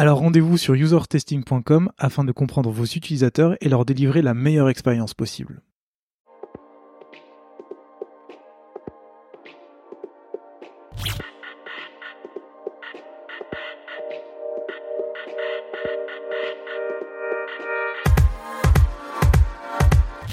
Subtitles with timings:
[0.00, 5.12] Alors rendez-vous sur usertesting.com afin de comprendre vos utilisateurs et leur délivrer la meilleure expérience
[5.12, 5.60] possible.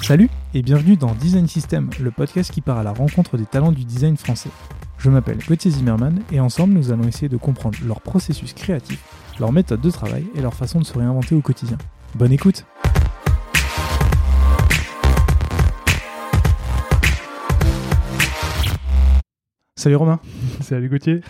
[0.04, 3.72] Salut et bienvenue dans Design System, le podcast qui part à la rencontre des talents
[3.72, 4.52] du design français.
[5.00, 9.04] Je m'appelle Gauthier Zimmerman et ensemble nous allons essayer de comprendre leur processus créatif,
[9.40, 11.78] leur méthode de travail et leur façon de se réinventer au quotidien.
[12.16, 12.66] Bonne écoute
[19.78, 20.20] Salut Romain
[20.62, 21.22] Salut Gauthier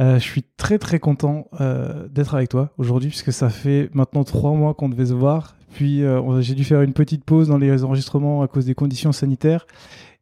[0.00, 4.24] Euh, je suis très très content euh, d'être avec toi aujourd'hui puisque ça fait maintenant
[4.24, 5.56] trois mois qu'on devait se voir.
[5.72, 9.12] Puis euh, j'ai dû faire une petite pause dans les enregistrements à cause des conditions
[9.12, 9.66] sanitaires.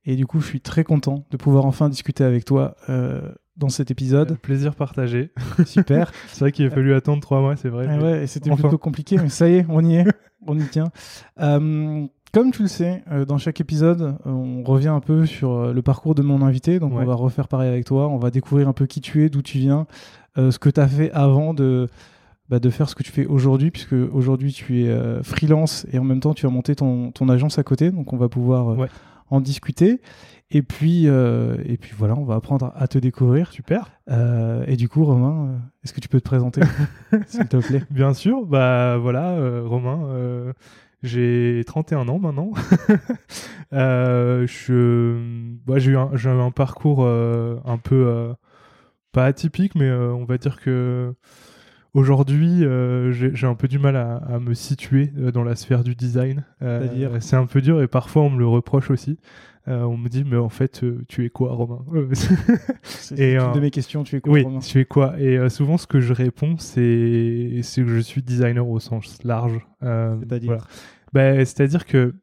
[0.05, 2.75] Et du coup, je suis très content de pouvoir enfin discuter avec toi
[3.57, 4.39] dans cet épisode.
[4.39, 5.31] Plaisir partagé.
[5.67, 6.11] Super.
[6.29, 7.87] C'est vrai qu'il a fallu attendre trois mois, c'est vrai.
[7.89, 8.63] Ah ouais, c'était Enfin.
[8.63, 10.07] plutôt compliqué, mais ça y est, on y est,
[10.47, 10.91] on y tient.
[11.41, 15.53] Euh, comme tu le sais, euh, dans chaque épisode, euh, on revient un peu sur
[15.53, 17.03] euh, le parcours de mon invité, donc Ouais.
[17.03, 19.43] on va refaire pareil avec toi, on va découvrir un peu qui tu es, d'où
[19.43, 19.87] tu viens,
[20.39, 21.89] euh, ce que tu as fait avant de,
[22.49, 25.99] bah, de faire ce que tu fais aujourd'hui, puisque aujourd'hui tu es euh, freelance et
[25.99, 28.71] en même temps tu as monté ton, ton agence à côté, donc on va pouvoir
[28.71, 28.89] euh, Ouais.
[29.33, 30.01] En discuter.
[30.51, 33.51] Et puis, euh, et puis voilà, on va apprendre à te découvrir.
[33.51, 33.91] Super.
[34.11, 36.61] Euh, et du coup, Romain, euh, est-ce que tu peux te présenter,
[37.27, 37.83] s'il te plaît?
[37.91, 40.53] Bien sûr, bah voilà, euh, Romain,
[41.03, 42.53] j'ai 31 ans maintenant.
[43.73, 45.17] Je,
[45.65, 48.35] bah, j'ai eu un, j'ai eu un parcours un peu
[49.13, 51.15] pas atypique, mais on va dire que
[51.95, 55.85] aujourd'hui, euh, j'ai un peu du mal à, à me situer euh, dans la sphère
[55.85, 56.45] du design.
[56.63, 59.19] Euh, C'est un peu dur et parfois on me le reproche aussi.
[59.69, 61.85] Euh, on me dit, mais en fait, tu es quoi, Romain?
[62.83, 64.59] C'est une de mes questions, tu es quoi, Oui, Romain?
[64.59, 65.15] tu es quoi?
[65.21, 69.61] Et souvent, ce que je réponds, c'est que je suis designer au sens large.
[69.81, 70.65] C'est-à-dire voilà.
[71.13, 72.15] Ben, C'est-à-dire que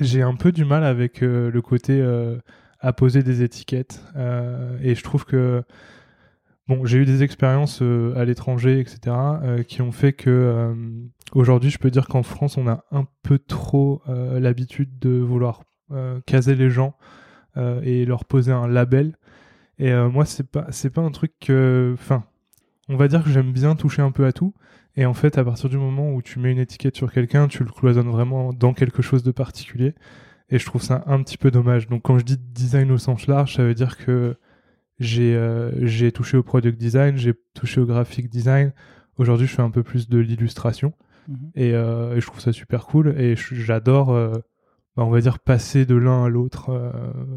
[0.00, 2.00] j'ai un peu du mal avec le côté
[2.78, 4.04] à poser des étiquettes.
[4.80, 5.64] Et je trouve que
[6.68, 10.74] bon, j'ai eu des expériences euh, à l'étranger, etc., euh, qui ont fait que euh,
[11.32, 15.62] aujourd'hui, je peux dire qu'en France, on a un peu trop l'habitude de vouloir
[16.26, 16.96] caser les gens
[17.56, 19.16] et leur poser un label.
[19.78, 21.92] Et moi, c'est pas, c'est pas un truc que.
[21.94, 22.24] Enfin,
[22.88, 24.54] on va dire que j'aime bien toucher un peu à tout.
[24.96, 27.64] Et en fait, à partir du moment où tu mets une étiquette sur quelqu'un, tu
[27.64, 29.94] le cloisonnes vraiment dans quelque chose de particulier.
[30.50, 31.88] Et je trouve ça un petit peu dommage.
[31.88, 34.36] Donc, quand je dis design au sens large, ça veut dire que
[34.98, 38.72] j'ai euh, touché au product design, j'ai touché au graphic design.
[39.16, 40.92] Aujourd'hui, je fais un peu plus de l'illustration.
[41.28, 41.50] Mhm.
[41.54, 43.14] Et, euh, et je trouve ça super cool.
[43.18, 44.32] Et j'adore, euh,
[44.96, 46.90] bah, on va dire, passer de l'un à l'autre euh,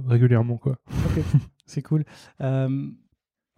[0.07, 0.57] régulièrement.
[0.57, 0.77] quoi.
[0.87, 1.23] Ok,
[1.65, 2.03] c'est cool.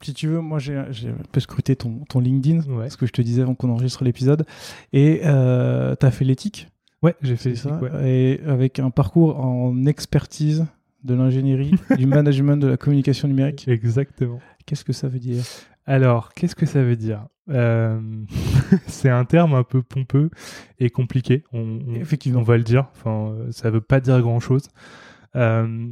[0.01, 0.85] Si tu veux, moi j'ai un
[1.33, 2.89] peu scruté ton, ton LinkedIn, Ouais.
[2.89, 4.45] ce que je te disais avant qu'on enregistre l'épisode,
[4.93, 6.69] et tu as fait l'éthique,
[7.01, 7.77] Ouais, j'ai fait ça?
[7.79, 8.09] ouais.
[8.09, 10.65] Et avec un parcours en expertise
[11.03, 13.67] de l'ingénierie, du management de la communication numérique.
[13.67, 14.39] Exactement.
[14.65, 15.43] Qu'est-ce que ça veut dire?
[15.85, 17.25] Alors, qu'est-ce que ça veut dire?
[17.49, 17.99] Euh,
[18.87, 20.29] C'est un terme un peu pompeux
[20.79, 21.43] et compliqué.
[21.51, 22.39] On, on- Effectivement.
[22.41, 22.87] on va le dire.
[22.95, 24.67] Enfin, euh, ça veut pas dire grand-chose.
[25.35, 25.87] Euh,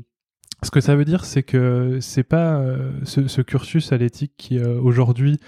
[0.63, 4.33] ce que ça veut dire, c'est que c'est pas euh, ce, ce cursus à l'éthique
[4.37, 5.39] qui aujourd'hui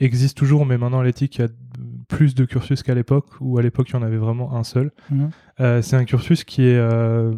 [0.00, 1.48] existe toujours, mais maintenant l'éthique a
[2.08, 4.90] plus de cursus qu'à l'époque, où à l'époque il y en avait vraiment un seul.
[5.10, 5.30] Mhm.
[5.60, 7.34] Euh, c'est un cursus qui est euh,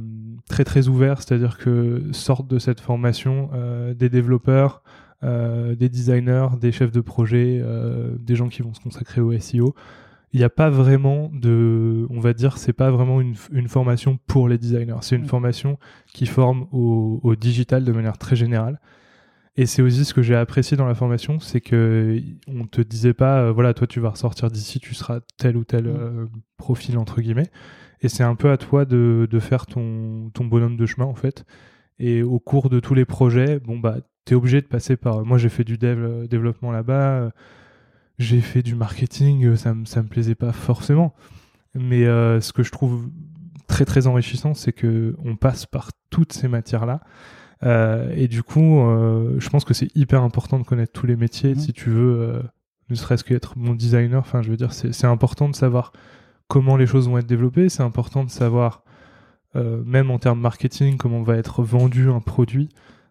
[0.49, 4.83] très très ouvert, c'est-à-dire que sortent de cette formation euh, des développeurs,
[5.23, 7.63] des designers, des chefs de projet,
[8.21, 9.75] des gens qui vont se consacrer au SEO.
[10.33, 14.19] Il n'y a pas vraiment de, on va dire, c'est pas vraiment une, une formation
[14.27, 14.97] pour les designers.
[15.03, 15.29] C'est une Mm.
[15.29, 15.79] formation
[16.15, 18.81] qui forme au, au digital de manière très générale.
[19.57, 23.15] Et c'est aussi ce que j'ai apprécié dans la formation, c'est que on te disait
[23.15, 25.97] pas, euh, voilà, toi tu vas ressortir d'ici, tu seras tel ou tel Mm.
[25.97, 26.27] euh,
[26.57, 27.51] profil entre guillemets.
[28.03, 31.15] Et c'est un peu à toi de, de faire ton, ton bonhomme de chemin en
[31.15, 31.45] fait.
[31.99, 35.25] Et au cours de tous les projets, bon bah t'es obligé de passer par.
[35.25, 37.31] Moi j'ai fait du dev, euh, développement là-bas, euh,
[38.19, 41.15] j'ai fait du marketing, euh, ça me ça me plaisait pas forcément.
[41.75, 43.11] Mais euh, ce que je trouve
[43.69, 47.01] très très enrichissant, c'est que on passe par toutes ces matières là.
[47.63, 51.17] Euh, et du coup, euh, je pense que c'est hyper important de connaître tous les
[51.17, 51.59] métiers Mhm.
[51.61, 52.43] si tu veux, euh,
[52.89, 54.19] ne serait-ce qu'être bon designer.
[54.19, 55.93] Enfin, je veux dire, c'est important de savoir
[56.49, 57.69] comment les choses vont être développées.
[57.69, 58.83] C'est important de savoir,
[59.55, 62.69] même en termes marketing, comment va être vendu un produit.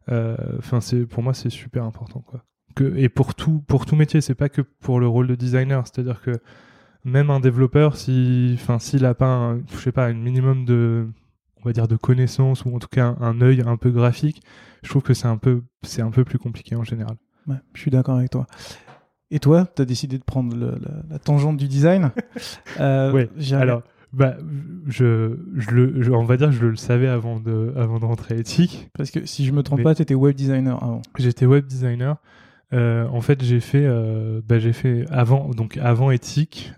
[0.10, 2.44] Enfin, c'est pour moi, c'est super important, quoi.
[2.76, 5.88] Que, et pour tout, pour tout métier, c'est pas que pour le rôle de designer.
[5.88, 6.32] C'est-à-dire que
[7.06, 11.08] même un développeur, si, enfin, s'il a pas, un, je sais pas, un minimum de,
[11.62, 14.42] on va dire de connaissances ou en tout cas un, œil un peu graphique,
[14.84, 17.18] je trouve que c'est un peu, c'est un peu plus compliqué en général.
[17.48, 18.48] Ouais, je suis d'accord avec toi.
[19.32, 22.12] Et toi, tu as décidé de prendre le, la, la, tangente du design?
[22.80, 24.38] euh, oui, alors, bah,
[24.88, 28.06] je, je le, je, on va dire que je le savais avant de, avant de
[28.06, 28.90] rentrer à éthique.
[28.98, 31.02] Parce que si je me trompe pas, tu étais web designer avant.
[31.18, 32.18] J'étais web designer.
[32.74, 36.74] Euh, en fait, j'ai fait, euh, bah, j'ai fait avant, donc avant éthique,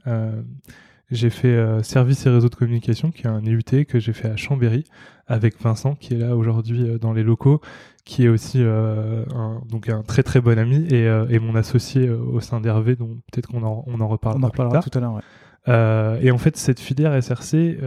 [1.11, 4.29] j'ai fait euh, service et réseau de communication, qui est un IUT que j'ai fait
[4.29, 4.85] à Chambéry
[5.27, 7.61] avec Vincent, qui est là aujourd'hui euh, dans les locaux,
[8.05, 12.09] qui est aussi euh, un, donc un très très bon ami et, et mon associé
[12.09, 15.01] au sein d'Hervé, dont peut-être qu'on en, on en reparlera, on en reparlera tout à
[15.01, 15.15] l'heure.
[15.15, 16.25] Ouais.
[16.25, 17.77] Et en fait, cette filière SRC,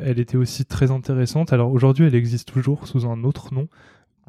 [0.00, 1.52] elle était aussi très intéressante.
[1.52, 3.68] Alors aujourd'hui, elle existe toujours sous un autre nom,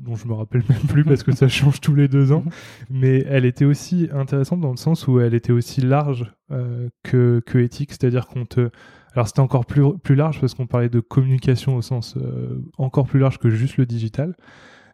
[0.01, 2.43] dont je me rappelle même plus parce que ça change tous les deux ans.
[2.89, 7.41] Mais elle était aussi intéressante dans le sens où elle était aussi large euh, que,
[7.45, 8.69] que éthique, c'est-à-dire qu'on te
[9.13, 13.07] alors c'était encore plus, plus large parce qu'on parlait de communication au sens euh, encore
[13.07, 14.35] plus large que juste le digital.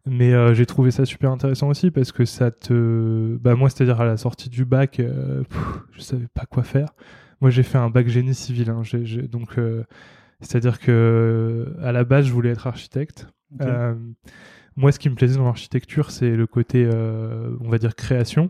[0.05, 3.37] Mais euh, j'ai trouvé ça super intéressant aussi parce que ça te...
[3.41, 6.89] Bah moi, c'est-à-dire à la sortie du bac, pff, je savais pas quoi faire.
[7.41, 8.69] Moi, j'ai fait un bac génie civil.
[8.69, 8.83] Hein.
[9.29, 9.59] Donc,
[10.39, 13.27] c'est-à-dire que à la base, je voulais être architecte.
[13.59, 13.93] Okay.
[14.77, 17.95] Euh, moi, ce qui me plaisait dans l'architecture, c'est le côté, euh, on va dire,
[17.95, 18.49] création.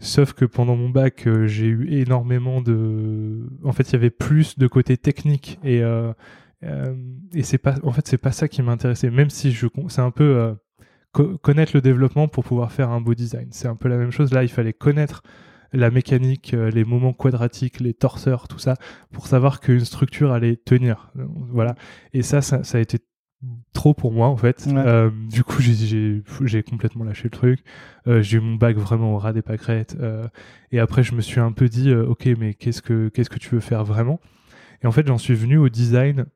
[0.00, 3.48] Sauf que pendant mon bac, euh, j'ai eu énormément de.
[3.64, 6.12] En fait, il y avait plus de côté technique et euh,
[7.34, 7.76] et c'est pas.
[7.82, 9.10] En fait, c'est pas ça qui m'intéressait.
[9.10, 10.54] Même si je, c'est un peu
[11.12, 13.48] co- connaître le développement pour pouvoir faire un beau design.
[13.50, 14.32] C'est un peu la même chose.
[14.32, 15.22] Là, il fallait connaître
[15.72, 18.74] la mécanique, les moments quadratiques, les torseurs, tout ça,
[19.12, 21.12] pour savoir qu'une structure allait tenir.
[21.14, 21.74] Voilà.
[22.14, 22.98] Et ça, ça a été
[23.72, 24.66] trop pour moi en fait.
[24.66, 24.74] Ouais.
[24.76, 27.60] Euh, du coup, j'ai, complètement lâché le truc.
[28.06, 29.96] Euh, j'ai eu mon bac vraiment au ras des pâquerettes.
[30.00, 30.26] Euh,
[30.72, 33.50] et après, je me suis un peu dit, ok, mais qu'est-ce que qu'est-ce que tu
[33.54, 34.20] veux faire vraiment?
[34.82, 36.26] Et en fait, j'en suis venu au design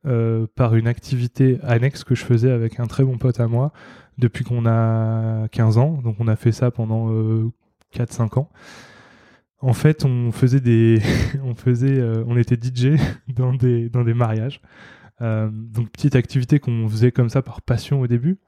[0.57, 3.73] par une activité annexe que je faisais avec un très bon pote à moi
[4.19, 6.01] depuis qu'on a 15 ans.
[6.03, 7.09] Donc, on a fait ça pendant
[7.95, 8.51] 4-5 ans.
[9.61, 11.01] En fait, on faisait des,
[11.45, 14.61] on faisait, on était DJ dans des dans des mariages.
[15.23, 18.39] Euh, donc petite activité qu'on faisait comme ça par passion au début.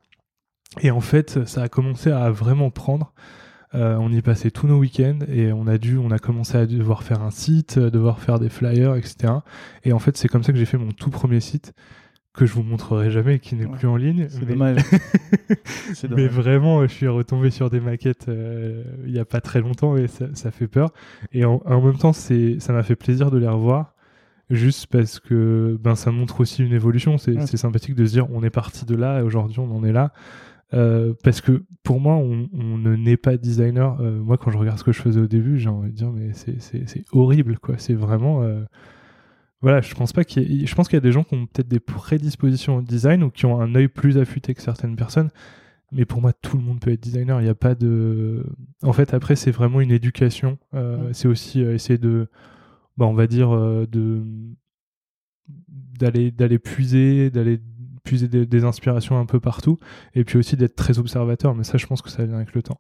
[0.83, 3.13] Et en fait, ça a commencé à vraiment prendre.
[3.75, 6.67] Euh, on y passait tous nos week-ends et on a dû, on a commencé à
[6.67, 9.33] devoir faire un site, devoir faire des flyers, etc.
[9.85, 11.73] Et en fait, c'est comme ça que j'ai fait mon tout premier site
[12.33, 13.77] que je vous montrerai jamais, qui n'est Ouais.
[13.79, 14.27] plus en ligne.
[14.29, 14.81] C'est mais- dommage.
[16.11, 19.97] Mais vraiment, je suis retombé sur des maquettes euh, il y a pas très longtemps
[19.97, 20.91] et ça, ça fait peur.
[21.33, 23.94] Et en, en même temps, ça m'a fait plaisir de les revoir,
[24.51, 27.19] juste parce que ben ça montre aussi une évolution.
[27.19, 27.47] C'est, Ouais.
[27.47, 29.93] c'est sympathique de se dire on est parti de là et aujourd'hui on en est
[29.93, 30.13] là.
[30.73, 33.97] Euh, parce que pour moi, on, on ne naît pas designer.
[34.01, 36.11] Euh, moi, quand je regarde ce que je faisais au début, j'ai envie de dire
[36.11, 37.77] mais c'est, horrible quoi.
[37.79, 38.63] C'est vraiment euh,
[39.63, 41.47] voilà, je pense pas qu'il ait- je pense qu'il y a des gens qui ont
[41.47, 45.31] peut-être des prédispositions au design ou qui ont un œil plus affûté que certaines personnes.
[45.93, 47.41] Mais pour moi, tout le monde peut être designer.
[47.41, 48.45] Il n'y a pas de.
[48.83, 50.59] En fait, après, c'est vraiment une éducation.
[50.73, 51.13] Mm.
[51.13, 52.27] C'est aussi essayer de,
[52.97, 54.23] bah, on va dire, euh, de
[55.99, 57.61] d'aller d'aller puiser, d'aller
[58.05, 59.79] puiser des, inspirations un peu partout,
[60.15, 61.55] et puis aussi d'être très observateur.
[61.55, 62.79] Mais ça, je pense que ça vient avec le temps.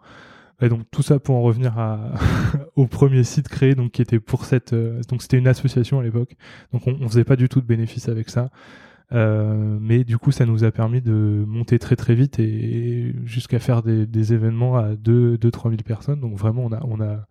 [0.60, 2.12] Et donc tout ça pour en revenir à,
[2.76, 6.02] au premier site créé, donc qui était pour cette, euh, donc c'était une association à
[6.02, 6.36] l'époque.
[6.72, 8.50] Donc on, on faisait pas du tout de bénéfices avec ça.
[9.12, 13.58] Euh, mais du coup, ça nous a permis de monter très très vite et jusqu'à
[13.58, 16.20] faire des, des événements à 2-3 000 personnes.
[16.20, 17.26] Donc vraiment, on, a, on, a,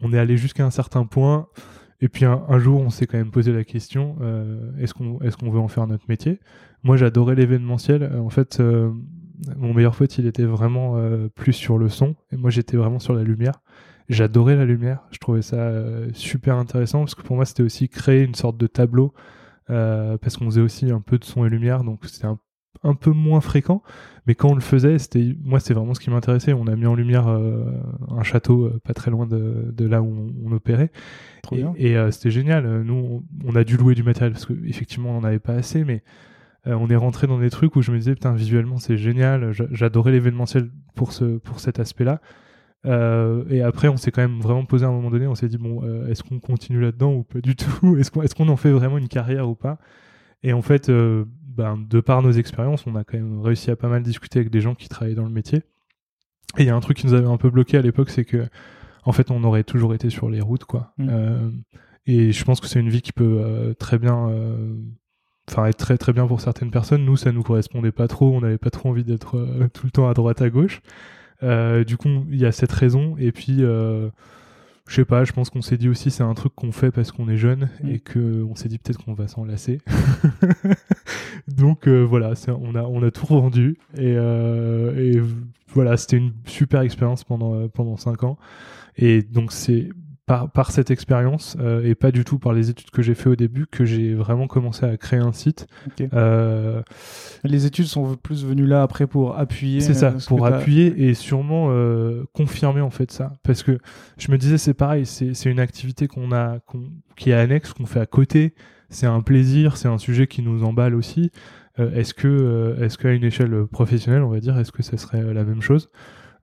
[0.00, 1.48] on est allé jusqu'à un certain point.
[2.00, 5.36] Et puis un, jour, on s'est quand même posé la question euh, est-ce qu'on est
[5.36, 6.40] qu'on veut en faire notre métier?
[6.82, 8.02] Moi, j'adorais l'événementiel.
[8.02, 8.90] Euh, En fait, euh,
[9.56, 10.96] mon meilleur pote, il était vraiment
[11.34, 13.62] plus sur le son, et moi, j'étais vraiment sur la lumière.
[14.08, 15.06] J'adorais la lumière.
[15.12, 15.72] Je trouvais ça
[16.12, 19.14] super intéressant parce que pour moi, c'était aussi créer une sorte de tableau
[19.66, 22.38] parce qu'on faisait aussi un peu de son et lumière, donc c'était un,
[22.82, 23.82] un peu moins fréquent.
[24.26, 26.52] Mais quand on le faisait, c'était moi, c'est vraiment ce qui m'intéressait.
[26.52, 27.64] On a mis en lumière euh,
[28.10, 30.90] un château euh, pas très loin de, de là où on, on opérait,
[31.42, 32.82] Trop et, euh, c'était génial.
[32.82, 35.84] Nous, on, on a dû louer du matériel parce qu'effectivement, on n'en avait pas assez,
[35.84, 36.02] mais
[36.66, 39.52] on est rentré dans des trucs où je me disais, putain, visuellement, c'est génial.
[39.52, 42.20] J'a- J'adorais l'événementiel pour, ce, pour cet aspect-là.
[42.86, 45.48] Euh, et après, on s'est quand même vraiment posé à un moment donné, on s'est
[45.48, 47.96] dit, bon, euh, est-ce qu'on continue là-dedans ou pas du tout?
[47.98, 49.78] Est-ce qu'on est en fait vraiment une carrière ou pas?
[50.42, 53.76] Et en fait, euh, ben, de par nos expériences, on a quand même réussi à
[53.76, 55.58] pas mal discuter avec des gens qui travaillaient dans le métier.
[56.58, 58.24] Et il y a un truc qui nous avait un peu bloqué à l'époque, c'est
[58.24, 58.48] que,
[59.04, 60.92] en fait, on aurait toujours été sur les routes, quoi.
[60.98, 61.08] Mm.
[61.10, 61.50] Euh,
[62.06, 64.32] et je pense que c'est une vie qui peut très bien
[65.48, 67.04] enfin être très très bien pour certaines personnes.
[67.04, 68.34] Nous, ça nous correspondait pas trop.
[68.34, 70.80] On n'avait pas trop envie d'être tout le temps à droite à gauche.
[71.42, 73.16] du coup, il y a cette raison.
[73.18, 73.62] Et puis,
[74.90, 77.12] je sais pas, je pense qu'on s'est dit aussi c'est un truc qu'on fait parce
[77.12, 77.88] qu'on est jeune mm.
[77.88, 79.78] et que on s'est dit peut-être qu'on va s'en lasser.
[81.48, 85.22] Donc euh, voilà, on a on a tout vendu et, euh, et
[85.68, 88.36] voilà, c'était une super expérience pendant euh, pendant cinq ans.
[88.96, 89.90] Et donc c'est
[90.52, 93.36] par, cette expérience euh, et pas du tout par les études que j'ai fait au
[93.36, 95.66] début que j'ai vraiment commencé à créer un site.
[96.12, 96.82] Euh,
[97.42, 99.80] les études sont plus venues là après pour appuyer.
[99.80, 101.72] C'est ça, euh, pour appuyer et sûrement
[102.32, 103.32] confirmer en fait ça.
[103.42, 103.78] Parce que
[104.18, 106.58] je me disais c'est pareil, c'est une activité qu'on a,
[107.16, 108.54] qui est annexe, qu'on fait à côté.
[108.88, 111.30] C'est un plaisir, c'est un sujet qui nous emballe aussi.
[111.78, 115.44] est-ce que, est-ce qu'à une échelle professionnelle, on va dire, est-ce que ça serait la
[115.44, 115.88] même chose?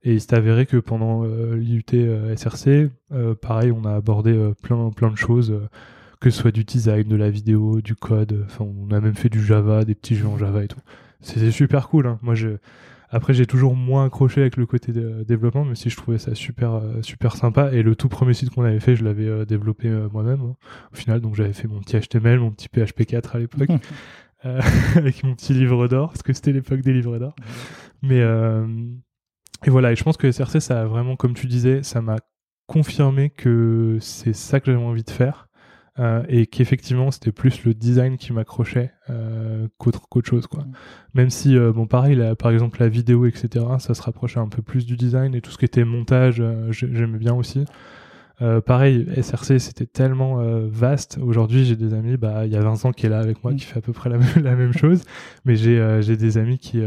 [0.04, 4.54] Et il s'est avéré que pendant euh, l'IUT euh, SRC, euh, pareil, on a abordé
[4.62, 5.60] plein, plein de choses,
[6.20, 8.46] que ce soit du design, de la vidéo, du code.
[8.46, 10.80] Enfin, on a même fait du Java, des petits jeux en Java et tout.
[11.22, 12.08] C'était super cool.
[12.08, 12.20] Hein.
[12.22, 12.50] Moi, je...
[13.10, 16.36] Après, j'ai toujours moins accroché avec le côté de développement, mais si je trouvais ça
[16.36, 17.72] super, super sympa.
[17.72, 20.42] Et le tout premier site qu'on avait fait, je l'avais développé moi-même.
[20.42, 20.56] Hein.
[20.92, 23.70] Au final, donc j'avais fait mon petit HTML, mon petit PHP4 à l'époque,
[24.44, 27.34] avec mon petit livre d'or, parce que c'était l'époque des livres d'or.
[28.01, 28.22] Mais
[29.66, 32.18] et voilà, et je pense que SRC, ça a vraiment, comme tu disais, ça m'a
[32.68, 35.48] confirmé que c'est ça que j'avais envie de faire.
[36.00, 40.62] Euh, et qu'effectivement c'était plus le design qui m'accrochait euh, qu'autre chose quoi.
[40.62, 40.72] Mm.
[41.16, 44.62] Même si euh, bon pareil par exemple la vidéo etc ça se rapprochait un peu
[44.62, 47.66] plus du design et tout ce qui était montage j'aimais bien aussi.
[48.68, 50.38] pareil SRC c'était tellement
[50.68, 51.18] vaste.
[51.20, 53.56] Aujourd'hui j'ai des amis bah il y a Vincent qui est là avec moi mm.
[53.56, 55.04] qui fait à peu près la même, la même chose,
[55.46, 56.80] mais j'ai j'ai des amis qui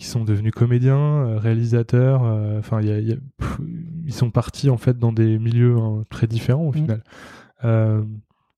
[0.00, 2.24] qui sont devenus comédiens, euh, réalisateurs.
[2.24, 6.74] Euh, enfin, ils sont partis en fait dans des milieux hein, très différents au mmh.
[6.74, 7.04] final,
[7.64, 8.02] euh,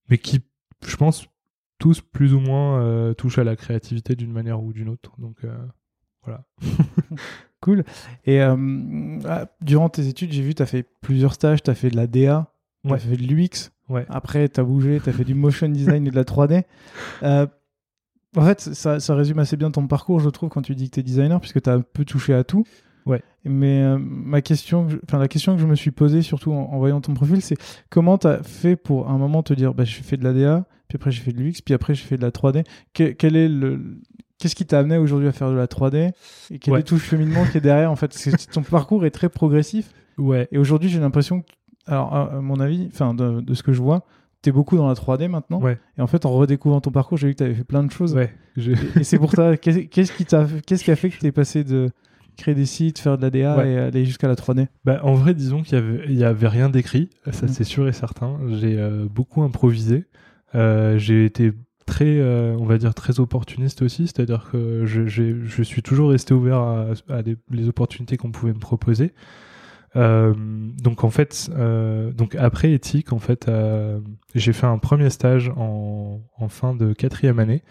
[0.09, 0.41] mais qui,
[0.87, 1.27] je pense,
[1.79, 5.11] tous plus ou moins touchent à la créativité d'une manière ou d'une autre.
[5.19, 5.45] Donc
[6.23, 6.45] voilà.
[7.61, 7.83] cool.
[8.25, 11.91] Et ah, durant tes études, j'ai vu, tu as fait plusieurs stages, tu as fait
[11.91, 12.53] de la DA,
[12.87, 13.73] tu as fait de l'UX.
[13.89, 14.07] Ouais.
[14.09, 16.63] Après, tu as bougé, tu as fait du motion design et de la 3D.
[18.37, 20.95] En fait, ça, ça, résume assez bien ton parcours, je trouve, quand tu dis que
[20.95, 22.65] tu es designer, puisque tu as un peu touché à tout.
[23.05, 23.23] Ouais.
[23.45, 27.01] Mais euh, ma question, enfin, la question que je me suis posée, surtout en, voyant
[27.01, 27.57] ton profil, c'est
[27.91, 30.97] comment tu as fait pour un moment te dire bah, j'ai fait de l'ADA, puis
[30.97, 32.65] après j'ai fait de l'UX, puis après j'ai fait de la 3D.
[32.93, 33.99] quel est le.
[34.39, 36.12] Qu'est-ce qui t'a amené aujourd'hui à faire de la 3D
[36.51, 38.17] Et quel est tout le cheminement qui est derrière en fait?
[38.53, 39.93] Ton parcours est très progressif.
[40.19, 40.49] Ouais.
[40.51, 41.47] Et aujourd'hui, j'ai l'impression que,
[41.87, 44.05] alors, à mon avis, enfin, de, de, ce que je vois,
[44.43, 45.61] tu es beaucoup dans la 3D maintenant.
[45.61, 45.79] Ouais.
[45.99, 47.91] Et en fait, en redécouvrant ton parcours, j'ai vu que tu avais fait plein de
[47.91, 48.15] choses.
[48.15, 51.33] Ouais, et, c'est pour ça, qu'est-ce qui, t'a, qu'est-ce qui a fait que tu es
[51.33, 51.91] passé de
[52.37, 55.35] créer des sites, faire de la DA et aller jusqu'à la 3D bah, En vrai,
[55.35, 57.49] disons qu'il n'y avait, avait, rien d'écrit, ça mm.
[57.49, 58.39] c'est sûr et certain.
[58.49, 60.07] J'ai euh, beaucoup improvisé.
[60.55, 61.53] Euh, j'ai été
[61.87, 66.35] très, euh, on va dire, très opportuniste aussi, c'est-à-dire que je, je, suis toujours resté
[66.35, 69.13] ouvert à, à des, les opportunités qu'on pouvait me proposer.
[69.97, 70.35] Euh,
[70.83, 74.01] donc en fait, euh, donc après éthique, en fait, euh,
[74.35, 77.63] j'ai fait un premier stage en, en, fin de quatrième année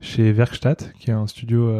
[0.00, 1.70] chez Werkstatt, qui est un studio,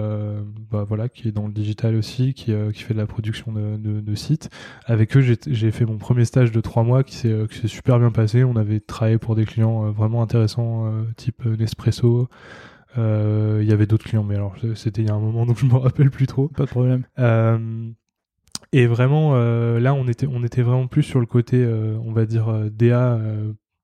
[0.70, 3.78] bah, voilà, qui est dans le digital aussi, qui, qui fait de la production de,
[3.78, 4.50] de, de sites.
[4.84, 8.44] Avec eux, j'ai fait mon premier stage de trois mois, qui s'est super bien passé.
[8.44, 12.28] On avait travaillé pour des clients vraiment intéressants, type Nespresso.
[12.98, 15.64] Il y avait d'autres clients, mais alors c'était il y a un moment, donc je
[15.64, 16.48] me rappelle plus trop.
[16.48, 17.04] Pas de problème.
[18.72, 22.12] Et vraiment, euh, là, on était, on était vraiment plus sur le côté, euh, on
[22.12, 23.18] va dire, euh, DA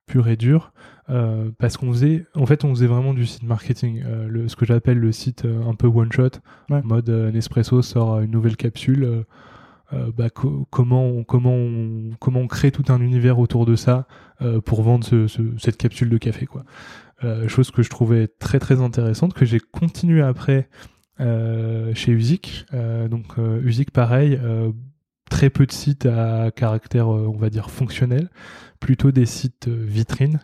[0.07, 0.73] pur et dur,
[1.59, 4.99] parce qu'on faisait, en fait, on faisait vraiment du site marketing, le, ce que j'appelle
[4.99, 6.39] le site un peu one shot,
[6.71, 9.25] en mode Nespresso sort une nouvelle capsule.
[10.17, 14.07] Bah, comment, on, comment, on, comment on crée tout un univers autour de ça
[14.65, 15.27] pour vendre ce,
[15.59, 16.65] cette capsule de café quoi.
[17.49, 20.69] chose que je trouvais très très intéressante que j'ai continué après
[21.19, 22.67] chez Usic.
[22.75, 24.39] Euh, donc euh, Usic, pareil,
[25.31, 28.31] très peu de sites à caractère, on va dire, fonctionnel,
[28.81, 30.41] plutôt des sites vitrines.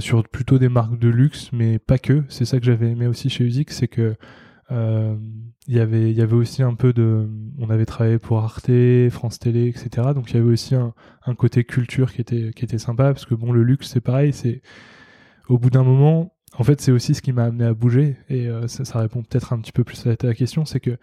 [0.00, 2.24] sur plutôt des marques de luxe, mais pas que.
[2.28, 4.16] C'est ça que j'avais aimé aussi chez Usic, c'est que
[4.70, 8.70] y avait il y avait aussi un peu de on avait travaillé pour Arte
[9.10, 10.94] France Télé etc donc il y avait aussi un,
[11.26, 14.32] un, côté culture qui était qui était sympa parce que bon le luxe c'est pareil
[14.32, 14.62] c'est
[15.48, 18.48] au bout d'un moment en fait, c'est aussi ce qui m'a amené à bouger, et
[18.48, 20.98] euh, ça, répond peut-être un petit peu plus à ta question, c'est que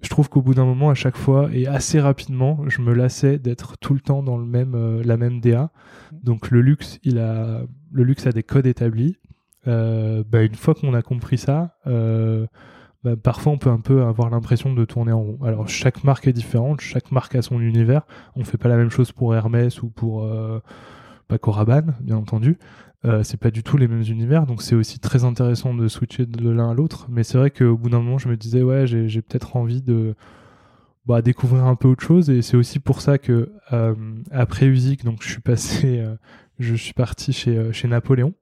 [0.00, 3.38] je trouve qu'au bout d'un moment, à chaque fois, et assez rapidement, je me lassais
[3.38, 5.70] d'être tout le temps dans euh, la même DA.
[6.22, 9.18] Donc le luxe, il a, le luxe a des codes établis.
[9.66, 14.30] Euh, bah, une fois qu'on a compris ça, bah, parfois on peut un peu avoir
[14.30, 15.38] l'impression de tourner en rond.
[15.44, 18.02] Alors chaque marque est différente, chaque marque a son univers.
[18.36, 20.28] On fait pas la même chose pour Hermès ou pour
[21.28, 22.58] pas Coraban, bien entendu.
[23.04, 26.24] Euh, c'est pas du tout les mêmes univers, donc c'est aussi très intéressant de switcher
[26.24, 27.06] de l'un à l'autre.
[27.10, 30.14] Mais c'est vrai qu'au bout d'un moment, je me disais, ouais, j'ai peut-être envie de
[31.06, 32.30] bah, découvrir un peu autre chose.
[32.30, 33.94] Et c'est aussi pour ça que euh,
[34.30, 36.14] après Usyk, donc je suis passé, euh,
[36.60, 38.34] je suis parti chez, chez Napoléon,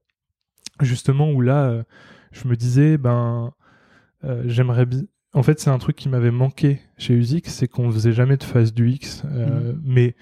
[0.82, 1.82] justement où là,
[2.32, 3.54] je me disais, ben,
[4.44, 5.02] j'aimerais bien.
[5.32, 8.42] En fait, c'est un truc qui m'avait manqué chez Usyk, c'est qu'on faisait jamais de
[8.42, 9.80] phase du X, mhm.
[9.84, 10.16] mais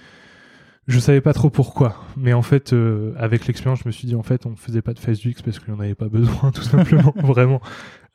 [0.88, 4.14] je savais pas trop pourquoi, mais en fait, euh, avec l'expérience, je me suis dit
[4.14, 6.08] en fait, on faisait pas de phase du X parce qu'il n'y en avait pas
[6.08, 7.60] besoin, tout simplement, vraiment.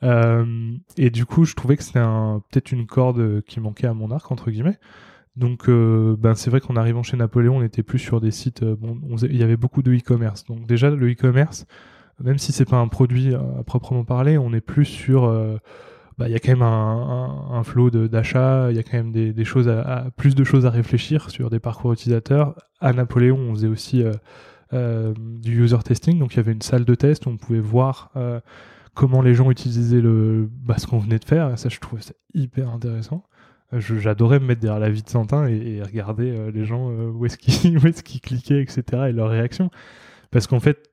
[0.02, 4.10] Euh, et du coup, je trouvais que c'était peut-être une corde qui manquait à mon
[4.10, 4.78] arc entre guillemets.
[5.36, 8.64] Donc, euh, ben c'est vrai qu'en arrivant chez Napoléon, on était plus sur des sites.
[8.64, 10.44] bon, il y avait beaucoup de e-commerce.
[10.44, 11.66] Donc déjà, le e-commerce,
[12.20, 15.32] même si c'est pas un produit à, proprement parler, on est plus sur
[16.18, 19.10] bah, il y a quand même un, un, flot d'achat, il y a quand même
[19.10, 22.54] des, des choses à, plus de choses à réfléchir sur des parcours utilisateurs.
[22.80, 24.12] À Napoléon, on faisait aussi euh,
[24.72, 27.58] euh, du user testing, donc il y avait une salle de test où on pouvait
[27.58, 28.40] voir euh,
[28.94, 31.52] comment les gens utilisaient le, bah, ce qu'on venait de faire.
[31.52, 33.24] Et ça, je trouvais ça hyper intéressant.
[33.72, 37.76] J'adorais me mettre derrière la vie de Santin et, regarder les gens où est-ce qu'ils
[37.86, 38.82] est qu cliquaient, etc.
[39.08, 39.68] et leurs réactions.
[40.30, 40.90] Parce qu'en fait,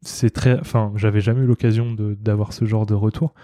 [0.00, 3.34] c'est très, enfin, j'avais jamais eu l'occasion d'avoir ce genre de retour.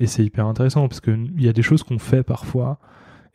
[0.00, 2.80] Et c'est hyper intéressant parce qu'il y a des choses qu'on fait parfois.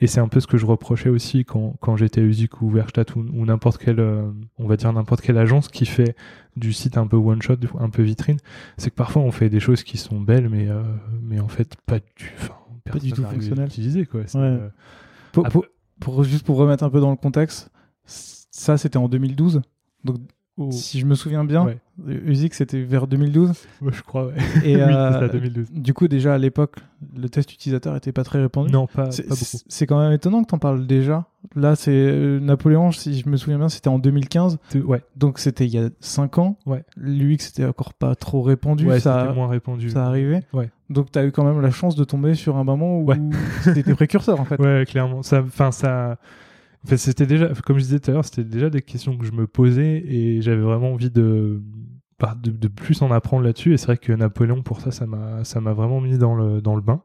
[0.02, 2.70] Et c'est un peu ce que je reprochais aussi quand, quand j'étais à Uzik ou
[2.70, 6.18] Werkstatt ou, n'importe quelle, euh, on va dire n'importe quelle agence qui fait
[6.58, 8.38] du site un peu one shot, un peu vitrine.
[8.78, 10.84] C'est que parfois on fait des choses qui sont belles, mais, euh,
[11.22, 12.36] mais en fait pas du,
[12.84, 13.68] pas du tout fonctionnel.
[13.68, 14.22] Utilisé, quoi.
[14.36, 14.70] Euh,
[16.02, 17.72] pour, juste pour remettre un peu dans le contexte,
[18.06, 19.62] ça c'était en 2012.
[20.04, 20.18] Donc
[20.72, 21.78] si je me souviens bien, ouais.
[22.52, 23.54] C'était vers 2012.
[23.82, 24.34] je crois, ouais.
[24.64, 25.72] Et euh, 2012.
[25.72, 26.76] Du coup, déjà à l'époque,
[27.16, 28.72] le test utilisateur était pas très répandu.
[28.72, 29.58] Non, pas, pas beaucoup.
[29.68, 31.26] C'est quand même étonnant que tu en parles déjà.
[31.56, 34.58] Là, c'est euh, Napoléon, si je me souviens bien, c'était en 2015.
[34.84, 35.04] Ouais.
[35.16, 36.58] Donc c'était il y a 5 ans.
[36.66, 36.84] Ouais.
[36.98, 38.86] L'UX c'était encore pas trop répandu.
[38.88, 39.90] Ouais, ça moins répandu.
[39.90, 40.44] Ça arrivait.
[40.54, 40.70] Ouais.
[40.90, 43.12] Donc tu as eu quand même la chance de tomber sur un moment où
[43.62, 44.60] c'était précurseur en fait.
[44.66, 45.22] Ouais, clairement.
[45.22, 46.18] Ça, enfin ça
[46.98, 49.48] c'était déjà, comme je disais tout à l'heure, c'était déjà des questions que je me
[49.48, 51.62] posais et j'avais vraiment envie de,
[52.20, 53.74] bah, de, de, plus en apprendre là-dessus.
[53.74, 56.62] Et c'est vrai que Napoléon, pour ça, ça m'a, ça m'a vraiment mis dans le,
[56.62, 57.02] dans le bain.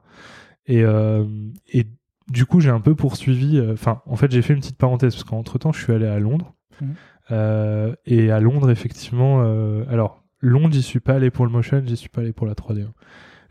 [0.66, 1.25] Et, euh,
[1.73, 1.87] et
[2.29, 3.59] du coup, j'ai un peu poursuivi.
[3.59, 6.07] Euh, enfin, en fait, j'ai fait une petite parenthèse parce qu'entre temps, je suis allé
[6.07, 6.55] à Londres.
[6.81, 6.87] Mmh.
[7.33, 9.40] Euh, et à Londres, effectivement,
[9.88, 12.55] alors Londres, j'y suis pas allé pour le motion, j'y suis pas allé pour la
[12.55, 12.83] 3D.
[12.83, 12.93] Hein.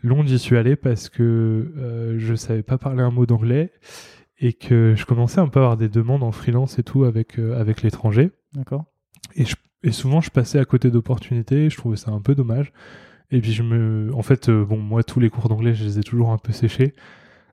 [0.01, 3.71] Londres, j'y suis allé parce que je savais pas parler un mot d'anglais
[4.39, 7.39] et que je commençais un peu à avoir des demandes en freelance et tout avec,
[7.39, 8.31] euh, avec l'étranger.
[8.53, 8.85] D'accord.
[9.35, 9.43] Et,
[9.83, 12.71] et souvent, je passais à côté d'opportunités, je trouvais ça un peu dommage.
[13.31, 14.11] Et puis, je me.
[14.15, 16.51] En fait, euh, bon, moi, tous les cours d'anglais, je les ai toujours un peu
[16.51, 16.95] séchés.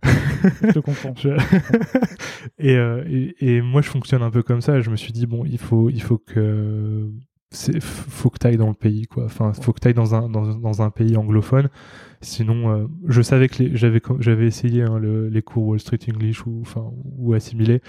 [0.05, 1.15] je te comprends.
[2.63, 4.81] Euh, et, et, moi, je fonctionne un peu comme ça.
[4.81, 7.11] Je me suis dit, bon, il faut, il faut que
[7.57, 9.25] c'est faut que tu ailles dans le pays quoi.
[9.25, 11.69] Enfin faut que tu ailles dans un dans, dans, un pays anglophone.
[12.21, 16.47] Sinon euh, je savais que j'avais j'avais essayé hein, le, les cours Wall Street English
[16.47, 16.85] ou enfin
[17.19, 17.81] ou assimilé.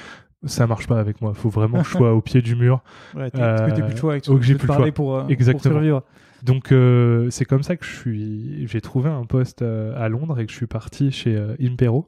[0.46, 1.34] Ça marche pas avec moi.
[1.34, 2.82] Faut vraiment que je sois au pied du mur.
[3.16, 5.62] Ouais, euh, que plus de choix que, j'ai plus parler pour, euh, Exactement.
[5.62, 6.04] pour survivre.
[6.44, 10.46] Donc euh, c'est comme ça que je suis j'ai trouvé un poste à Londres et
[10.46, 12.08] que je suis parti chez Impero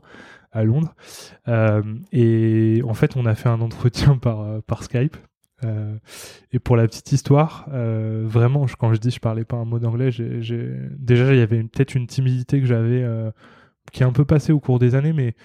[0.51, 0.95] à Londres.
[2.13, 5.17] Et en fait on a fait un entretien par par Skype
[5.63, 5.95] euh,
[6.51, 9.79] et pour la petite histoire, euh, vraiment, quand je dis je parlais pas un mot
[9.79, 13.31] d'anglais, déjà il y avait peut-être une timidité que j'avais euh,
[13.91, 15.35] qui est un peu passée au cours des années, mais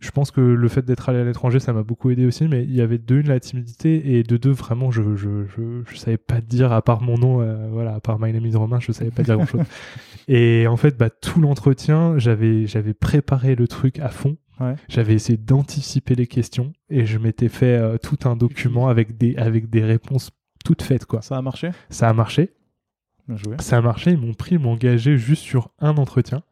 [0.00, 2.48] je pense que le fait d'être allé à l'étranger, ça m'a beaucoup aidé aussi.
[2.48, 5.82] Mais il y avait de une la timidité et de deux vraiment, je je, je,
[5.86, 8.80] je savais pas dire à part mon nom, voilà, à part My name is Romain,
[8.80, 9.60] je savais pas dire grand chose.
[10.28, 14.36] Et en fait, bah tout l'entretien, j'avais j'avais préparé le truc à fond.
[14.88, 19.36] J'avais essayé d'anticiper les questions et je m'étais fait euh, tout un document avec des,
[19.36, 20.30] avec des réponses
[20.64, 21.06] toutes faites.
[21.06, 21.22] Quoi.
[21.22, 21.70] Ça a marché?
[21.88, 22.50] Ça a marché.
[23.58, 24.10] Ça a marché.
[24.10, 26.42] Ils m'ont pris, ils m'ont engagé juste sur un entretien.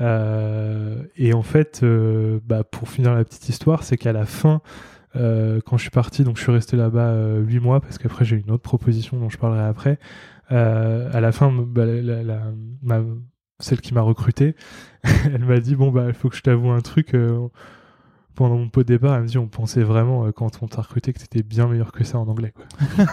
[0.00, 4.60] Euh, et en fait, euh, bah, pour finir la petite histoire, c'est qu'à la fin,
[5.14, 8.52] quand je suis parti, donc je suis resté là-bas huit mois parce qu'après j'ai une
[8.52, 9.98] autre proposition dont je parlerai après.
[10.48, 13.02] à la fin, bah, la, ma,
[13.60, 14.54] celle qui m'a recruté,
[15.24, 17.14] elle m'a dit bon bah il faut que je t'avoue un truc.
[17.14, 17.48] Euh,
[18.34, 20.82] pendant mon pot de départ, elle me dit on pensait vraiment euh, quand on t'a
[20.82, 22.66] recruté que t'étais bien meilleur que ça en anglais quoi.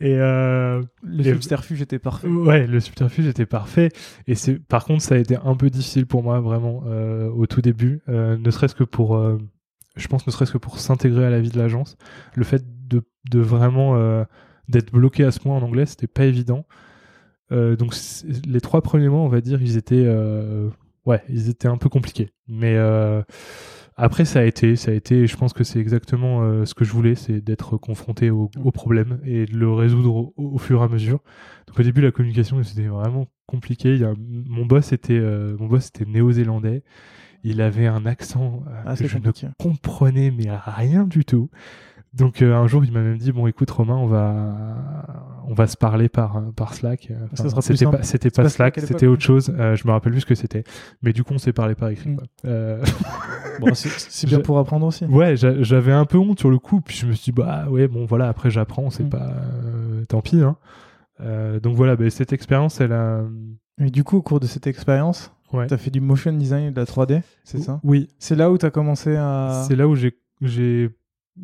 [0.00, 2.26] et euh, le subterfuge était parfait.
[2.26, 3.90] Ouais, le subterfuge était parfait.
[4.26, 6.84] Et c'est par contre ça a été un peu difficile pour moi vraiment
[7.34, 9.22] au tout début, ne serait-ce que pour,
[9.94, 11.98] je pense ne serait-ce que pour s'intégrer à la vie de l'agence,
[12.34, 14.24] le fait de, de vraiment
[14.70, 16.64] d'être bloqué à ce point en anglais, c'était pas évident.
[17.52, 17.94] Euh, donc
[18.46, 20.68] les trois premiers mois, on va dire, ils étaient, euh,
[21.06, 22.30] ouais, ils étaient un peu compliqués.
[22.48, 23.22] Mais euh,
[23.96, 25.26] Après, ça a été, ça a été.
[25.26, 29.20] Je pense que c'est exactement ce que je voulais, c'est d'être confronté au, au, problème
[29.24, 31.20] et de le résoudre au, au, fur et à mesure.
[31.66, 33.94] Donc au début, la communication c'était vraiment compliqué.
[33.94, 36.82] Il y a, mon boss était, mon boss était néo-zélandais.
[37.42, 41.50] Il avait un accent Ah, que je ne comprenais mais rien du tout.
[42.12, 44.52] Donc euh, un jour, il m'a même dit bon, écoute Romain, on va,
[45.46, 47.12] on va se parler par par Slack.
[47.34, 49.54] Ça Enfin, c'était pas, c'était C'est pas pas Slack, c'était autre chose.
[49.56, 50.64] Euh, je me rappelle plus ce que c'était.
[51.02, 52.10] Mais du coup, on s'est parlé par écrit.
[52.10, 52.18] Mm.
[52.46, 52.84] Euh,
[53.60, 55.04] Bon, c'est bien pour apprendre aussi.
[55.04, 57.66] Ouais, j'a- j'avais un peu honte sur le coup, puis je me suis dit, bah
[57.68, 59.10] ouais, bon voilà, après j'apprends, c'est Mm.
[59.10, 59.30] pas.
[59.64, 60.56] euh, tant pis, hein.
[61.20, 63.20] Euh, donc voilà, bah, cette expérience, elle a.
[63.78, 65.66] Et du coup, au cours de cette expérience, Ouais.
[65.66, 67.80] tu as fait du motion design et de la 3D, c'est ça?
[67.84, 69.64] Oui, C'est là où tu as commencé à.
[69.68, 70.16] c'est là où j'ai.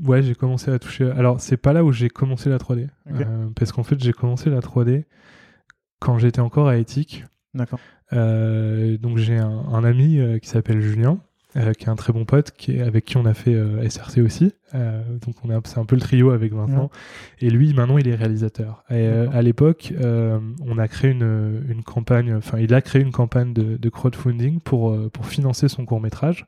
[0.05, 1.11] Ouais, j'ai commencé à toucher.
[1.11, 2.89] Alors, c'est pas là où j'ai commencé la 3D.
[3.11, 3.21] Ok.
[3.21, 5.05] Euh, parce qu'en fait, j'ai commencé la 3D
[6.01, 7.25] quand j'étais encore à Éthique.
[7.55, 7.81] D'accord.
[8.13, 11.19] Euh, donc j'ai un, un ami euh, qui s'appelle Julien,
[11.57, 13.57] euh, qui est un très bon pote, qui est, avec qui on a fait
[13.89, 14.53] SRC aussi.
[14.73, 16.91] Donc on c'est un peu le trio avec Vincent.
[17.41, 18.85] Et lui, maintenant, il est réalisateur.
[18.91, 22.35] Et à l'époque, on a créé une, une campagne.
[22.35, 26.47] Enfin, il a créé une campagne de, de crowdfunding pour pour financer son court métrage.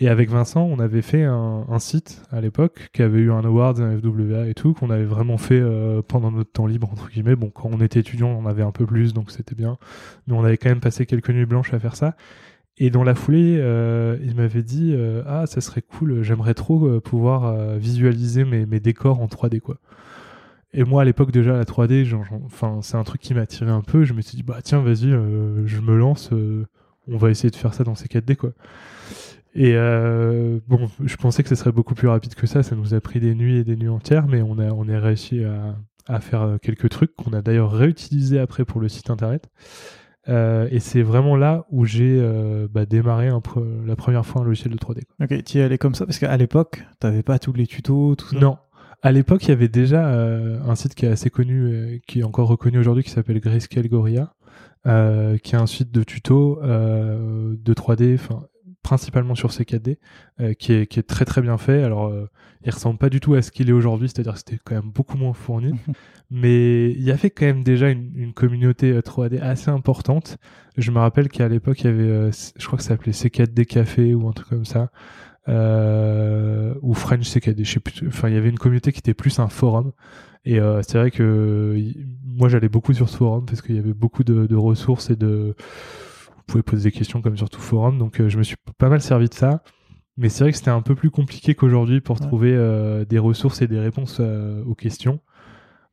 [0.00, 3.78] Et avec Vincent, on avait fait un, site à l'époque qui avait eu un award,
[3.78, 7.36] un FWA et tout, qu'on avait vraiment fait euh, pendant notre temps libre, entre guillemets.
[7.36, 9.78] Bon, quand on était étudiant, on avait un peu plus, donc c'était bien.
[10.26, 12.16] Mais on avait quand même passé quelques nuits blanches à faire ça.
[12.76, 17.00] Et dans la foulée, euh, il m'avait dit euh, Ah, ça serait cool, j'aimerais trop
[17.00, 19.76] pouvoir visualiser mes, décors en 3D, quoi.
[20.72, 23.70] Et moi, à l'époque, déjà, la 3D, genre, genre, enfin, c'est un truc qui m'attirait
[23.70, 24.02] un peu.
[24.02, 26.30] Je me suis dit Bah, tiens, vas-y, je me lance,
[27.06, 28.50] on va essayer de faire ça dans ces 4D, quoi.
[29.54, 32.62] Et euh, bon, je pensais que ce serait beaucoup plus rapide que ça.
[32.62, 34.98] Ça nous a pris des nuits et des nuits entières, mais on a, on a
[34.98, 35.76] réussi à,
[36.08, 39.48] à faire euh, quelques trucs qu'on a d'ailleurs réutilisés après pour le site internet.
[40.28, 44.40] Euh, et c'est vraiment là où j'ai euh, bah, démarré un pre- la première fois
[44.42, 45.02] un logiciel de 3D.
[45.04, 45.26] quoi.
[45.26, 46.04] Ok, tu y allais comme ça?
[46.06, 48.38] Parce qu'à l'époque, t'avais pas tous les tutos, tout ça?
[48.40, 48.56] Non.
[49.02, 52.48] À l'époque, il y avait déjà un site qui est assez connu, qui est encore
[52.48, 54.32] reconnu aujourd'hui, qui s'appelle Grayscale Gorilla,
[54.86, 58.44] qui est un site de tutos de 3D, enfin
[58.84, 59.96] principalement sur C4D,
[60.40, 61.82] euh, qui, est, qui est très très bien fait.
[61.82, 62.30] Alors, euh,
[62.64, 64.92] il ressemble pas du tout à ce qu'il est aujourd'hui, c'est-à-dire que c'était quand même
[64.92, 65.72] beaucoup moins fourni,
[66.30, 70.38] mais il y avait quand même déjà une, une communauté euh, 3D assez importante.
[70.76, 73.64] Je me rappelle qu'à l'époque, il y avait, euh, je crois que ça s'appelait C4D
[73.64, 74.90] Café ou un truc comme ça,
[75.48, 78.06] euh, ou French CKD, je sais plus.
[78.06, 79.92] Enfin, il y avait une communauté qui était plus un forum.
[80.44, 81.76] Et euh, c'est vrai que
[82.24, 85.16] moi, j'allais beaucoup sur ce forum parce qu'il y avait beaucoup de, de ressources et
[85.16, 85.54] de.
[86.46, 87.98] Vous pouvez poser des questions comme sur tout forum.
[87.98, 89.62] Donc, euh, je me suis pas mal servi de ça.
[90.16, 92.26] Mais c'est vrai que c'était un peu plus compliqué qu'aujourd'hui pour Ouais.
[92.26, 95.20] trouver euh, des ressources et des réponses euh, aux questions.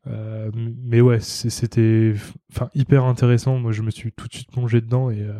[0.07, 2.13] Euh, mais ouais, c'était
[2.51, 3.57] enfin hyper intéressant.
[3.57, 5.33] Moi, je me suis tout de suite plongé dedans et euh,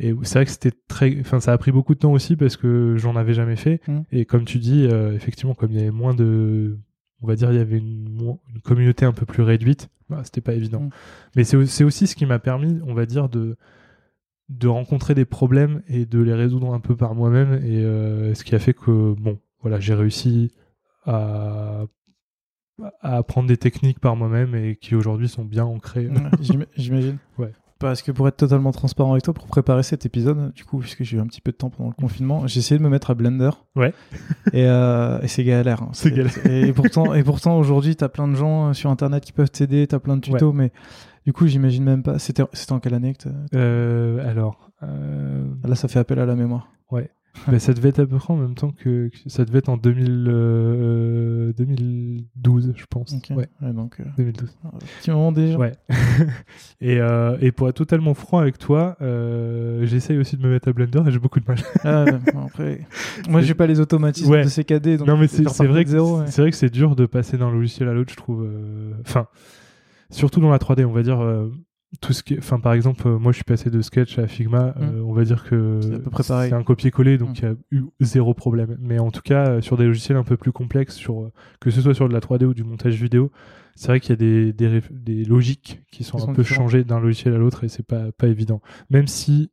[0.00, 2.56] et c'est vrai que c'était très, enfin, ça a pris beaucoup de temps aussi parce
[2.56, 3.80] que j'en avais jamais fait.
[3.88, 4.00] Mm.
[4.12, 6.78] Et comme tu dis, euh, effectivement, comme il y avait moins de,
[7.20, 10.54] on va dire, il y avait une, communauté un peu plus réduite, bah, c'était pas
[10.54, 10.82] évident.
[10.82, 10.90] Mm.
[11.34, 13.56] Mais c'est aussi ce qui m'a permis, on va dire, de
[14.48, 18.44] de rencontrer des problèmes et de les résoudre un peu par moi-même et euh, ce
[18.44, 20.50] qui a fait que bon voilà j'ai réussi
[21.04, 21.84] à
[23.02, 27.18] à apprendre des techniques par moi-même et qui aujourd'hui sont bien ancrées Ouais, J'imagine.
[27.36, 27.52] Ouais.
[27.80, 31.04] Parce que pour être totalement transparent avec toi, pour préparer cet épisode, du coup, puisque
[31.04, 33.10] j'ai eu un petit peu de temps pendant le confinement, j'ai essayé de me mettre
[33.10, 33.50] à Blender.
[33.76, 33.92] Ouais.
[34.52, 35.82] Et, euh, et c'est galère.
[35.82, 35.90] hein.
[35.92, 36.32] C'est galère.
[36.46, 39.86] Et pourtant, et pourtant aujourd'hui, t'as plein de gens euh, sur Internet qui peuvent t'aider,
[39.86, 40.72] t'as plein de tutos, mais
[41.28, 42.18] du coup, j'imagine même pas.
[42.18, 46.72] C'était en quelle année que Euh, alors euh, Là, ça fait appel à la mémoire.
[47.46, 49.68] bah, ça devait être à peu près en même temps que que- ça devait être
[49.68, 55.58] en 2000, euh, 2012 je pense ouais Ouais, donc, euh, 2012 un petit moment déjà.
[55.58, 55.72] Ouais.
[56.80, 60.68] et, euh, et pour être totalement franc avec toi, euh, j'essaye aussi de me mettre
[60.68, 61.58] à Blender et j'ai beaucoup de mal.
[61.84, 62.80] Ah, ouais, bon, après,
[63.28, 64.44] moi, j'ai pas les automatismes Ouais.
[64.44, 64.96] de CKD.
[64.96, 66.24] Donc non, mais c'est vrai, que ouais.
[66.28, 68.44] c'est vrai que c'est dur de passer d'un logiciel à l'autre, je trouve.
[68.44, 69.26] euh, Enfin,
[70.10, 71.20] surtout dans la 3D, on va dire.
[71.20, 71.50] euh,
[72.02, 74.74] tout ce qui enfin par exemple euh, moi je suis passé de Sketch à Figma
[74.78, 75.80] euh, on va dire que
[76.50, 77.56] C'est un copier-coller donc Mm.
[77.72, 80.22] il y a eu zéro problème mais en tout cas euh, sur des logiciels un
[80.22, 83.02] peu plus complexes sur euh, que ce soit sur de la 3D ou du montage
[83.02, 83.32] vidéo
[83.74, 86.32] c'est vrai qu'il y a des, des, réf- des logiques qui sont Qui un sont
[86.34, 89.50] peu changées d'un logiciel à l'autre et c'est pas pas évident même si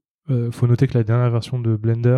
[0.52, 2.18] faut noter que la dernière version de Blender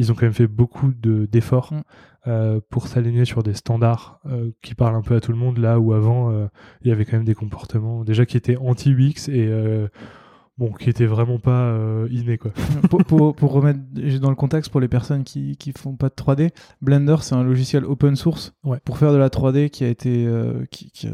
[0.00, 1.82] ils ont quand même fait beaucoup de d'efforts Mm.
[2.26, 5.58] euh, pour s'aligner sur des standards euh, qui parlent un peu à tout le monde
[5.58, 6.46] là où avant euh,
[6.82, 9.88] il y avait quand même des comportements déjà qui étaient anti-UX et euh,
[10.60, 12.52] bon, qui était vraiment pas euh, inné quoi.
[12.90, 13.80] pour, pour, pour, remettre
[14.20, 16.50] dans le contexte pour les personnes qui qui font pas de 3D,
[16.82, 18.78] Blender c'est un logiciel open source Ouais.
[18.84, 21.12] pour faire de la 3D qui a été euh, qui, qui a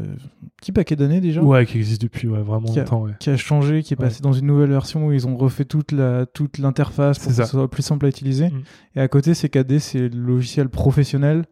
[0.57, 1.41] petit paquet d'années déjà.
[1.41, 3.03] Ouais, qui existe depuis ouais, vraiment Qui a- longtemps.
[3.03, 3.13] Ouais.
[3.19, 5.91] Qui a changé, qui est passé dans une nouvelle version où ils ont refait toute
[5.93, 7.45] la toute l'interface pour que ça.
[7.45, 8.49] ce soit plus simple à utiliser.
[8.49, 8.61] Mm.
[8.97, 11.45] Et à côté, CKD, c'est le logiciel professionnel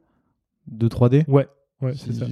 [0.68, 1.24] de 3D.
[1.30, 1.48] Ouais,
[1.82, 2.28] ouais, c'est ça.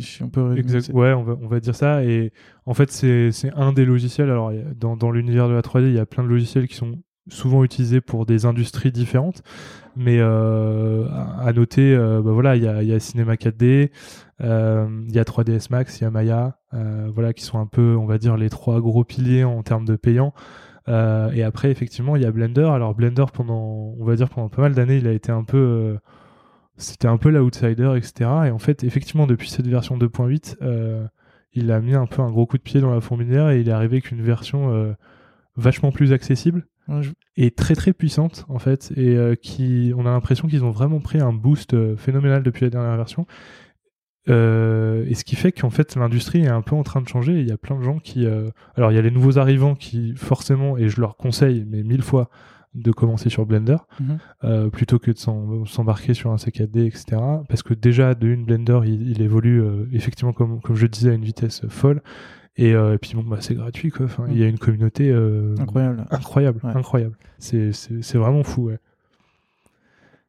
[0.56, 0.90] Exact.
[0.94, 2.04] Ouais, on va, on va dire ça.
[2.04, 2.32] Et
[2.66, 4.30] en fait, c'est c'est un des logiciels.
[4.30, 7.02] Alors, dans, dans l'univers de la 3D, il y a plein de logiciels qui sont
[7.30, 9.44] souvent utilisés pour des industries différentes.
[9.96, 11.08] Mais euh,
[11.40, 13.92] à noter, euh, bah voilà, il y a, il y a Cinema 4D,
[14.42, 17.68] euh, il y a 3ds Max, il y a Maya, euh, voilà, qui sont un
[17.68, 20.34] peu, on va dire, les trois gros piliers en termes de payants.
[20.90, 22.66] Euh, et après, effectivement, il y a Blender.
[22.66, 25.58] Alors Blender, pendant, on va dire, pendant pas mal d'années, il a été un peu,
[25.58, 25.98] euh,
[26.78, 28.30] c'était un peu l'outsider, etc.
[28.48, 31.06] Et en fait, effectivement, depuis cette version 2.8, euh,
[31.54, 33.70] il a mis un peu un gros coup de pied dans la fourmilière et il
[33.70, 34.94] est arrivé avec une version euh,
[35.56, 40.06] vachement plus accessible Ouais, je- et très très puissante en fait et euh, qui on
[40.06, 43.26] a l'impression qu'ils ont vraiment pris un boost phénoménal depuis la dernière version
[44.28, 47.48] et ce qui fait qu'en fait l'industrie est un peu en train de changer il
[47.48, 48.26] y a plein de gens qui
[48.76, 52.02] alors il y a les nouveaux arrivants qui forcément et je leur conseille mais mille
[52.02, 52.30] fois
[52.76, 54.18] de commencer sur Blender Mhm.
[54.44, 57.06] euh, plutôt que de s'embarquer sur un C4D etc
[57.48, 61.12] parce que déjà de une Blender il, il évolue euh, effectivement comme, comme je disais
[61.12, 62.02] à une vitesse folle
[62.56, 65.10] et, euh, et puis bon bah c'est gratuit quoi enfin, il y a une communauté
[65.12, 66.06] euh, Incroyable.
[66.12, 66.76] incroyable, Ouais.
[66.76, 67.18] incroyable.
[67.40, 67.72] C'est,
[68.16, 68.80] vraiment fou, ouais.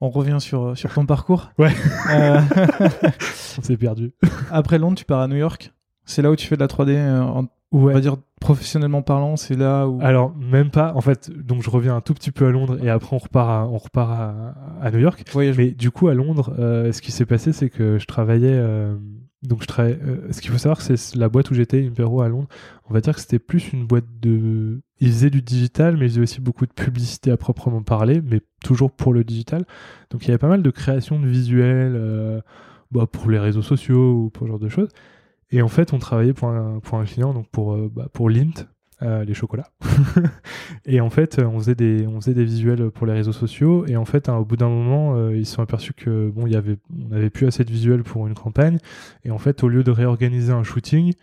[0.00, 1.50] On revient sur, sur ton parcours.
[1.58, 1.72] Ouais.
[2.12, 2.40] Euh,
[3.58, 4.12] On s'est perdu.
[4.50, 5.72] après Londres, tu pars à New York.
[6.04, 7.42] C'est là où tu fais de la 3D, euh,
[7.74, 7.92] en- on Ouais.
[7.94, 9.36] va dire professionnellement parlant.
[9.36, 9.98] C'est là où.
[10.02, 10.92] Alors, même pas.
[10.94, 13.48] En fait, donc je reviens un tout petit peu à Londres et après on repart
[13.50, 15.24] à, on repart à, à New York.
[15.56, 18.52] Mais du coup, à Londres, euh, ce qui s'est passé, c'est que je travaillais.
[18.54, 18.96] euh,
[19.42, 19.98] donc, je travaillais.
[20.02, 22.48] euh, ce qu'il faut savoir, c'est la boîte où j'étais, Impero à Londres.
[22.88, 24.80] On va dire que c'était plus une boîte de.
[25.00, 28.40] Ils faisaient du digital, mais ils faisaient aussi beaucoup de publicité à proprement parler, mais
[28.62, 29.64] toujours pour le digital.
[30.10, 32.42] Donc, il y avait pas mal de création de visuels
[32.90, 34.88] bah, pour les réseaux sociaux ou pour ce genre de choses.
[35.50, 38.66] Et en fait, on travaillait pour un, client, donc pour, euh, bah, Lint,
[39.02, 39.70] euh, les chocolats.
[40.86, 43.86] et en fait, euh, on faisait, des, visuels pour les réseaux sociaux.
[43.86, 47.08] Et en fait, hein, au bout d'un moment, ils se sont aperçus que bon, on
[47.08, 48.78] n'avait plus assez de visuels pour une campagne.
[49.24, 51.14] Et en fait, au lieu de réorganiser un shooting,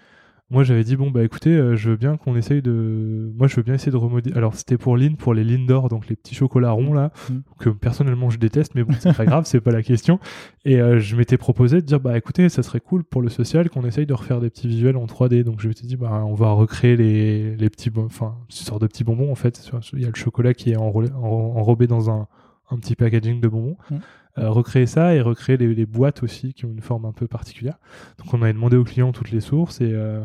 [0.52, 3.56] moi j'avais dit bon bah écoutez euh, je veux bien qu'on essaye de moi je
[3.56, 6.36] veux bien essayer de remodéliser alors c'était pour Lin pour les Lindor donc les petits
[6.36, 7.40] chocolats ronds là Mm.
[7.60, 10.20] que personnellement je déteste mais bon c'est pas grave c'est pas la question.
[10.66, 13.70] Et euh, je m'étais proposé de dire bah écoutez ça serait cool pour le social
[13.70, 16.34] qu'on essaye de refaire des petits visuels en 3D donc je m'étais dit bah on
[16.36, 19.72] va recréer les, les petits bon- enfin une sorte de petits bonbons en fait.
[19.94, 22.28] Il y a le chocolat qui est enrôlé- en- enrobé dans un,
[22.72, 23.96] un petit packaging de bonbons Mm.
[24.38, 27.28] Euh, recréer ça et recréer les, les boîtes aussi qui ont une forme un peu
[27.28, 27.78] particulière
[28.18, 30.22] donc on avait demandé aux clients toutes les sources et euh,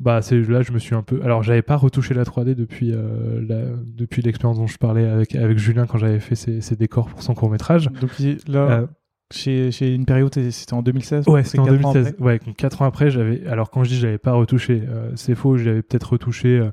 [0.00, 2.92] bah c'est là je me suis un peu alors j'avais pas retouché la 3D depuis
[2.92, 6.76] euh, la- depuis l'expérience dont je parlais avec avec Julien quand j'avais fait ses, ses
[6.76, 8.10] décors pour son court métrage Donc
[8.48, 8.86] là,
[9.32, 11.26] chez, chez une période, c'était en 2016.
[11.28, 12.22] ouais c'est c'était en quatre ans 2016 après.
[12.24, 14.82] ouais donc quatre ans après j'avais alors quand je dis j'avais pas retouché
[15.14, 16.68] c'est faux j'avais peut-être retouché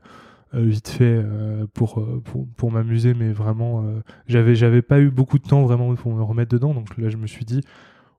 [0.61, 5.09] vite fait euh, pour, euh, pour pour m'amuser mais vraiment euh, j'avais j'avais pas eu
[5.09, 6.73] beaucoup de temps vraiment pour me remettre dedans.
[6.73, 7.61] Donc là je me suis dit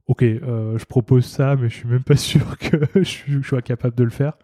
[0.06, 3.96] ok euh, je propose ça mais je suis même pas sûr que je, sois capable
[3.96, 4.34] de le faire.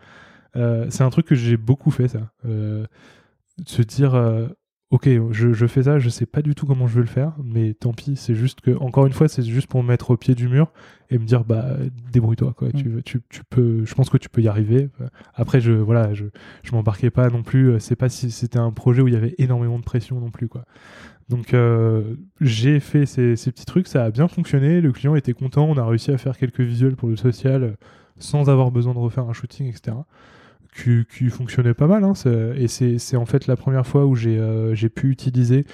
[0.56, 2.30] Euh, c'est un truc que j'ai beaucoup fait ça.
[2.44, 2.86] Euh,
[3.58, 4.48] de se dire euh,
[4.90, 7.32] ok je, je fais ça je sais pas du tout comment je vais le faire
[7.44, 10.16] mais tant pis c'est juste que encore une fois c'est juste pour me mettre au
[10.16, 10.72] pied du mur
[11.10, 11.76] et me dire bah
[12.12, 12.70] débrouille-toi quoi.
[12.72, 14.88] Tu, tu, tu peux je pense que tu peux y arriver.
[15.34, 16.26] Après je voilà je
[16.62, 19.34] je m'embarquais pas non plus c'est pas si c'était un projet où il y avait
[19.38, 20.64] énormément de pression non plus quoi.
[21.28, 25.32] Donc euh, j'ai fait ces, ces petits trucs ça a bien fonctionné le client était
[25.32, 27.72] content on a réussi à faire quelques visuels pour le social euh,
[28.18, 29.96] sans avoir besoin de refaire un shooting etc
[30.74, 32.12] qui, fonctionnait pas mal hein,
[32.56, 35.66] et c'est en fait la première fois où j'ai euh, pu utiliser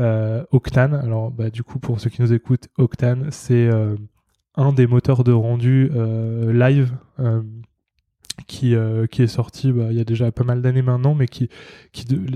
[0.00, 3.96] euh, Octane alors bah, du coup pour ceux qui nous écoutent Octane c'est euh,
[4.54, 5.90] un des moteurs de rendu
[6.48, 6.92] live
[8.46, 11.48] qui, est sorti bah, il y a déjà pas mal d'années maintenant, mais qui,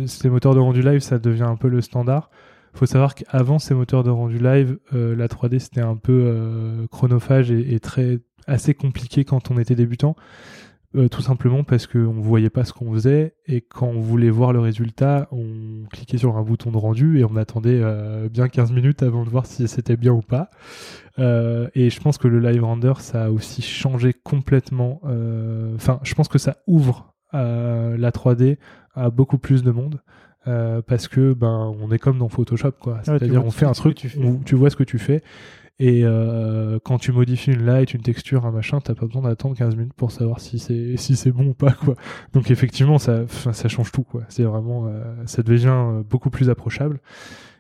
[0.07, 2.31] ces moteurs de rendu live, ça devient un peu le standard.
[2.75, 7.75] faut savoir qu'avant ces moteurs de rendu live, la 3D c'était un peu chronophage et,
[7.75, 10.15] et très assez compliqué quand on était débutant.
[10.95, 14.29] Euh, tout simplement parce qu'on ne voyait pas ce qu'on faisait et quand on voulait
[14.29, 18.49] voir le résultat, on cliquait sur un bouton de rendu et on attendait euh, bien
[18.49, 20.51] 15 minutes avant de voir si c'était bien ou pas.
[21.19, 25.01] Euh, et je pense que le live render, ça a aussi changé complètement.
[25.75, 28.59] Enfin, je pense que ça ouvre la 3D
[28.95, 30.03] à beaucoup plus de monde.
[30.45, 33.73] parce que ben on est comme dans Photoshop quoi tu c'est-à-dire vois on fait un
[33.73, 34.07] truc
[34.45, 35.23] tu vois ce que tu fais
[35.85, 39.57] Et euh, quand tu modifies une light, une texture, un machin, t'as pas besoin d'attendre
[39.57, 41.97] 15 minutes pour savoir si c'est si c'est bon ou pas quoi.
[42.35, 44.23] Donc effectivement, ça ça change tout quoi.
[44.29, 47.01] C'est vraiment euh, ça devient euh, beaucoup plus approchable.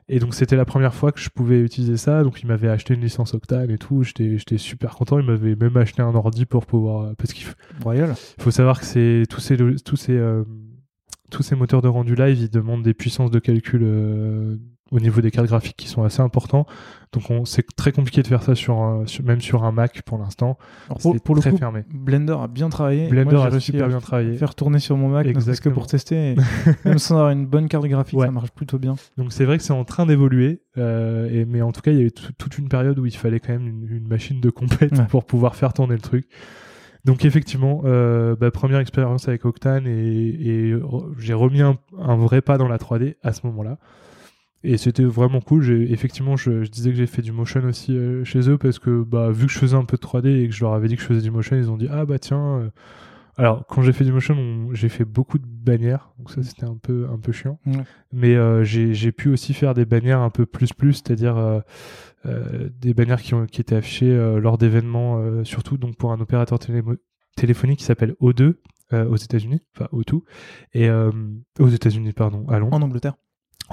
[0.08, 2.22] Et donc c'était la première fois que je pouvais utiliser ça.
[2.22, 4.04] Donc il m'avait acheté une licence Octane et tout.
[4.04, 5.18] J'étais j'étais super content.
[5.18, 7.48] Il m'avait même acheté un ordi pour pouvoir parce qu'il
[7.82, 8.14] Royal.
[8.38, 10.44] faut savoir que c'est tous ces tous ces euh,
[11.32, 14.58] tous ces moteurs de rendu live, ils demandent des puissances de calcul euh,
[14.92, 16.66] au niveau des cartes graphiques qui sont assez importants.
[17.12, 20.02] Donc on- c'est très compliqué de faire ça sur, un- sur- même sur un Mac
[20.02, 20.56] pour l'instant.
[21.00, 21.82] Pour, pour le très coup, fermé.
[21.92, 23.08] Blender a bien travaillé.
[23.08, 24.36] Blender Moi, a super bien travaillé.
[24.36, 26.32] faire tourner sur mon Mac, serait-ce que pour tester.
[26.32, 26.36] et
[26.84, 28.26] même sans avoir une bonne carte graphique, Ouais.
[28.26, 28.94] ça marche plutôt bien.
[29.18, 32.00] Donc c'est vrai que c'est en train d'évoluer, euh, mais en tout cas il y
[32.00, 34.50] a eu tout- toute une période où il fallait quand même une, une machine de
[34.50, 35.04] compète Ouais.
[35.08, 36.26] pour pouvoir faire tourner le truc.
[37.04, 42.16] Donc effectivement, euh, bah, première expérience avec Octane et, et re- j'ai remis un, un
[42.16, 43.78] vrai pas dans la 3D à ce moment-là.
[44.64, 45.62] Et c'était vraiment cool.
[45.62, 48.78] J'ai, effectivement, je, je disais que j'ai fait du motion aussi euh, chez eux parce
[48.78, 50.88] que bah, vu que je faisais un peu de 3D et que je leur avais
[50.88, 52.58] dit que je faisais du motion, ils ont dit ah bah tiens.
[52.60, 52.70] euh.
[53.38, 56.64] Alors quand j'ai fait du motion, on- j'ai fait beaucoup de bannières, donc ça c'était
[56.66, 57.58] un peu un peu chiant.
[58.12, 61.60] Mais euh, j'ai, j'ai pu aussi faire des bannières un peu plus plus, c'est-à-dire euh,
[62.26, 66.58] euh, des bannières qui, ont, qui étaient affichées lors d'événements, surtout donc pour un opérateur
[67.36, 68.56] téléphonique qui s'appelle O2
[68.92, 70.20] euh, aux États-Unis, enfin O2,
[70.74, 70.88] et
[71.58, 73.14] aux États-Unis pardon, à Londres En Angleterre.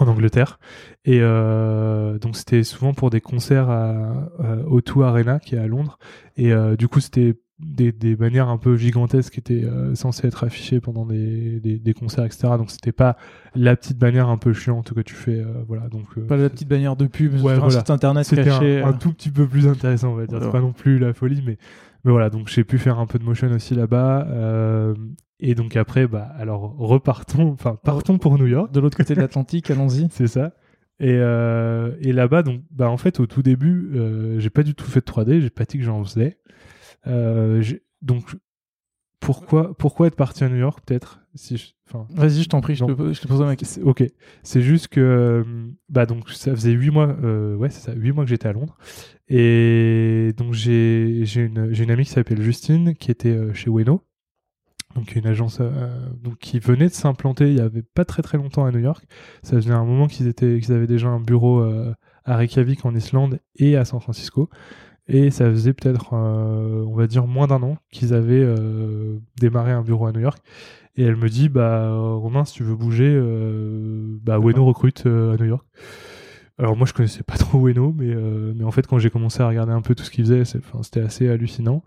[0.01, 0.59] En Angleterre.
[1.05, 5.67] Et euh, donc c'était souvent pour des concerts à, euh, O2 Arena qui est à
[5.67, 5.97] Londres.
[6.37, 10.27] Et euh, du coup c'était des, des bannières un peu gigantesques qui étaient euh, censées
[10.27, 12.47] être affichées pendant des, des, des concerts, etc.
[12.57, 13.17] Donc c'était pas
[13.53, 15.43] la petite bannière un peu chiante que tu fais.
[15.67, 15.89] voilà.
[15.89, 18.93] Donc Pas la petite bannière de pub Ouais, sur un site internet c'était un, un
[18.93, 20.37] tout petit peu plus intéressant, on va dire.
[20.39, 20.51] C'est Ouais.
[20.51, 21.57] pas non plus la folie, mais,
[22.05, 22.29] mais voilà.
[22.29, 24.25] Donc j'ai pu faire un peu de motion aussi là-bas.
[25.39, 28.71] Et donc après, bah alors repartons, enfin partons pour New York.
[28.71, 30.07] De l'autre côté de l'Atlantique, allons-y.
[30.11, 30.53] C'est ça.
[31.01, 34.75] Et, euh, et là-bas, donc, bah, en fait, au tout début, euh, j'ai pas du
[34.75, 36.39] tout fait de 3D, j'ai pas dit que j'en faisais.
[37.07, 37.63] Euh,
[38.01, 38.35] donc,
[39.21, 41.75] pourquoi, pourquoi être parti à New York, peut-être si
[42.09, 43.81] Vas-y, je t'en prie, je te, je te pose ma question.
[43.81, 44.03] c'est- Ok,
[44.43, 45.43] c'est juste que euh,
[45.89, 47.07] bah donc ça faisait huit mois,
[47.57, 48.77] ouais c'est ça, huit mois que j'étais à Londres
[49.27, 54.03] et donc j'ai une une amie qui s'appelle Justine qui était chez Weno,
[54.95, 58.37] donc une agence euh, donc qui venait de s'implanter il y avait pas très très
[58.37, 59.05] longtemps à New York.
[59.43, 61.93] Ça faisait un moment qu'ils étaient qu'ils avaient déjà un bureau euh,
[62.25, 64.49] à Reykjavik en Islande et à San Francisco.
[65.07, 68.45] Et ça faisait peut-être, euh, on va dire, moins d'un an qu'ils avaient
[69.39, 70.37] démarré un bureau à New York.
[70.95, 73.19] Et elle me dit, bah, Romain, si tu veux bouger,
[74.21, 75.65] bah, Weno recrute à New York.
[76.59, 78.13] Alors moi, je connaissais pas trop Weno, mais,
[78.53, 80.59] mais en fait, quand j'ai commencé à regarder un peu tout ce qu'il faisait, c'est-
[80.59, 81.83] enfin, c'était assez hallucinant.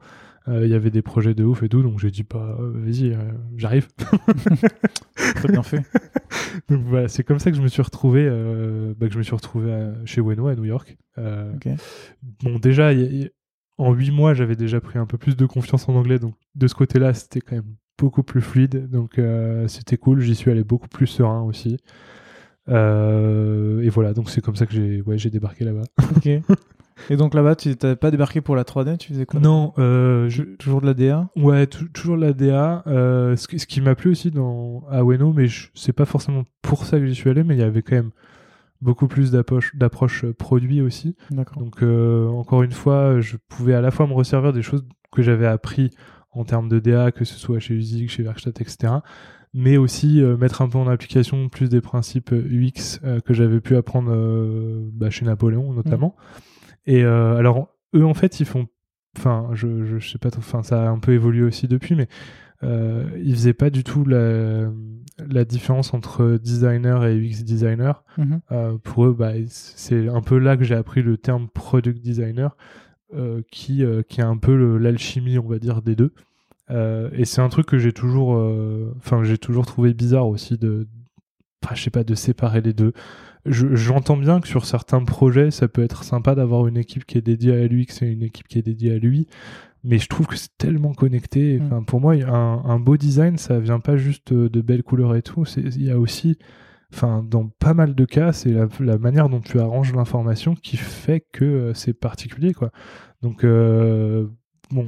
[0.49, 2.73] Euh, Il y avait des projets de ouf et tout, donc j'ai dit, bah, euh,
[2.75, 3.19] vas-y, euh,
[3.57, 3.89] j'arrive.
[5.37, 5.83] Très bien fait.
[6.69, 9.23] donc voilà, c'est comme ça que je me suis retrouvé, euh, bah, que je me
[9.23, 10.97] suis retrouvé à- chez Weno à New York.
[11.19, 11.53] Euh.
[12.43, 13.29] Bon, déjà, il y a- il y a-
[13.79, 16.67] en huit mois, j'avais déjà pris un peu plus de confiance en anglais, donc de
[16.67, 20.21] ce côté-là, c'était quand même beaucoup plus fluide, donc euh, c'était cool.
[20.21, 21.77] J'y suis allé beaucoup plus serein aussi.
[22.69, 25.85] Euh, et voilà, donc c'est comme ça que j'ai ouais, j'ai débarqué là-bas.
[26.17, 26.29] Ok.
[27.11, 30.29] Et donc là-bas, tu t'avais pas débarqué pour la 3D, tu faisais quoi Non, euh,
[30.29, 32.83] je, Toujours de la DA Ouais, tou- toujours la DA.
[32.87, 36.05] Euh, ce, qui- ce qui m'a plu aussi dans à Ueno, mais je- c'est pas
[36.05, 38.11] forcément pour ça que j'y suis allé, mais il y avait quand même
[38.81, 41.15] beaucoup plus d'approche d'approche euh, produit aussi.
[41.61, 45.23] Donc euh, encore une fois, je pouvais à la fois me resservir des choses que
[45.23, 45.91] j'avais appris
[46.33, 48.95] en termes de DA, que ce soit chez Usig, chez Werkstatt, etc.
[49.55, 53.61] Mais aussi euh, mettre un peu en application plus des principes UX euh, que j'avais
[53.61, 54.11] pu apprendre
[54.95, 56.17] bah, chez Napoléon notamment.
[56.87, 58.67] Et euh, alors eux en fait ils font,
[59.17, 61.95] enfin je, je, je sais pas, trop- enfin ça a un peu évolué aussi depuis,
[61.95, 62.09] mais
[62.63, 64.71] euh, ils faisaient pas du tout la,
[65.19, 68.05] la différence entre designer et UX designer.
[68.19, 68.41] Mhm.
[68.53, 72.57] Euh, pour eux, bah, c'est un peu là que j'ai appris le terme product designer,
[73.15, 76.13] euh, qui, qui est un peu l'alchimie, on va dire, des deux.
[76.71, 78.31] Et c'est un truc que j'ai toujours,
[78.97, 80.89] enfin, j'ai toujours trouvé bizarre aussi de,
[81.75, 82.95] je sais pas, de séparer les deux.
[83.47, 87.19] Je- J'entends bien que sur certains projets, ça peut être sympa d'avoir une équipe qui
[87.19, 89.27] est dédiée à l'UX et une équipe qui est dédiée à lui.
[89.85, 91.59] Mais je trouve que c'est tellement connecté.
[91.59, 91.65] Mm.
[91.67, 95.23] Enfin, pour moi, un, un beau design, ça vient pas juste de belles couleurs et
[95.23, 95.45] tout.
[95.45, 96.39] C'est- Il y a aussi
[96.95, 100.77] enfin dans pas mal de cas c'est la, la manière dont tu arranges l'information qui
[100.77, 102.71] fait que euh, c'est particulier quoi
[103.23, 104.27] donc euh,
[104.73, 104.87] bon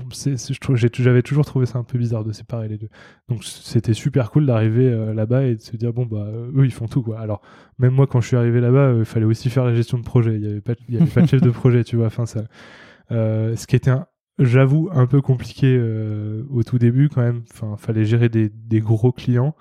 [0.72, 2.88] j'avais toujours trouvé ça un peu bizarre de séparer les deux
[3.28, 6.64] donc c'était super cool d'arriver euh, là-bas et de se dire bon bah euh, eux
[6.64, 7.42] ils font tout quoi alors
[7.78, 10.04] même moi quand je suis arrivé là-bas euh, il fallait aussi faire la gestion de
[10.04, 12.06] projet il y avait pas il y avait pas de chef de projet tu vois
[12.06, 12.44] enfin ça
[13.12, 13.92] euh, ce qui était
[14.38, 15.78] j'avoue un peu compliqué
[16.50, 19.54] au tout début quand même enfin fallait gérer des, des gros clients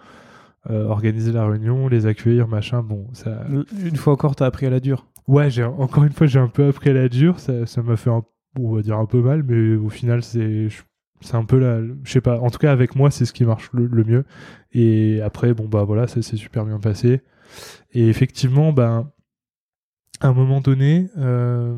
[0.69, 2.81] organiser la réunion, les accueillir, machin.
[2.81, 3.45] Bon, ça.
[3.83, 5.07] Une fois encore, t'as appris à la dure.
[5.27, 7.41] ouais, j'ai encore une fois, j'ai un peu appris à la dure.
[7.41, 8.23] Ça, ça m'a fait un,
[8.59, 10.67] on va dire un peu mal, mais au final, c'est,
[11.21, 12.39] c'est un peu la, je sais pas.
[12.39, 14.25] En tout cas, avec moi, c'est ce qui marche le, le mieux.
[14.71, 17.21] Et après, bon bah voilà, ça s'est super bien passé.
[17.91, 19.11] Et effectivement, ben,
[20.21, 21.75] à un moment donné, euh,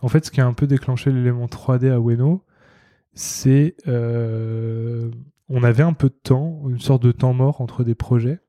[0.00, 2.44] en fait, ce qui a un peu déclenché l'élément 3D à Weno,
[3.14, 5.10] c'est euh,
[5.48, 8.40] on avait un peu de temps, une sorte de temps mort entre des projets.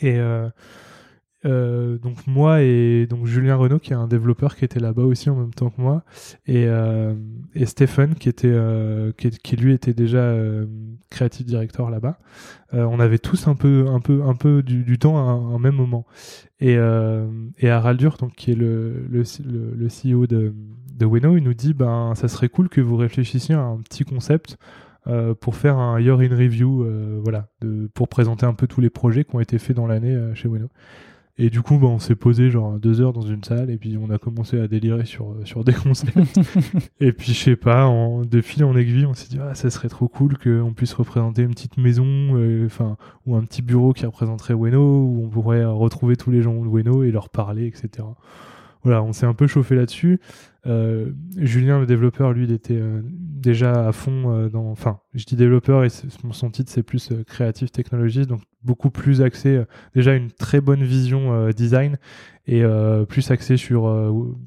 [0.00, 0.48] Et euh,
[1.44, 5.30] euh, donc moi et donc Julien Renault qui est un développeur qui était là-bas aussi
[5.30, 6.02] en même temps que moi
[6.46, 7.14] et, euh,
[7.54, 10.66] et Stephen qui était euh, qui, lui était déjà euh,
[11.10, 12.18] créatif directeur là-bas
[12.72, 15.76] on avait tous un peu un peu un peu du, du temps à un, même
[15.76, 16.06] moment
[16.60, 16.76] et
[17.58, 19.22] et Haraldur donc qui est le le,
[19.76, 20.52] le, CEO de
[20.92, 24.04] de Weno il nous dit ben ça serait cool que vous réfléchissiez à un petit
[24.04, 24.58] concept
[25.40, 26.84] pour faire un year in review,
[27.24, 30.14] voilà, de, pour présenter un peu tous les projets qui ont été faits dans l'année
[30.34, 30.68] chez Weno.
[31.38, 33.96] Et du coup, bah, on s'est posé genre deux heures dans une salle et puis
[33.96, 36.40] on a commencé à délirer sur, sur des concepts.
[37.00, 39.70] et puis, je sais pas, en, de fil en aiguille, on s'est dit, ah, ça
[39.70, 44.04] serait trop cool qu'on puisse représenter une petite maison, enfin, ou un petit bureau qui
[44.04, 48.04] représenterait Weno, où on pourrait retrouver tous les gens de Weno et leur parler, etc
[48.84, 50.20] voilà, on s'est un peu chauffé là-dessus.
[50.66, 54.70] Euh, Julien, le développeur, lui, il était euh, déjà à fond euh, dans.
[54.70, 59.62] Enfin, je dis développeur et son titre, c'est plus Creative Technologies, donc beaucoup plus axé.
[59.94, 61.98] Déjà une très bonne vision design
[62.46, 62.62] et
[63.08, 63.82] plus axé sur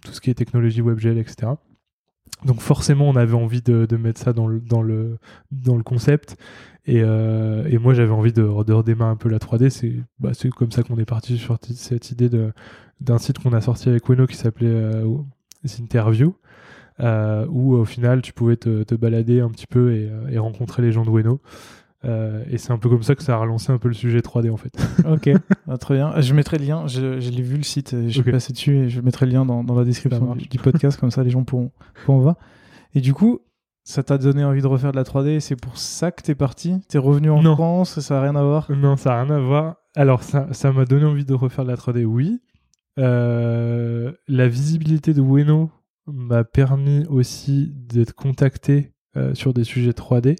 [0.03, 1.53] tout ce qui est technologie WebGL, etc.
[2.45, 5.18] Donc forcément, on avait envie de, mettre ça dans le, dans le,
[5.51, 6.36] dans le concept.
[6.86, 9.70] Et, moi, j'avais envie de, redémarrer un peu la 3D.
[9.70, 12.30] C'est bah, comme ça qu'on est parti sur cette idée
[12.99, 15.03] d'un site qu'on a sorti avec Weno qui s'appelait
[15.80, 16.36] Interview,
[16.99, 20.82] euh, où au final, tu pouvais te, te, balader un petit peu et, et rencontrer
[20.82, 21.41] les gens de Weno.
[22.03, 24.20] Euh, et c'est un peu comme ça que ça a relancé un peu le sujet
[24.20, 24.74] 3D en fait.
[25.05, 25.30] ok,
[25.68, 26.20] ah, très bien.
[26.20, 28.89] Je mettrai le lien, je, je l'ai vu le site, je suis passé dessus et
[28.89, 31.43] je mettrai le lien dans, dans la description du, du, podcast, comme ça les gens
[31.43, 31.72] pourront,
[32.05, 32.36] pourront voir.
[32.95, 33.41] Et du coup,
[33.84, 36.82] ça t'a donné envie de refaire de la 3D c'est pour ça que t'es parti?
[36.88, 37.55] T'es revenu en non.
[37.55, 38.72] France Ça n'a rien à voir?
[38.72, 39.76] Non, ça n'a rien à voir.
[39.95, 42.39] Alors, ça m'a donné envie de refaire de la 3D, oui.
[43.00, 45.70] Euh, la visibilité de Weno
[46.08, 50.38] m'a permis aussi d'être contacté euh, sur des sujets 3D.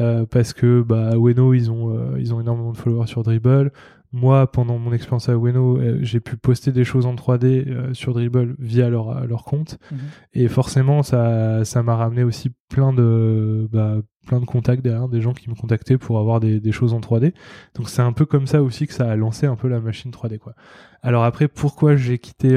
[0.00, 3.72] Euh, parce que bah, Weno, ils ont, ils ont énormément de followers sur Dribble.
[4.12, 8.14] Moi, pendant mon expérience à Weno, euh, j'ai pu poster des choses en 3D sur
[8.14, 9.78] Dribble via leur, leur compte.
[9.90, 9.98] Mhm.
[10.34, 13.96] Et forcément, ça ça m'a ramené aussi plein de, bah,
[14.26, 17.00] plein de contacts derrière, des gens qui me contactaient pour avoir des, des choses en
[17.00, 17.34] 3D.
[17.74, 20.10] Donc c'est un peu comme ça aussi que ça a lancé un peu la machine
[20.10, 20.38] 3D.
[20.38, 20.54] Quoi.
[21.02, 22.48] Alors après, pourquoi j'ai quitté,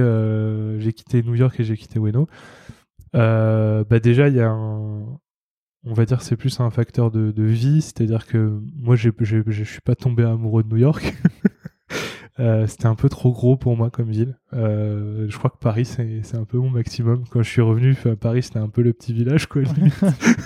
[0.79, 2.27] j'ai quitté New York et j'ai quitté Weno
[3.13, 5.00] bah déjà, il y a un,
[5.85, 9.81] on va dire c'est plus un facteur de, de vie, c'est-à-dire que moi je suis
[9.81, 11.15] pas tombé amoureux de New York.
[12.39, 14.37] euh, c'était un peu trop gros pour moi comme ville.
[14.53, 17.23] Euh, je crois que Paris c'est un peu mon maximum.
[17.29, 19.63] Quand je suis revenu à Paris c'était un peu le petit village quoi.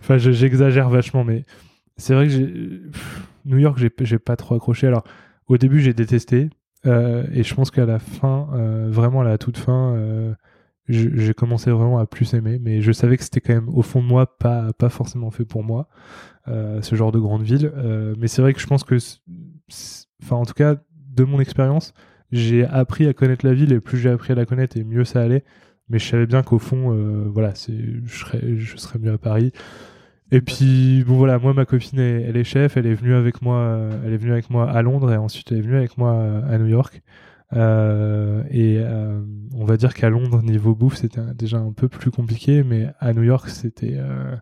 [0.00, 1.44] enfin j'exagère vachement mais
[1.96, 2.80] c'est vrai que
[3.44, 4.86] New York j'ai pas trop accroché.
[4.86, 5.04] Alors
[5.48, 6.48] au début j'ai détesté
[6.86, 8.48] euh, et je pense qu'à la fin
[8.88, 10.34] vraiment à la toute fin
[10.88, 14.00] j'ai commencé vraiment à plus aimer, mais je savais que c'était quand même au fond
[14.00, 15.88] de moi pas pas forcément fait pour moi
[16.48, 17.70] euh, ce genre de grande ville.
[17.76, 18.96] Euh, mais c'est vrai que je pense que,
[20.22, 20.76] enfin en tout cas
[21.14, 21.92] de mon expérience,
[22.32, 25.04] j'ai appris à connaître la ville et plus j'ai appris à la connaître et mieux
[25.04, 25.44] ça allait.
[25.90, 29.52] Mais je savais bien qu'au fond, euh, voilà, je serais je serais mieux à Paris.
[30.30, 33.88] Et puis bon voilà, moi ma copine elle est chef, elle est venue avec moi,
[34.04, 36.58] elle est venue avec moi à Londres et ensuite elle est venue avec moi à
[36.58, 37.02] New York.
[37.54, 39.20] Euh, et euh,
[39.54, 43.12] on va dire qu'à Londres, niveau bouffe, c'était déjà un peu plus compliqué, mais à
[43.12, 44.36] New York, c'était euh,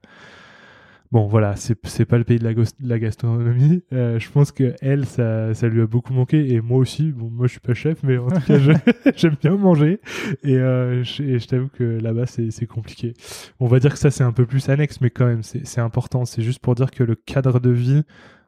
[1.13, 3.83] bon voilà c'est pas le pays de la, de la gastronomie.
[3.93, 7.13] Euh, je pense que elle ça, ça lui a beaucoup manqué et moi aussi.
[7.13, 8.59] Bon moi je suis pas chef mais en tout cas
[9.17, 10.01] j'aime bien manger.
[10.43, 13.15] Et, euh, je, je t'avoue que là-bas c'est compliqué.
[13.61, 16.25] On va dire que ça c'est un peu plus annexe mais quand même c'est important.
[16.25, 18.03] C'est juste pour dire que le cadre de vie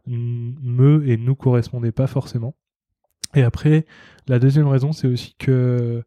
[0.06, 2.54] me et nous correspondait pas forcément
[3.34, 3.86] et après,
[4.26, 6.02] la deuxième raison, c'est aussi que,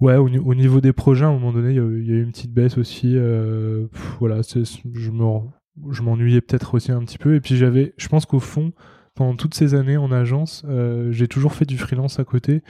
[0.00, 2.32] ouais, au, au, niveau des projets, à un moment donné, il y, a, eu une
[2.32, 3.12] petite baisse aussi.
[3.14, 3.86] Euh,
[4.18, 7.34] voilà, je m'ennuyais peut-être aussi un petit peu.
[7.34, 8.72] Et puis j'avais, je pense qu'au fond,
[9.14, 12.62] pendant toutes ces années en agence, euh, j'ai toujours fait du freelance à côté.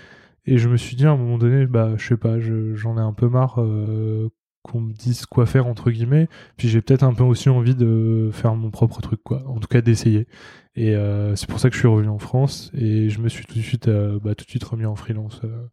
[0.47, 3.03] Et je me suis dit à un moment donné, bah, je sais pas, j'en ai
[3.03, 4.31] un peu marre euh,
[4.63, 6.29] qu'on me dise quoi faire entre guillemets.
[6.57, 9.43] Puis j'ai peut-être un peu aussi envie de faire mon propre truc, quoi.
[9.47, 10.27] En tout cas, d'essayer.
[10.79, 13.45] Et euh, c'est pour ça que je suis revenu en France et je me suis
[13.45, 15.41] tout de suite, euh, bah, tout de suite remis en freelance.
[15.43, 15.67] Euh.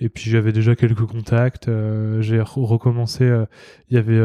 [0.00, 1.70] Et puis j'avais déjà quelques contacts.
[2.18, 3.32] J'ai recommencé.
[3.88, 4.20] Il y avait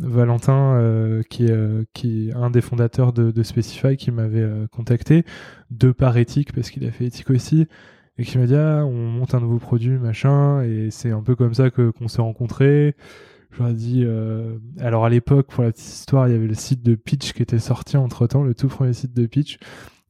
[0.00, 1.56] Valentin qui est
[1.94, 5.24] qui un des fondateurs de, de Specify qui m'avait contacté
[5.70, 7.68] de par éthique parce qu'il a fait éthique aussi.
[8.18, 11.36] et qui m'a dit ah on monte un nouveau produit machin et c'est un peu
[11.36, 12.96] comme ça que qu'on s'est rencontrés
[13.50, 16.82] je dit euh, alors à l'époque pour la petite histoire il y avait le site
[16.82, 19.58] de Pitch qui était sorti entre temps le tout premier site de Pitch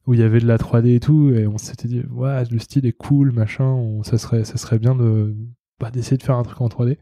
[0.05, 2.59] où il y avait de la 3D et tout et on s'était dit ouais le
[2.59, 5.35] style est cool machin ça serait ça serait bien de
[5.79, 6.97] bah, d'essayer de faire un truc en 3D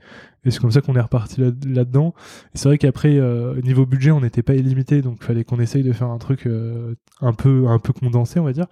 [0.45, 2.13] et c'est comme ça qu'on est reparti là, dedans
[2.53, 5.59] et c'est vrai qu'après euh, niveau budget on n'était pas illimité donc il fallait qu'on
[5.59, 8.67] essaye de faire un truc euh, un peu un peu condensé on va dire.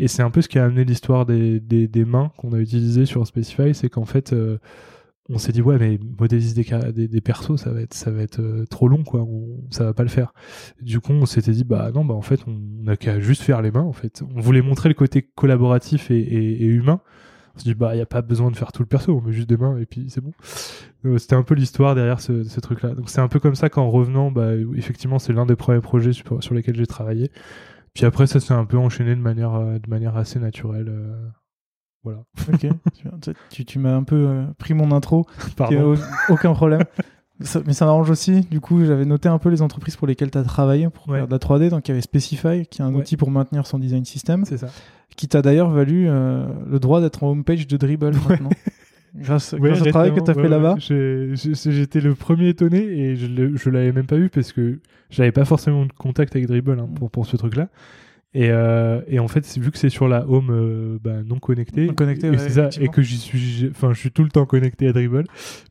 [0.00, 3.26] Et c'est un peu ce qui a amené l'histoire des mains qu'on a utilisées sur
[3.26, 4.58] Specify c'est qu'en fait euh,
[5.30, 8.88] on s'est dit ouais mais modéliser des, des, persos ça va être ça euh, trop
[8.88, 9.20] long quoi.
[9.20, 10.32] On, ça va pas le faire.
[10.80, 13.60] Du coup on s'était dit bah non bah en fait on n'a qu'à juste faire
[13.60, 14.22] les mains en fait.
[14.34, 17.00] On voulait montrer le côté collaboratif et, humain.
[17.54, 19.20] On s'est dit bah il y a pas besoin de faire tout le perso on
[19.20, 20.32] met juste des mains et puis c'est bon.
[21.18, 23.90] C'était un peu l'histoire derrière ce, truc là donc c'est un peu comme ça qu'en
[23.90, 27.30] revenant bah effectivement c'est l'un des premiers projets sur, lesquels j'ai travaillé.
[27.92, 29.78] Puis après ça s'est un peu enchaîné de manière euh,
[30.14, 31.28] assez naturelle euh,
[32.04, 32.20] voilà.
[32.52, 32.66] Ok.
[33.50, 35.26] tu, tu m'as un peu euh, pris mon intro.
[35.56, 35.94] Pardon.
[36.28, 36.82] aucun problème.
[37.40, 38.40] Ça, mais ça m'arrange aussi.
[38.50, 41.18] Du coup, j'avais noté un peu les entreprises pour lesquelles tu as travaillé pour Ouais.
[41.18, 41.68] faire de la 3D.
[41.70, 43.00] Donc, il y avait Specify, qui est un Ouais.
[43.00, 44.68] outil pour maintenir son design system, c'est ça
[45.16, 48.50] qui t'a d'ailleurs valu euh, le droit d'être en homepage de Dribble maintenant.
[49.16, 50.74] Grâce, Ouais, grâce au travail que tu as fait ouais, là-bas.
[50.74, 51.32] ouais.
[51.34, 53.26] J'étais le premier étonné et je
[53.56, 54.78] je l'avais même pas vu parce que
[55.10, 57.68] j'avais pas forcément de contact avec Dribble hein, pour, pour ce truc-là.
[58.34, 61.86] Et, euh, et en fait, vu que c'est sur la home euh, bah, non connectée,
[61.86, 64.44] Non connectée, et, ouais, ça, et que j'y suis, enfin, je suis tout le temps
[64.44, 65.24] connecté à Dribble,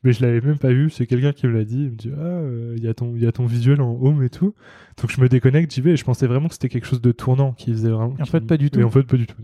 [0.03, 0.89] mais je l'avais même pas vu.
[0.89, 1.83] C'est quelqu'un qui me l'a dit.
[1.83, 3.91] Il me dit ah, euh, il y a ton, il y a ton visuel en
[4.01, 4.55] home et tout.
[4.99, 5.91] Donc je me déconnecte, j'y vais.
[5.91, 8.15] Et je pensais vraiment que c'était quelque chose de tournant qui faisait vraiment.
[8.19, 8.79] En qui- fait, pas du tout.
[8.79, 9.35] Et en fait, pas du tout.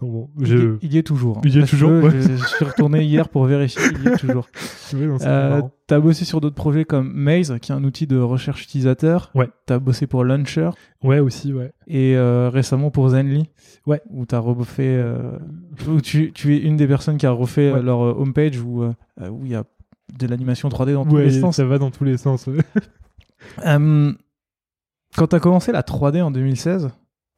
[0.00, 0.76] Donc bon, Il, y, je.
[0.82, 1.40] il y est toujours.
[1.44, 2.10] Il y est toujours, ouais.
[2.10, 3.82] Je, je suis retourné hier pour vérifier.
[4.00, 4.48] Il y est toujours.
[4.54, 8.64] C'est Euh, t'as bossé sur d'autres projets comme Maze, qui est un outil de recherche
[8.64, 9.30] utilisateur.
[9.36, 9.48] Ouais.
[9.66, 10.70] T'as bossé pour Launcher
[11.04, 11.70] Ouais, aussi, ouais.
[11.86, 13.48] et euh, récemment pour Zenly.
[13.86, 14.00] Ouais.
[14.10, 15.38] Où t'as refait, euh,
[15.86, 17.78] où tu, tu es une des personnes qui a refait Ouais.
[17.78, 19.62] euh, leur euh, homepage où où il y a
[20.18, 21.56] de l'animation 3D dans tous Ouais, les sens.
[21.56, 22.48] ça va dans tous les sens.
[22.48, 22.56] ouais.
[25.16, 26.90] quand t'as commencé la 3D en 2016,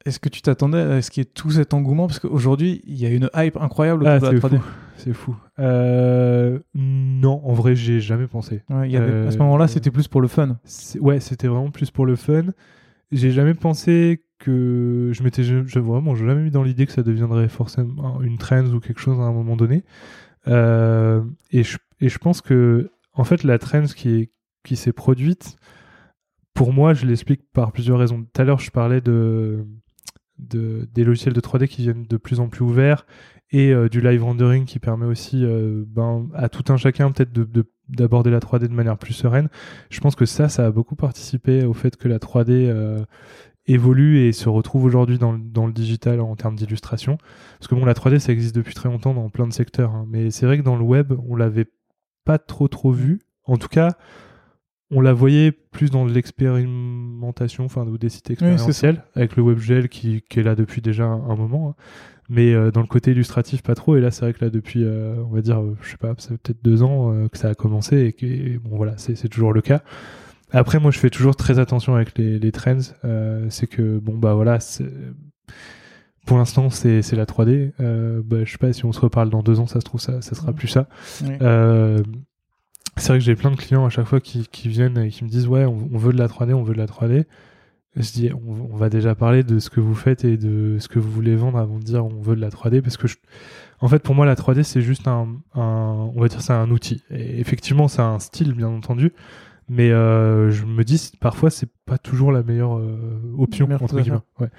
[0.05, 2.07] est-ce que tu t'attendais à ce qu'il y ait tout cet engouement?
[2.07, 4.57] Parce qu'aujourd'hui, il y a une hype incroyable autour Ah, de la c'est 3D.
[4.59, 4.63] fou.
[4.97, 5.35] C'est fou.
[5.59, 8.61] Euh, non, en vrai, j'ai jamais pensé.
[8.69, 10.57] Ouais, il y avait- Euh, À ce moment-là, c'était plus pour le fun.
[10.99, 12.43] Ouais, c'était vraiment plus pour le fun.
[13.11, 17.47] J'ai jamais pensé que je m'étais je, vraiment jamais mis dans l'idée que ça deviendrait
[17.47, 19.83] forcément une trend ou quelque chose à un moment donné.
[20.47, 21.21] Euh,
[21.51, 24.29] et, je, et je pense que en fait la trend qui est
[24.65, 25.55] qui s'est produite,
[26.53, 28.23] pour moi, je l'explique par plusieurs raisons.
[28.23, 29.65] Tout à l'heure, je parlais de,
[30.39, 33.05] de des logiciels de 3D qui viennent de plus en plus ouverts
[33.51, 37.31] et euh, du live rendering qui permet aussi euh, ben, à tout un chacun peut-être
[37.33, 39.49] de- de- d'aborder la 3D de manière plus sereine.
[39.89, 43.03] Je pense que ça, ça a beaucoup participé au fait que la 3D euh,
[43.65, 47.17] évolue et se retrouve aujourd'hui dans, le- dans le digital en termes d'illustration.
[47.59, 50.05] Parce que bon, la 3D, ça existe depuis très longtemps dans plein de secteurs, hein.
[50.09, 51.67] mais c'est vrai que dans le web, on l'avait
[52.25, 53.19] pas trop trop vu.
[53.45, 53.89] En tout cas,
[54.93, 60.21] on la voyait plus dans l'expérimentation, enfin, ou des sites expérientiels, avec le WebGL qui,
[60.29, 61.69] qui est là depuis déjà un, un moment.
[61.69, 61.75] hein.
[62.29, 63.97] Mais euh, dans le côté illustratif, pas trop.
[63.97, 66.13] Et là, c'est vrai que là, depuis, euh, on va dire, euh, je sais pas,
[66.17, 69.27] ça fait peut-être deux ans que ça a commencé et que, et bon, voilà, c'est
[69.27, 69.81] toujours le cas.
[70.51, 72.79] Après, moi, je fais toujours très attention avec les, les trends.
[73.49, 74.59] C'est que, bon, bah voilà,
[76.25, 77.73] pour l'instant, c'est la 3D.
[77.81, 79.99] Euh, bah, je sais pas si on se reparle dans deux ans, ça se trouve,
[79.99, 80.55] ça, ça sera Mhm.
[80.57, 80.87] plus ça.
[82.97, 85.23] C'est vrai que j'ai plein de clients à chaque fois qui, qui viennent et qui
[85.23, 87.25] me disent ouais on, on veut de la 3D, on veut de la 3D.
[87.95, 90.87] Je dis on, on va déjà parler de ce que vous faites et de ce
[90.87, 93.17] que vous voulez vendre avant de dire on veut de la 3D parce que je,
[93.81, 96.71] en fait pour moi la 3D c'est juste un, un on va dire c'est un
[96.71, 99.11] outil et effectivement c'est un style bien entendu
[99.69, 102.97] mais euh, je me dis parfois c'est pas toujours la meilleure euh,
[103.37, 104.17] option entre guillemets.
[104.39, 104.49] Ouais.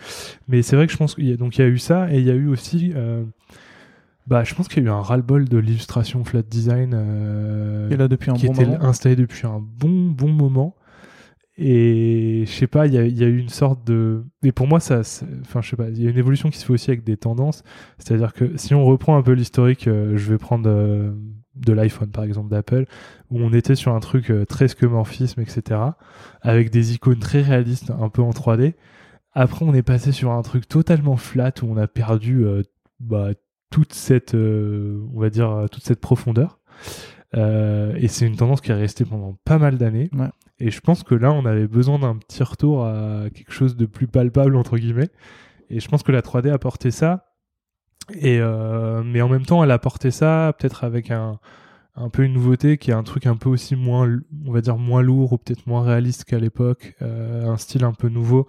[0.48, 2.12] Mais c'est vrai que je pense qu'il y a donc il y a eu ça
[2.12, 3.24] et il y a eu aussi euh,
[4.26, 7.96] bah je pense qu'il y a eu un ras-le-bol de l'illustration flat design euh, Et
[7.96, 8.82] là, depuis un qui bon était moment.
[8.82, 10.76] installé depuis un bon bon moment.
[11.56, 14.50] Et je sais pas il y a, il y a eu une sorte de et
[14.50, 15.00] pour moi ça
[15.42, 17.16] enfin je sais pas il y a une évolution qui se fait aussi avec des
[17.16, 17.62] tendances.
[17.98, 21.12] C'est à dire que si on reprend un peu l'historique euh, je vais prendre euh,
[21.54, 22.86] de l'iPhone par exemple d'Apple
[23.30, 25.80] où on était sur un truc euh, très skeuomorphisme etc
[26.40, 28.74] avec des icônes très réalistes un peu en 3D
[29.32, 32.44] après on est passé sur un truc totalement flat où on a perdu
[32.98, 33.30] bah,
[33.70, 36.60] toute cette euh, on va dire euh, toute cette profondeur
[37.36, 40.08] euh, et c'est une tendance qui est restée pendant pas mal d'années.
[40.12, 40.30] Ouais.
[40.60, 43.86] Et je pense que là, on avait besoin d'un petit retour à quelque chose de
[43.86, 45.10] plus palpable, entre guillemets.
[45.70, 47.26] Et je pense que la 3D a apporté ça.
[48.12, 51.40] Et euh, mais en même temps, elle a apporté ça peut-être avec un,
[51.96, 54.08] un peu une nouveauté qui est un truc un peu aussi moins,
[54.46, 56.94] on va dire, moins lourd ou peut-être moins réaliste qu'à l'époque.
[57.02, 58.46] Euh, un style un peu nouveau,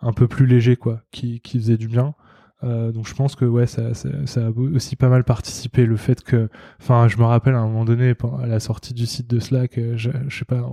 [0.00, 2.14] un peu plus léger, quoi, qui, qui faisait du bien.
[2.62, 5.96] Euh, donc je pense que ouais, ça, ça, ça, a aussi pas mal participé le
[5.96, 6.48] fait que,
[6.80, 9.76] enfin, je me rappelle à un moment donné à la sortie du site de Slack,
[9.78, 10.64] euh, je, je sais pas,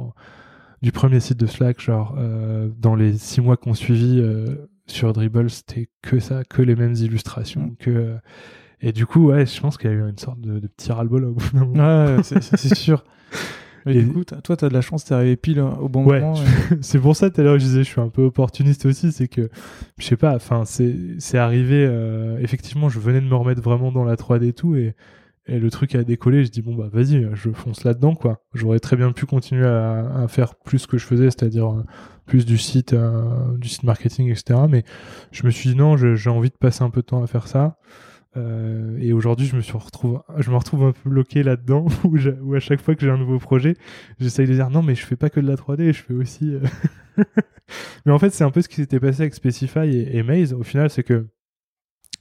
[0.81, 4.23] du premier site de Slack, genre euh, dans les six mois qu'on suivi
[4.87, 7.75] sur Dribble, c'était que ça, que les mêmes illustrations, mm.
[7.77, 8.15] que
[8.83, 10.91] et du coup ouais, je pense qu'il y a eu une sorte de, de petit
[10.91, 12.13] ras-le-bol au bout d'un moment.
[12.15, 13.03] Ouais, c'est sûr.
[13.85, 16.35] Et, du coup, toi, t'as de la chance, t'es arrivé pile au bon moment.
[16.81, 19.11] c'est pour ça, tout à l'heure, je disais, je suis un peu opportuniste aussi.
[19.11, 19.49] C'est que,
[19.97, 21.85] je sais pas, enfin, c'est arrivé.
[21.87, 24.75] Euh, effectivement, je venais de me remettre vraiment dans la 3D et tout.
[24.75, 24.95] Et,
[25.47, 26.45] et le truc a décollé.
[26.45, 28.43] Je dis, bon, bah, vas-y, je fonce là-dedans, quoi.
[28.53, 31.83] J'aurais très bien pu continuer à, à, faire plus ce que je faisais, c'est-à-dire euh,
[32.25, 34.59] plus du site, euh, du site marketing, etc.
[34.69, 34.83] Mais
[35.31, 37.47] je me suis dit, non, j'ai envie de passer un peu de temps à faire
[37.47, 37.77] ça.
[38.37, 42.55] Euh, et aujourd'hui, je me suis retrouve, je me retrouve un peu bloqué là-dedans, où,
[42.55, 43.75] à chaque fois que j'ai un nouveau projet,
[44.19, 46.55] j'essaye de dire non, mais je fais pas que de la 3D, je fais aussi.
[46.55, 46.61] Euh,
[48.05, 50.53] mais en fait, c'est un peu ce qui s'était passé avec Specify et, Maze.
[50.53, 51.27] Au final, c'est que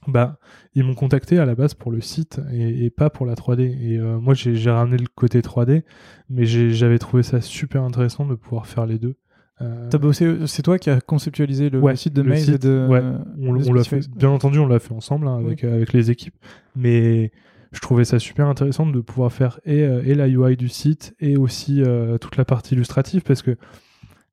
[0.07, 0.39] bah
[0.73, 3.61] ils m'ont contacté à la base pour le site et, pas pour la 3D.
[3.61, 5.83] Et euh, moi, j'ai ramené le côté 3D,
[6.29, 9.15] mais j'avais trouvé ça super intéressant de pouvoir faire les deux.
[9.61, 12.87] Euh, c'est toi qui as conceptualisé le, site de Maze et de.
[12.89, 13.01] Ouais,
[13.41, 14.09] on, l'a fait.
[14.09, 16.35] Bien entendu, on l'a fait ensemble hein, avec, avec les équipes.
[16.75, 17.31] Mais
[17.71, 21.15] je trouvais ça super intéressant de pouvoir faire et, euh, et la UI du site
[21.19, 23.57] et aussi euh, toute la partie illustrative parce que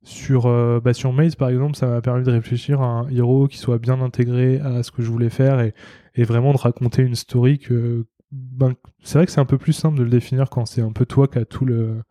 [0.03, 0.43] sur,
[0.81, 3.77] bah, sur Maze, par exemple, ça m'a permis de réfléchir à un héros qui soit
[3.77, 5.73] bien intégré à ce que je voulais faire et,
[6.15, 8.05] et vraiment de raconter une story que.
[8.31, 8.73] Ben,
[9.03, 11.05] c'est vrai que c'est un peu plus simple de le définir quand c'est un peu
[11.05, 12.03] toi qui as tout le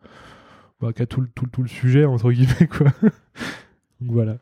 [0.81, 2.87] bah, qui a tout, tout, tout, le sujet, entre guillemets, quoi.
[4.01, 4.37] Donc voilà.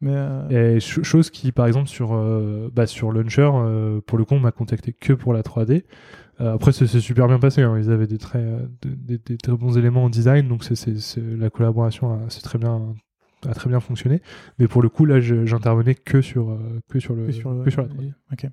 [0.00, 4.24] Mais euh, Et chose qui, par exemple, sur, euh, bah, sur Launcher, euh, pour le
[4.24, 5.84] coup, on m'a contacté que pour la 3D.
[6.38, 7.62] après, c'est super bien passé.
[7.62, 7.78] Hein.
[7.78, 8.44] Ils avaient des très,
[8.82, 12.94] des, des, très bons éléments en design, donc c'est la collaboration a, très bien,
[13.48, 14.22] a très bien fonctionné.
[14.58, 17.82] Mais pour le coup, là, j'intervenais que sur, que sur, le, que sur, que sur
[17.82, 18.12] la 3D.
[18.32, 18.46] Ok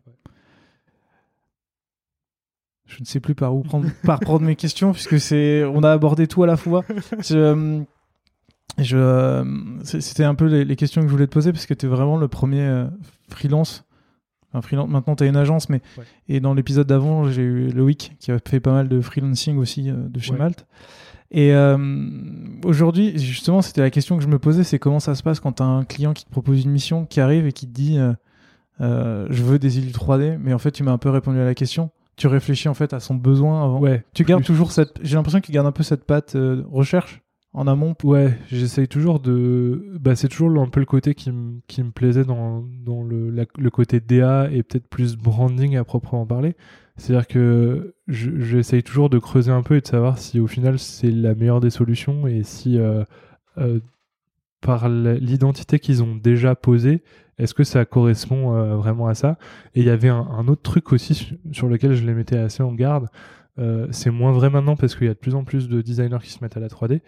[2.90, 5.92] je ne sais plus par où prendre, par prendre mes questions puisque c'est on a
[5.92, 6.84] abordé tout à la fois.
[7.20, 7.84] Je,
[8.78, 11.90] je c'était un peu les, questions que je voulais te poser parce que tu es
[11.90, 12.86] vraiment le premier euh,
[13.30, 13.86] freelance.
[14.52, 14.90] Enfin, freelance.
[14.90, 15.82] Maintenant, tu as une agence, mais
[16.28, 19.90] et dans l'épisode d'avant, j'ai eu Loïc qui a fait pas mal de freelancing aussi
[19.90, 20.66] euh, de chez Malte.
[21.32, 21.78] Et euh,
[22.64, 25.54] aujourd'hui, justement, c'était la question que je me posais, c'est comment ça se passe quand
[25.54, 28.00] tu as un client qui te propose une mission, qui arrive et qui te dit
[28.80, 31.54] je veux des îles 3D, mais en fait, tu m'as un peu répondu à la
[31.54, 33.80] question tu réfléchis en fait à son besoin avant.
[33.80, 34.04] Ouais.
[34.14, 35.00] Tu gardes toujours cette.
[35.02, 37.22] J'ai l'impression qu'il garde un peu cette patte euh, recherche
[37.54, 37.96] en amont.
[38.04, 39.98] Ouais, j'essaye toujours de.
[40.00, 44.00] Bah, c'est toujours un peu le côté qui, me plaisait dans, dans le, le côté
[44.00, 46.56] DA et peut-être plus branding à proprement parler.
[47.00, 51.12] C'est-à-dire que j'essaye toujours de creuser un peu et de savoir si au final c'est
[51.12, 53.04] la meilleure des solutions et si euh,
[53.58, 53.80] euh,
[54.62, 57.04] par l'identité qu'ils ont déjà posée,
[57.38, 59.38] est-ce que ça correspond euh, vraiment à ça?
[59.74, 62.74] Et il y avait un, autre truc aussi sur lequel je les mettais assez en
[62.74, 63.08] garde.
[63.58, 66.20] Euh, c'est moins vrai maintenant parce qu'il y a de plus en plus de designers
[66.22, 67.02] qui se mettent à la 3D.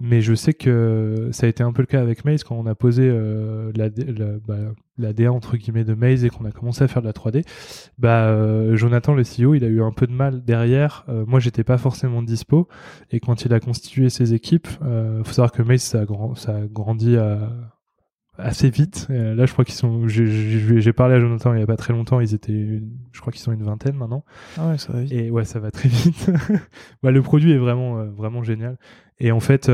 [0.00, 2.66] Mais je sais que ça a été un peu le cas avec Maze quand on
[2.66, 3.88] a posé euh, la,
[4.46, 4.56] bah,
[4.98, 7.44] la, DA entre guillemets de Maze et qu'on a commencé à faire de la 3D.
[7.98, 11.04] Bah, Jonathan, le CEO, il a eu un peu de mal derrière.
[11.26, 12.68] moi, j'étais pas forcément dispo.
[13.10, 16.34] Et quand il a constitué ses équipes, il faut savoir que Maze, ça a, grand,
[16.34, 17.50] ça a grandi à
[18.38, 19.06] assez vite.
[19.10, 20.08] Euh, là, je crois qu'ils sont.
[20.08, 22.20] J'ai parlé à Jonathan il y a pas très longtemps.
[22.20, 22.82] Ils étaient,
[23.12, 24.24] je crois qu'ils sont une vingtaine maintenant.
[24.58, 25.12] Ah ouais, ça va vite.
[25.12, 26.30] Et ouais, ça va très vite.
[27.02, 28.78] bah, le produit est vraiment, euh, vraiment génial.
[29.18, 29.70] Et en fait,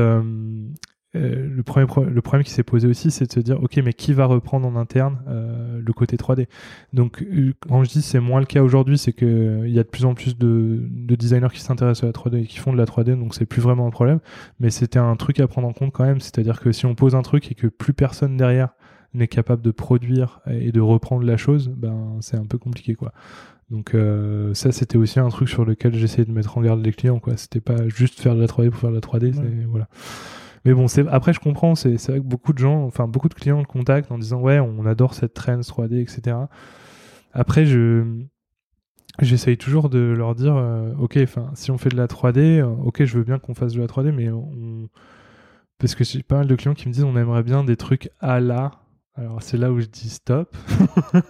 [1.15, 3.93] euh, le, premier le problème qui s'est posé aussi, c'est de se dire, ok, mais
[3.93, 6.47] qui va reprendre en interne euh, le côté 3D
[6.93, 9.87] Donc, euh, quand je dis c'est moins le cas aujourd'hui, c'est qu'il y a de
[9.89, 12.77] plus en plus de, de designers qui s'intéressent à la 3D et qui font de
[12.77, 14.19] la 3D, donc c'est plus vraiment un problème.
[14.59, 17.15] Mais c'était un truc à prendre en compte quand même, c'est-à-dire que si on pose
[17.15, 18.69] un truc et que plus personne derrière
[19.15, 23.11] n'est capable de produire et de reprendre la chose, ben c'est un peu compliqué quoi.
[23.69, 26.91] Donc euh, ça c'était aussi un truc sur lequel j'essayais de mettre en garde les
[26.91, 27.37] clients quoi.
[27.37, 29.87] C'était pas juste faire de la 3D pour faire de la 3D, c'est voilà.
[30.65, 33.33] Mais bon, c'est après je comprends, c'est vrai que beaucoup de gens, enfin beaucoup de
[33.33, 36.37] clients le contactent en disant ouais, on adore cette trend 3D, etc.
[37.33, 38.23] Après, je
[39.21, 42.65] j'essaye toujours de leur dire euh, ok, enfin si on fait de la 3D, euh,
[42.65, 44.29] ok, je veux bien qu'on fasse de la 3D, mais
[45.77, 48.09] parce que j'ai pas mal de clients qui me disent on aimerait bien des trucs
[48.19, 48.71] à la
[49.15, 50.55] alors c'est là où je dis stop.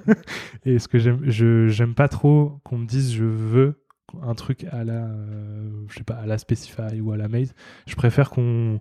[0.66, 3.79] et ce que j'aime, je j'aime pas trop qu'on me dise je veux
[4.24, 7.54] un truc à la, euh, je sais pas, à la Specify ou à la Maze.
[7.88, 8.80] Je préfère qu'on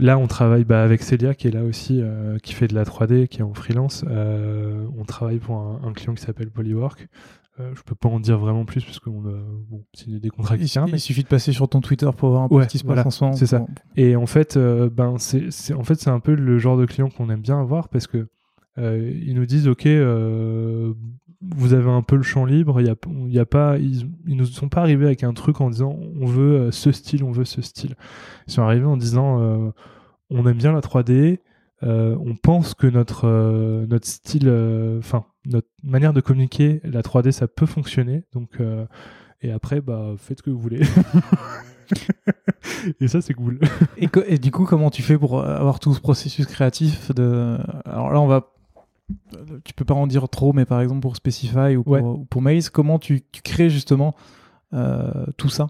[0.00, 2.84] Là, on travaille bah, avec Celia, qui est là aussi, euh, qui fait de la
[2.84, 4.04] 3D, qui est en freelance.
[4.08, 7.06] Euh, on travaille pour un, client qui s'appelle Polywork.
[7.60, 10.64] Euh, je peux pas en dire vraiment plus parce a bon, c'est des contrats il,
[10.64, 13.06] il suffit de passer sur ton Twitter pour voir un peu ce qui se passe
[13.06, 13.36] en ce moment.
[13.36, 13.64] C'est ça.
[13.94, 17.30] Et en fait, ben c'est en fait c'est un peu le genre de client qu'on
[17.30, 18.26] aime bien avoir parce que
[18.76, 19.86] ils nous disent, ok,
[21.56, 22.80] vous avez un peu le champ libre.
[22.80, 26.26] Y a, pas, ils, ils nous sont pas arrivés avec un truc en disant, on
[26.26, 27.96] veut euh, ce style, on veut ce style.
[28.46, 29.70] Ils sont arrivés en disant, euh,
[30.30, 31.40] on aime bien la 3D.
[31.82, 33.26] euh, on pense que notre
[33.86, 34.48] notre style,
[34.98, 38.22] enfin notre manière de communiquer, la 3D, ça peut fonctionner.
[38.32, 38.58] Donc
[39.42, 40.80] et après, bah faites ce que vous voulez.
[43.00, 43.60] et ça, c'est cool.
[43.98, 47.58] Et, et du coup, comment tu fais pour avoir tout ce processus créatif de...
[47.84, 48.53] Alors là, on va...
[49.64, 52.00] Tu peux pas en dire trop, mais par exemple pour Specify ou pour, Ouais.
[52.00, 54.14] ou pour Maze, comment tu, tu crées justement
[54.72, 55.68] euh, tout ça?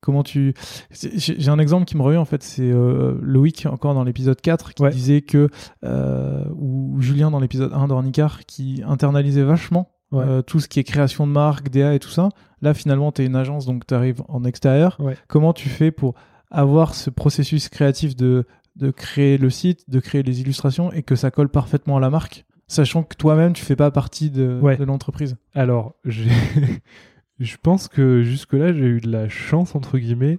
[0.00, 0.52] Comment tu...
[0.90, 4.74] J'ai un exemple qui me revient en fait, c'est euh, Loïc, encore dans l'épisode 4,
[4.74, 4.90] qui Ouais.
[4.90, 5.48] disait que...
[5.82, 10.22] euh, ou Julien dans l'épisode 1 d'Ornicar, qui internalisait vachement Ouais.
[10.28, 12.28] euh, tout ce qui est création de marque, DA et tout ça.
[12.60, 14.98] Là, finalement, tu es une agence, donc tu arrives en extérieur.
[15.26, 16.14] Comment tu fais pour
[16.50, 18.44] avoir ce processus créatif de,
[18.76, 22.10] de créer le site, de créer les illustrations et que ça colle parfaitement à la
[22.10, 24.76] marque, sachant que toi-même, tu fais pas partie de, Ouais.
[24.76, 25.96] de l'entreprise Alors,
[27.40, 30.38] je pense que jusque-là, j'ai eu de la chance, entre guillemets,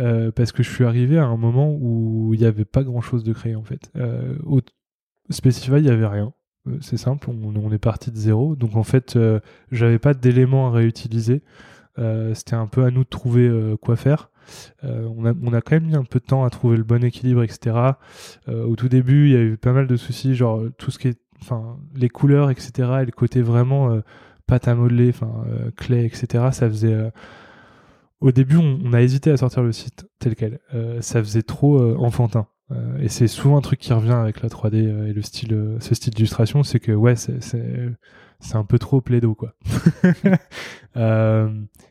[0.00, 3.24] euh, parce que je suis arrivé à un moment où il n'y avait pas grand-chose
[3.24, 3.90] de créé, en fait.
[3.96, 4.60] Euh, au
[5.30, 6.32] Specify, il n'y avait rien.
[6.68, 8.54] Euh, C'est simple, on, on est parti de zéro.
[8.56, 9.40] Donc, en fait, euh,
[9.72, 11.42] j'avais pas d'éléments à réutiliser.
[11.98, 13.50] Euh, C'était un peu à nous de trouver
[13.82, 14.30] quoi faire.
[14.84, 16.84] Euh, on, a, on a quand même mis un peu de temps à trouver le
[16.84, 17.76] bon équilibre, etc.
[18.48, 20.98] Euh, au tout début, il y a eu pas mal de soucis, genre tout ce
[20.98, 22.70] qui est, enfin, les couleurs, etc.
[23.02, 24.00] Et le côté vraiment euh,
[24.46, 26.46] pâte à modeler, enfin, euh, clé, etc.
[26.52, 26.92] Ça faisait.
[26.92, 27.10] euh,
[28.20, 30.58] Au début, on, on a hésité à sortir le site tel quel.
[31.00, 32.46] Ça faisait trop enfantin.
[33.00, 35.94] Et c'est souvent un truc qui revient avec la 3D euh, et le style, ce
[35.94, 37.40] style d'illustration, c'est que ouais, c'est
[38.40, 39.54] c'est un peu trop plaido quoi.
[40.96, 41.48] Euh,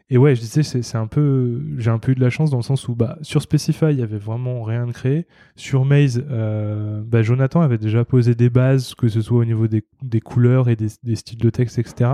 [0.09, 2.49] et ouais, je disais, c'est c'est un peu, j'ai un peu eu de la chance
[2.49, 5.27] dans le sens où bah sur Specify, il y avait vraiment rien de créé.
[5.55, 9.67] Sur Maze, euh, bah, Jonathan avait déjà posé des bases, que ce soit au niveau
[9.67, 12.11] des, des couleurs et des, des styles de texte, etc.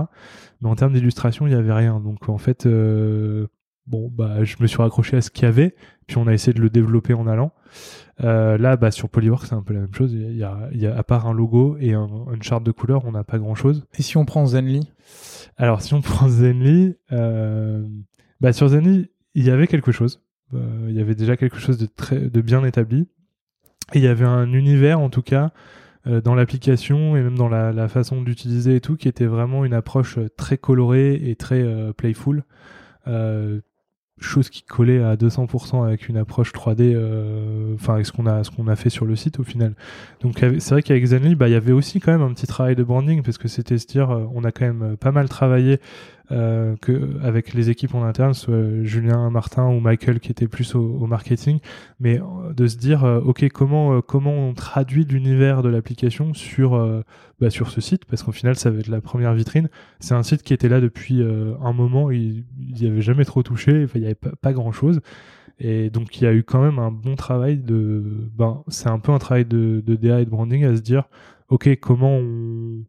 [0.60, 2.00] Mais en termes d'illustration, il y avait rien.
[2.00, 3.46] Donc en fait, euh,
[3.86, 5.74] bon bah je me suis raccroché à ce qu'il y avait,
[6.06, 7.52] puis on a essayé de le développer en allant.
[8.22, 10.12] Euh, là, bah, sur Polywork, c'est un peu la même chose.
[10.12, 12.70] Il y a, il y a, à part un logo et un, une charte de
[12.70, 13.86] couleurs, on n'a pas grand chose.
[13.98, 14.88] Et si on prend Zenly?
[15.56, 17.86] Alors, si on prend Zenly, euh,
[18.40, 20.22] bah, sur Zenly, il y avait quelque chose.
[20.54, 23.08] Euh, il y avait déjà quelque chose de, très, de bien établi.
[23.92, 25.52] Et il y avait un univers, en tout cas,
[26.06, 29.72] dans l'application et même dans la, la façon d'utiliser et tout, qui était vraiment une
[29.72, 31.62] approche très colorée et très
[31.94, 32.44] playful.
[33.06, 33.60] Euh,
[34.20, 38.44] chose qui collait à 200% avec une approche 3D, euh, enfin avec ce qu'on a,
[38.44, 39.74] ce qu'on a fait sur le site au final.
[40.22, 42.76] Donc c'est vrai qu'avec Zenly, bah, il y avait aussi quand même un petit travail
[42.76, 45.78] de branding parce que c'était se dire, euh, on a quand même pas mal travaillé
[46.32, 50.74] euh, que avec les équipes en interne, soit Julien, Martin ou Michael qui étaient plus
[50.74, 51.58] au, marketing,
[52.00, 57.04] mais euh, de se dire, euh, ok, comment comment on traduit l'univers de l'application sur
[57.40, 58.06] bah, sur ce site?
[58.06, 59.68] Parce qu'au final, ça va être la première vitrine.
[60.00, 63.86] C'est un site qui était là depuis un moment, il n'y avait jamais trop touché,
[63.94, 65.00] il n'y avait pas, pas grand chose.
[65.60, 68.02] Et donc il y a eu quand même un bon travail de,
[68.36, 71.04] ben c'est un peu un travail de, de DA et de branding à se dire,
[71.48, 72.84] ok comment on,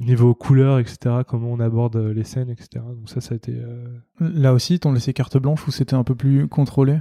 [0.00, 2.84] niveau couleur etc, comment on aborde euh, les scènes etc.
[2.96, 3.86] Donc ça ça a été, euh,
[4.20, 6.98] Là aussi, t'ont laissé carte blanche ou c'était un peu plus contrôlé?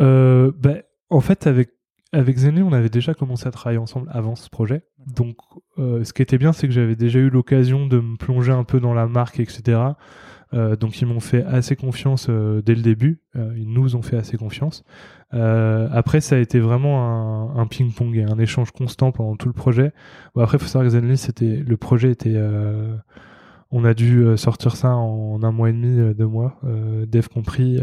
[0.00, 0.76] Euh, bah,
[1.10, 1.70] en fait, avec,
[2.12, 4.82] avec Zenly, on avait déjà commencé à travailler ensemble avant ce projet.
[5.06, 5.36] Donc,
[5.78, 8.64] euh, ce qui était bien, c'est que j'avais déjà eu l'occasion de me plonger un
[8.64, 9.80] peu dans la marque, etc.
[10.54, 13.20] Euh, donc, ils m'ont fait assez confiance euh, dès le début.
[13.36, 14.84] Euh, ils nous ont fait assez confiance.
[15.30, 19.92] Après, ça a été vraiment un, ping-pong et un échange constant pendant tout le projet.
[20.36, 22.40] Après, il faut savoir que Zenly, c'était, le projet était.
[23.70, 27.78] on a dû sortir ça en un mois et demi, deux mois, dev compris.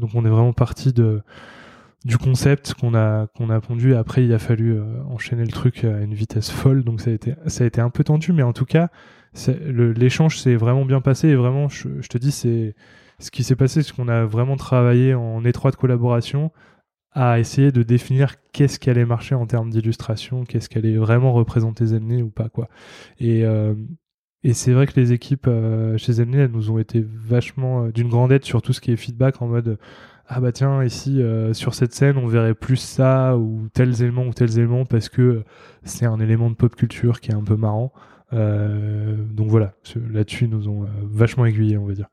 [0.00, 1.22] donc, on est vraiment parti de
[2.04, 3.94] du concept qu'on a qu'on a pondu.
[3.94, 7.36] Après, il a fallu enchaîner le truc à une vitesse folle, donc ça a été
[7.46, 8.90] ça a été un peu tendu, mais en tout cas,
[9.66, 12.74] l'échange s'est vraiment bien passé et vraiment, je, te dis, c'est
[13.18, 16.50] ce qui s'est passé, c'est qu'on a vraiment travaillé en étroite collaboration
[17.14, 21.32] à essayer de définir qu'est-ce qui allait marcher en termes d'illustration, qu'est-ce qui allait vraiment
[21.32, 22.68] représenter Zenly ou pas quoi.
[23.18, 23.74] Et euh,
[24.44, 27.92] et c'est vrai que les équipes euh, chez Zenly, elles nous ont été vachement euh,
[27.92, 29.78] d'une grande aide sur tout ce qui est feedback en mode
[30.26, 31.20] ah bah tiens ici
[31.52, 35.44] sur cette scène on verrait plus ça ou tels éléments ou tels éléments parce que
[35.82, 37.92] c'est un élément de pop culture qui est un peu marrant.
[38.32, 39.74] Euh, donc voilà,
[40.10, 42.08] là-dessus nous ont euh, vachement aiguillés on va dire.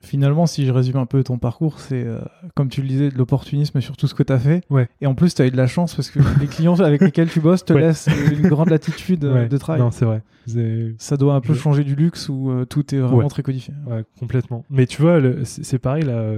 [0.00, 2.18] Finalement, si je résume un peu ton parcours, c'est, euh,
[2.54, 4.60] comme tu le disais, de l'opportunisme sur tout ce que tu as fait.
[4.68, 4.86] Ouais.
[5.00, 7.30] Et en plus, tu as eu de la chance parce que les clients avec lesquels
[7.30, 7.80] tu bosses te Ouais.
[7.80, 9.48] laissent une grande latitude Ouais.
[9.48, 9.80] de travail.
[9.80, 10.22] Non c'est vrai.
[10.98, 13.72] Ça doit un peu changer du luxe où euh, tout est vraiment très codifié.
[13.86, 14.66] Ouais, complètement.
[14.68, 16.34] Mais tu vois, c'est pareil là.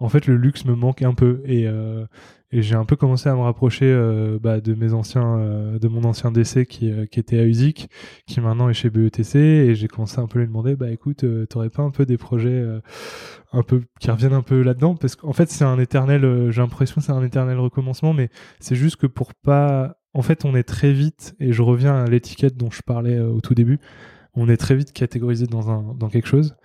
[0.00, 2.06] En fait, le luxe me manque un peu et, euh,
[2.52, 6.04] j'ai un peu commencé à me rapprocher euh, bah, de mes anciens, euh, de mon
[6.04, 7.90] ancien DC qui, était à USIC,
[8.26, 11.24] qui maintenant est chez BETC et j'ai commencé un peu à lui demander, bah écoute,
[11.48, 12.64] t'aurais pas un peu des projets
[13.52, 14.94] un peu qui reviennent un peu là-dedans?
[14.94, 18.30] Parce qu'en fait c'est un éternel, j'ai l'impression c'est un éternel recommencement, mais
[18.60, 22.06] c'est juste que pour pas, en fait, on est très vite et je reviens à
[22.06, 23.78] l'étiquette dont je parlais au tout début,
[24.34, 26.56] on est très vite catégorisé dans un dans quelque chose.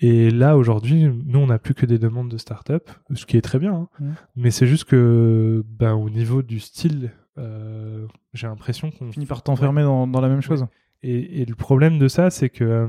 [0.00, 3.40] Et là, aujourd'hui, nous, on n'a plus que des demandes de start-up, ce qui est
[3.40, 3.74] très bien.
[3.74, 3.88] hein.
[4.36, 9.42] Mais c'est juste que, ben, au niveau du style, euh, j'ai l'impression qu'on Fini par
[9.42, 10.66] t'enfermer dans, dans la même chose.
[11.02, 12.88] et, et le problème de ça, c'est que euh,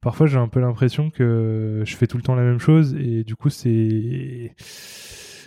[0.00, 3.24] parfois j'ai un peu l'impression que je fais tout le temps la même chose et
[3.24, 4.54] du coup c'est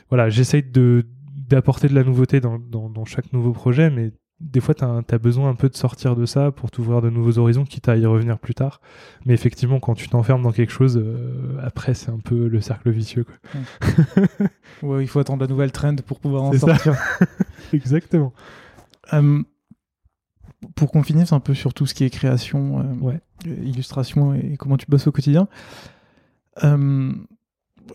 [0.09, 4.11] voilà, j'essaye de d'apporter de la nouveauté dans, dans, dans chaque nouveau projet, mais
[4.41, 7.37] des fois, tu as, besoin un peu de sortir de ça pour t'ouvrir de nouveaux
[7.39, 8.79] horizons, quitte à y revenir plus tard.
[9.25, 12.89] Mais effectivement, quand tu t'enfermes dans quelque chose, euh, après, c'est un peu le cercle
[12.89, 13.25] vicieux.
[13.25, 13.35] Quoi.
[14.81, 16.95] Ouais, il faut attendre la nouvelle trend pour pouvoir en sortir.
[17.73, 18.33] Exactement.
[19.13, 19.43] Euh,
[20.75, 23.19] pour qu'on finisse un peu sur tout ce qui est création, euh, Ouais.
[23.47, 25.47] euh, illustration et comment tu bosses au quotidien.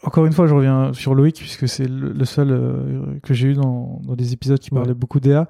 [0.02, 3.48] Encore une fois, je reviens sur Loïc, puisque c'est le, le seul euh, que j'ai
[3.48, 4.80] eu dans, dans des épisodes qui Ouais.
[4.80, 5.46] parlaient beaucoup d'EA.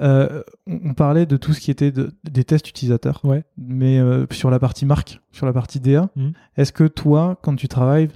[0.00, 3.44] Euh, on, on parlait de tout ce qui était de- des tests utilisateurs, Ouais.
[3.56, 6.32] mais euh, sur la partie marque, sur la partie DA, Mhm.
[6.56, 8.08] est-ce que toi, quand tu travailles,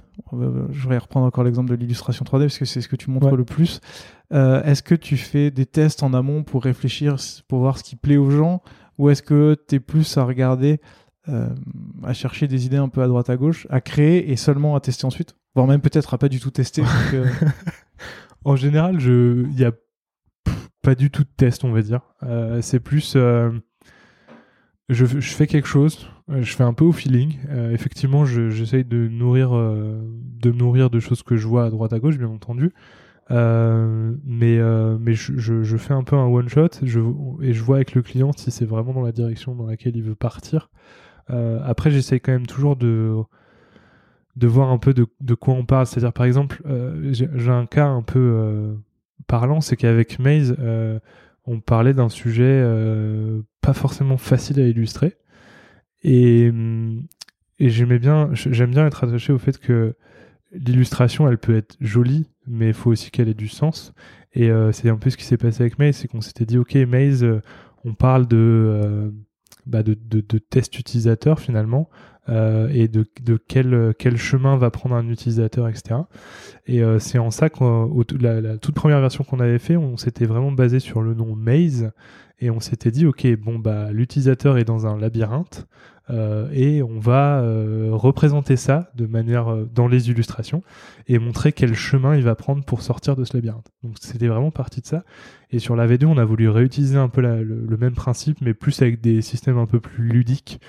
[0.71, 3.27] je vais reprendre encore l'exemple de l'illustration 3D, parce que c'est ce que tu montres
[3.31, 3.37] Ouais.
[3.37, 3.81] le plus,
[4.31, 7.15] est-ce que tu fais des tests en amont pour réfléchir,
[7.47, 8.61] pour voir ce qui plaît aux gens,
[8.97, 10.79] ou est-ce que tu es plus à regarder,
[11.29, 11.47] euh,
[12.03, 14.79] à chercher des idées un peu à droite à gauche, à créer et seulement à
[14.79, 15.35] tester ensuite?
[15.55, 16.83] Voire même peut-être à pas du tout tester.
[18.45, 22.01] En général, je, il y a pff, pas du tout de test, on va dire.
[22.23, 23.51] Euh, c'est plus, euh,
[24.89, 27.37] je, je fais quelque chose, euh, je fais un peu au feeling.
[27.71, 31.93] Effectivement, je- j'essaye de nourrir, de me nourrir de choses que je vois à droite
[31.93, 32.73] à gauche, bien entendu.
[33.29, 34.59] Mais
[34.99, 36.99] mais je, je, fais un peu un one shot je,
[37.41, 40.03] et je vois avec le client si c'est vraiment dans la direction dans laquelle il
[40.03, 40.69] veut partir.
[41.29, 43.15] Après, j'essaye quand même toujours de
[44.35, 45.85] de voir un peu de, quoi on parle.
[45.85, 48.73] C'est-à-dire, par exemple, euh, j'ai un cas un peu euh,
[49.27, 50.99] parlant, c'est qu'avec Maze, euh,
[51.45, 52.65] on parlait d'un sujet
[53.61, 55.17] pas forcément facile à illustrer.
[56.03, 56.51] Et,
[57.59, 59.95] j'aime bien être attaché au fait que
[60.51, 63.93] l'illustration, elle peut être jolie, mais il faut aussi qu'elle ait du sens.
[64.33, 66.75] Et c'est un peu ce qui s'est passé avec Maze, c'est qu'on s'était dit, ok,
[66.75, 67.25] Maze,
[67.83, 69.11] on parle de,
[69.65, 71.89] bah de, de, de test utilisateur finalement,
[72.29, 73.05] euh, et de,
[73.47, 76.01] quel, chemin va prendre un utilisateur, etc.
[76.65, 77.63] Et euh, c'est en ça que
[78.21, 81.35] la, la toute première version qu'on avait fait, on s'était vraiment basé sur le nom
[81.35, 81.91] Maze,
[82.39, 85.67] et on s'était dit, ok, bon bah l'utilisateur est dans un labyrinthe,
[86.09, 87.41] euh, et on va
[87.91, 90.61] représenter ça de manière dans les illustrations
[91.07, 93.71] et montrer quel chemin il va prendre pour sortir de ce labyrinthe.
[93.83, 95.03] Donc c'était vraiment parti de ça.
[95.51, 98.81] Et sur la V2, on a voulu réutiliser un peu le, même principe, mais plus
[98.81, 100.59] avec des systèmes un peu plus ludiques,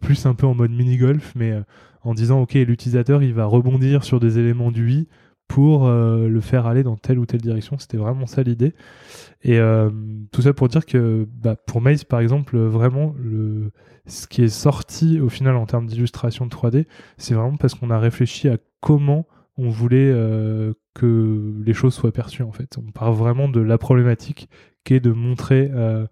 [0.00, 1.62] plus un peu en mode mini-golf, mais euh,
[2.02, 5.08] en disant, ok, l'utilisateur, il va rebondir sur des éléments du i
[5.48, 7.76] pour euh, le faire aller dans telle ou telle direction.
[7.78, 8.74] C'était vraiment ça l'idée.
[9.42, 9.90] Et euh,
[10.30, 13.14] tout ça pour dire que bah, pour Maze, par exemple, euh, vraiment,
[14.06, 16.86] ce qui est sorti au final en termes d'illustration de 3D,
[17.18, 19.26] c'est vraiment parce qu'on a réfléchi à comment
[19.60, 22.78] on voulait euh, que les choses soient perçues en fait.
[22.78, 24.48] On part vraiment de la problématique
[24.84, 26.06] qui est de montrer euh,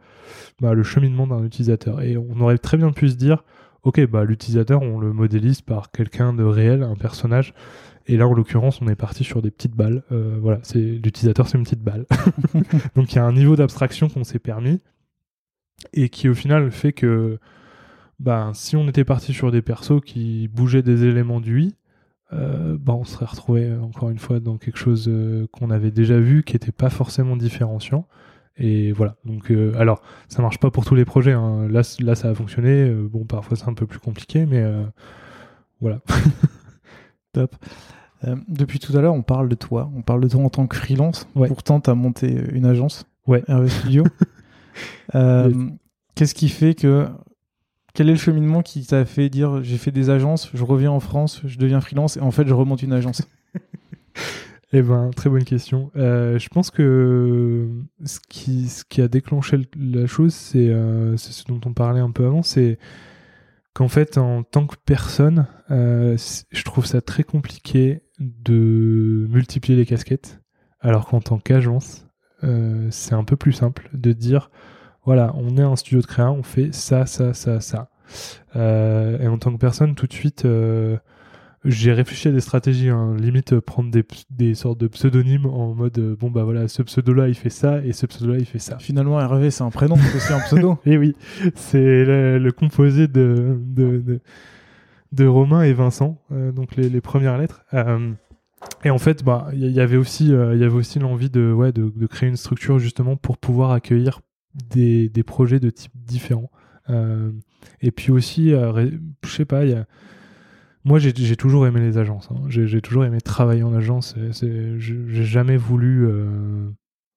[0.61, 2.03] bah, le cheminement d'un utilisateur.
[2.03, 3.45] Et on aurait très bien pu se dire,
[3.89, 7.55] ok, bah, l'utilisateur, on le modélise par quelqu'un de réel, un personnage.
[8.07, 10.03] Et là, en l'occurrence, on est parti sur des petites balles.
[10.13, 12.05] Euh, voilà, c'est l'utilisateur, c'est une petite balle.
[12.97, 14.81] Donc il y a un niveau d'abstraction qu'on s'est permis
[15.95, 17.39] et qui au final fait que
[18.21, 21.75] ben, si on était parti sur des persos qui bougeaient des éléments du i,
[22.35, 26.19] euh, ben, on serait retrouvé encore une fois dans quelque chose euh, qu'on avait déjà
[26.19, 28.07] vu qui n'était pas forcément différenciant.
[28.59, 29.17] Et voilà.
[29.25, 31.33] Donc, euh, alors, ça marche pas pour tous les projets.
[31.33, 31.69] hein.
[31.71, 32.89] Là, là, ça a fonctionné.
[32.89, 34.83] Euh, bon, parfois c'est un peu plus compliqué, mais euh,
[35.81, 36.01] voilà.
[37.33, 37.55] Top.
[38.27, 39.91] Euh, depuis tout à l'heure, on parle de toi.
[39.97, 41.29] On parle de toi en tant que freelance.
[41.37, 41.47] Ouais.
[41.49, 43.45] Pourtant, tu as monté une agence, Ouais.
[43.49, 44.05] RV Studio.
[46.15, 47.07] Qu'est-ce qui fait que.
[47.95, 51.01] Quel est le cheminement qui t'a fait dire j'ai fait des agences, je reviens en
[51.01, 53.27] France, je deviens freelance et en fait je remonte une agence?
[54.73, 55.91] Eh ben, très bonne question.
[55.97, 57.69] Euh, je pense que
[58.05, 59.65] ce qui, ce qui a déclenché le-
[60.01, 62.79] la chose, c'est euh, c'est ce dont on parlait un peu avant, c'est
[63.75, 66.17] qu'en fait, en tant que personne, euh,
[66.51, 70.41] je trouve ça très compliqué de multiplier les casquettes,
[70.81, 72.07] alors qu'en tant qu'agence,
[72.45, 74.51] euh, c'est un peu plus simple de dire,
[75.05, 77.91] voilà, on est un studio de créa, on fait ça, ça, ça, ça.
[78.57, 80.47] Euh, et en tant que personne, tout de suite...
[81.69, 83.15] euh, j'ai réfléchi à des stratégies, hein.
[83.19, 87.35] limite prendre des, des, sortes de pseudonymes en mode bon bah voilà, ce pseudo-là il
[87.35, 88.79] fait ça et ce pseudo-là il fait ça.
[88.79, 90.79] Finalement, Hervé c'est un prénom, c'est aussi un pseudo.
[90.87, 91.15] et oui,
[91.55, 94.21] c'est le, composé de, de,
[95.13, 97.65] de, Romain et Vincent, donc les, les, premières lettres.
[98.85, 101.73] et en fait, bah il y, avait aussi il y avait aussi l'envie de ouais
[101.73, 104.21] de, de, créer une structure justement pour pouvoir accueillir
[104.71, 106.51] des, des projets de type différents.
[107.81, 109.87] et puis aussi, je sais pas, il y a
[110.89, 112.31] moi, j'ai toujours aimé les agences.
[112.31, 112.41] Hein.
[112.49, 114.15] J'ai toujours aimé travailler en agence.
[114.41, 116.71] J'ai jamais voulu euh,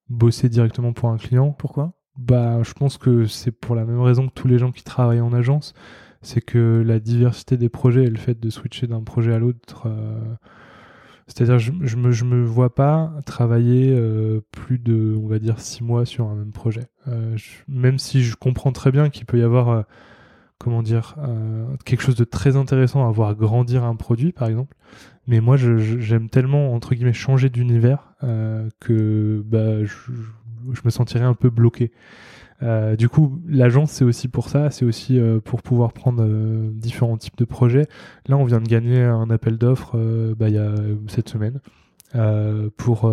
[0.10, 1.56] bosser directement pour un client.
[1.58, 1.94] Pourquoi?
[2.18, 5.22] Bah, je pense que c'est pour la même raison que tous les gens qui travaillent
[5.22, 5.74] en agence.
[6.22, 9.84] C'est que la diversité des projets et le fait de switcher d'un projet à l'autre.
[9.86, 10.20] Euh,
[11.28, 15.62] c'est-à-dire, je, je, me, je me vois pas travailler euh, plus de, on va dire,
[15.62, 16.90] six mois sur un même projet.
[17.70, 19.86] même si je comprends très bien qu'il peut y avoir
[20.62, 24.76] comment dire, euh, quelque chose de très intéressant à voir grandir un produit, par exemple.
[25.28, 31.34] Mais moi, j'aime tellement, entre guillemets, changer d'univers euh, que bah, je, me sentirais un
[31.34, 31.92] peu bloqué.
[32.62, 36.24] Euh, du coup, l'agence, c'est aussi pour ça, c'est aussi pour pouvoir prendre
[36.72, 37.88] différents types de projets.
[38.28, 39.98] Là, on vient de gagner un appel d'offres
[40.38, 40.76] bah, il y a
[41.08, 41.60] cette semaine
[42.78, 43.12] pour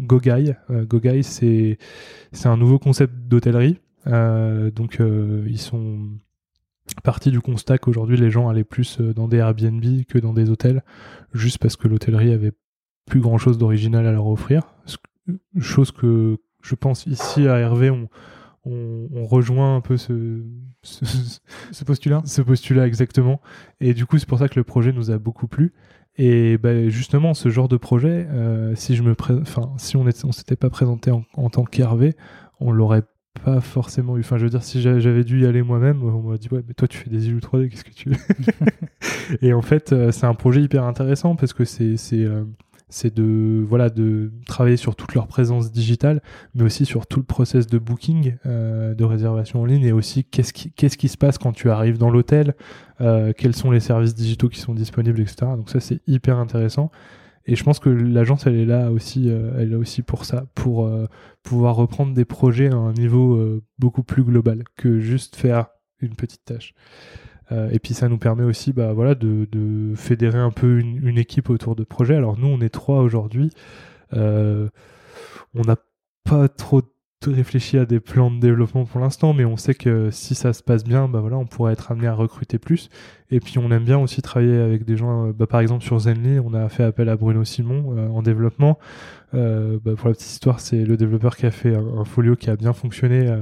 [0.00, 0.54] Gogai.
[0.70, 1.78] Gogai, c'est
[2.44, 6.08] un nouveau concept d'hôtellerie donc euh, ils sont
[7.04, 10.50] partis du constat qu'aujourd'hui les gens allaient plus euh, dans des Airbnb que dans des
[10.50, 10.82] hôtels,
[11.32, 12.52] juste parce que l'hôtellerie avait
[13.06, 14.74] plus grand chose d'original à leur offrir.
[15.58, 18.08] Chose que je pense ici à Hervé, on,
[18.64, 20.44] on, rejoint un peu ce,
[20.82, 22.22] ce, postulat.
[22.24, 23.40] Ce postulat exactement.
[23.80, 25.72] Et du coup, c'est pour ça que le projet nous a beaucoup plu.
[26.16, 28.28] Et bah, justement, ce genre de projet,
[28.74, 32.14] si je me, enfin, si on ne on s'était pas présenté en, en tant qu'Hervé,
[32.60, 33.02] on l'aurait
[33.44, 34.20] pas forcément eu.
[34.20, 36.74] Enfin, je veux dire, si j'avais dû y aller moi-même, on m'a dit ouais, mais
[36.74, 38.16] toi tu fais des îles 3D, qu'est-ce que tu veux
[39.42, 42.44] Et en fait, euh, c'est un projet hyper intéressant parce que c'est c'est euh,
[42.88, 46.20] c'est de voilà de travailler sur toute leur présence digitale,
[46.54, 50.24] mais aussi sur tout le process de booking, euh, de réservation en ligne, et aussi
[50.24, 52.54] qu'est-ce qui qu'est-ce qui se passe quand tu arrives dans l'hôtel,
[53.36, 55.52] quels sont les services digitaux qui sont disponibles, etc.
[55.56, 56.92] Donc ça c'est hyper intéressant.
[57.46, 60.44] Et je pense que l'agence, elle est là aussi, euh, elle est aussi pour ça,
[60.54, 61.06] pour euh,
[61.42, 65.66] pouvoir reprendre des projets à un niveau euh, beaucoup plus global que juste faire
[66.00, 66.74] une petite tâche.
[67.70, 71.50] et puis ça nous permet aussi, bah voilà, de, de fédérer un peu une, équipe
[71.50, 72.16] autour de projets.
[72.16, 73.50] Alors nous, on est trois aujourd'hui.
[74.12, 74.70] on
[75.54, 75.76] n'a
[76.24, 76.82] pas trop
[77.30, 80.62] réfléchi à des plans de développement pour l'instant, mais on sait que si ça se
[80.62, 82.88] passe bien, bah voilà, on pourrait être amené à recruter plus.
[83.32, 85.98] Et puis on aime bien aussi travailler avec des gens, euh, bah par exemple sur
[85.98, 88.78] Zenly, on a fait appel à Bruno Simon euh, en développement.
[89.32, 92.50] Euh, bah pour la petite histoire, c'est le développeur qui a fait un, folio qui
[92.50, 93.34] a bien fonctionné,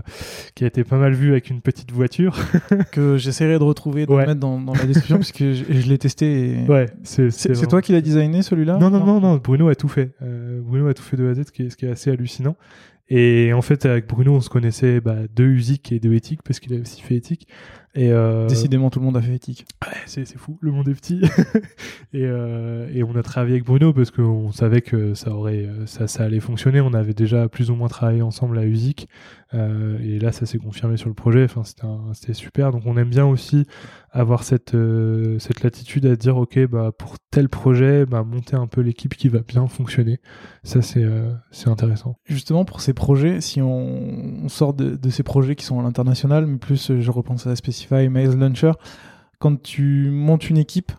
[0.54, 2.38] qui a été pas mal vu avec une petite voiture.
[2.92, 5.98] que j'essaierai de retrouver, de mettre dans, dans, la description, parce que je, je l'ai
[5.98, 6.62] testé.
[6.62, 6.68] Et...
[6.68, 8.78] Ouais, c'est toi qui l'as designé celui-là?
[8.78, 10.12] Non, non, non, non, Bruno a tout fait.
[10.20, 12.12] Bruno a tout fait de A à Z, ce qui est, ce qui est assez
[12.12, 12.54] hallucinant.
[13.10, 15.44] Et en fait, avec Bruno, on se connaissait bah, de
[15.90, 17.48] et de Éthique, parce qu'il a aussi fait Éthique.
[17.94, 18.46] Et euh...
[18.46, 19.66] Décidément, tout le monde a fait Éthique.
[19.84, 21.22] Ouais, c'est, fou, le monde est petit.
[22.12, 26.06] et, euh, et on a travaillé avec Bruno parce qu'on savait que ça, aurait, ça,
[26.06, 26.80] ça allait fonctionner.
[26.80, 29.08] On avait déjà plus ou moins travaillé ensemble à Usic.
[29.52, 31.44] Euh, et là, ça s'est confirmé sur le projet.
[31.44, 31.62] Enfin,
[32.12, 32.70] c'était, super.
[32.70, 33.66] Donc, on aime bien aussi
[34.12, 38.66] avoir cette, euh, cette latitude à dire, OK, bah, pour tel projet, bah, monter un
[38.66, 40.20] peu l'équipe qui va bien fonctionner.
[40.62, 42.16] Ça, c'est, euh, c'est intéressant.
[42.26, 45.82] Justement, pour ces projets, si on, on sort de, de, ces projets qui sont à
[45.82, 47.50] l'international, mais plus, je repense à
[47.80, 48.72] Specify, Maze Launcher,
[49.38, 50.92] quand tu montes une équipe,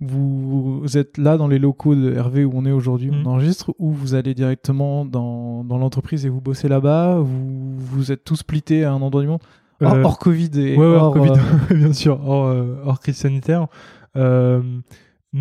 [0.00, 3.26] vous, êtes là dans les locaux de Hervé où on est aujourd'hui, on mmh.
[3.26, 8.24] enregistre, ou vous allez directement dans, dans l'entreprise et vous bossez là-bas, vous, vous êtes
[8.24, 9.42] tous splittés à un endroit du monde?
[9.82, 13.66] Euh, hors, Covid et hors, Covid, euh, bien sûr, hors, euh, hors crise sanitaire.
[14.14, 14.22] nous,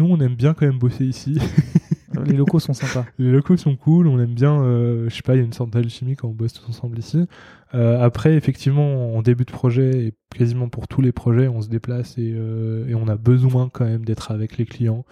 [0.05, 1.39] on aime bien quand même bosser ici.
[2.25, 3.05] les locaux sont sympas.
[3.17, 4.61] Les locaux sont cool, on aime bien,
[5.07, 7.25] je sais pas, il y a une sorte d'alchimie quand on bosse tous ensemble ici.
[7.73, 12.17] Après, effectivement, en début de projet, et quasiment pour tous les projets, on se déplace
[12.17, 12.35] et,
[12.87, 15.05] et on a besoin quand même d'être avec les clients.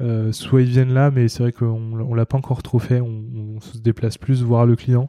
[0.00, 3.00] Euh, soit ils viennent là, mais c'est vrai qu'on on l'a pas encore trop fait.
[3.00, 5.08] On, se déplace plus voir le client.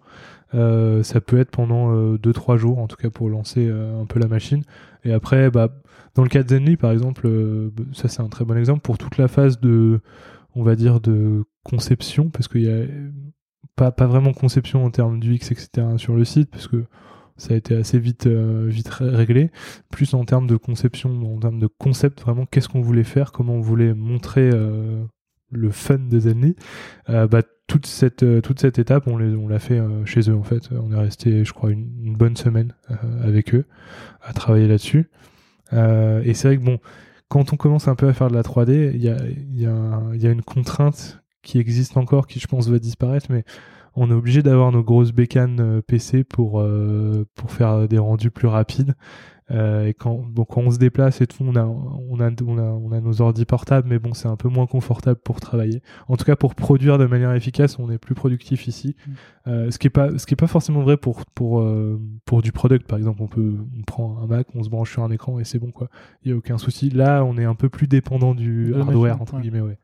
[0.54, 4.06] Euh, ça peut être pendant 2-3 euh, jours, en tout cas pour lancer euh, un
[4.06, 4.64] peu la machine.
[5.04, 5.70] Et après, bah,
[6.14, 7.28] dans le cas de Zenly, par exemple,
[7.94, 10.00] ça c'est un très bon exemple pour toute la phase de,
[10.54, 12.86] on va dire, de conception, parce qu'il y a
[13.76, 15.88] pas, vraiment conception en termes du X, etc.
[15.98, 16.86] sur le site, parce que
[17.38, 19.52] ça a été assez vite, vite réglé.
[19.92, 23.56] Plus en termes de conception, en termes de concept, vraiment, qu'est-ce qu'on voulait faire, comment
[23.56, 24.50] on voulait montrer
[25.52, 26.56] le fun de Zenly.
[27.08, 30.70] bah, toute cette euh, toute cette étape, on l'a fait euh, chez eux en fait.
[30.72, 33.66] On est resté, je crois, une, bonne semaine euh, avec eux
[34.22, 35.10] à travailler là-dessus.
[35.72, 36.80] et c'est vrai que bon,
[37.28, 39.18] quand on commence un peu à faire de la 3D, il y a,
[39.52, 43.46] y, a, y a une contrainte qui existe encore, qui je pense va disparaître, mais
[43.96, 46.62] on est obligé d'avoir nos grosses bécanes PC pour,
[47.36, 48.94] pour faire des rendus plus rapides.
[49.52, 52.62] Euh, et quand, quand on se déplace et tout, on a, on a, on a,
[52.62, 55.82] on a nos ordi portables, mais bon, c'est un peu moins confortable pour travailler.
[56.08, 58.96] En tout cas, pour produire de manière efficace, on est plus productif ici.
[58.96, 59.12] Mm.
[59.48, 62.42] Euh, ce qui est pas, ce qui est pas forcément vrai pour pour euh, pour
[62.42, 62.88] du product.
[62.88, 65.44] Par exemple, on peut, on prend un Mac, on se branche sur un écran et
[65.44, 65.90] c'est bon quoi.
[66.24, 66.90] Il y a aucun souci.
[66.90, 69.78] Là, on est un peu plus dépendant du hardware entre guillemets, ouais.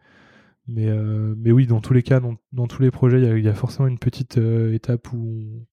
[0.67, 3.27] Mais, euh, mais oui, dans tous les cas, dans, dans tous les projets, il y
[3.27, 5.65] a, y a, forcément une petite euh, étape où on,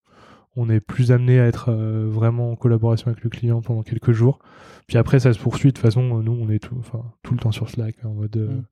[0.59, 4.11] on est plus amené à être euh, vraiment en collaboration avec le client pendant quelques
[4.11, 4.41] jours.
[4.89, 5.69] Puis après, ça se poursuit.
[5.69, 8.37] De toute façon, nous, on est tout, enfin, tout le temps sur Slack, en mode.
[8.37, 8.65] Euh, mm.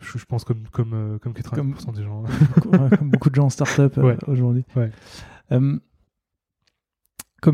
[0.00, 2.24] je, pense comme, comme, euh, comme 80% des gens.
[2.24, 2.88] Hein.
[2.98, 4.64] comme beaucoup de gens en startup aujourd'hui.
[5.50, 5.80] comme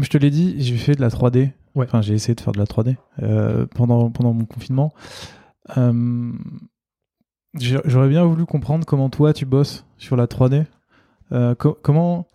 [0.05, 1.51] je te l'ai dit, j'ai fait de la 3D.
[1.75, 2.97] Enfin, j'ai essayé de faire de la 3D
[3.75, 4.95] pendant, pendant mon confinement.
[7.55, 10.65] J'aurais bien voulu comprendre comment toi tu bosses sur la 3D.
[11.83, 12.27] comment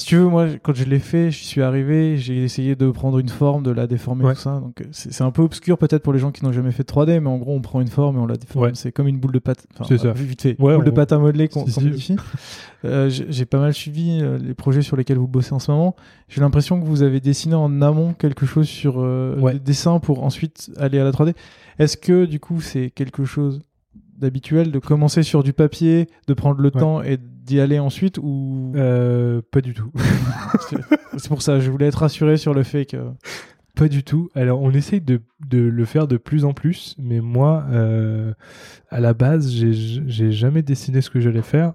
[0.00, 3.18] si tu veux, moi, quand je l'ai fait, je suis arrivé, j'ai essayé de prendre
[3.18, 4.60] une forme, de la déformer, tout ça.
[4.60, 7.18] Donc, c'est un peu obscur peut-être pour les gens qui n'ont jamais fait de 3D,
[7.18, 8.74] mais en gros, on prend une forme et on la déforme.
[8.74, 9.66] C'est comme une boule de pâte.
[9.74, 10.12] Enfin, c'est ça.
[10.12, 10.54] Vite fait.
[10.54, 12.16] boule de pâte à modeler qu'on modifie.
[12.86, 15.94] Euh, j'ai pas mal suivi euh, les projets sur lesquels vous bossez en ce moment.
[16.28, 20.24] J'ai l'impression que vous avez dessiné en amont quelque chose sur euh, des dessins pour
[20.24, 21.34] ensuite aller à la 3D.
[21.78, 23.60] Est-ce que, du coup, c'est quelque chose
[24.20, 28.72] d'habituel de commencer sur du papier, de prendre le temps et d'y aller ensuite ou
[28.76, 29.90] euh, pas du tout.
[31.16, 32.98] c'est pour ça, je voulais être rassuré sur le fait que
[33.74, 34.28] pas du tout.
[34.34, 38.34] Alors on essaye de, de le faire de plus en plus, mais moi, euh,
[38.90, 41.74] à la base, j'ai jamais dessiné ce que j'allais faire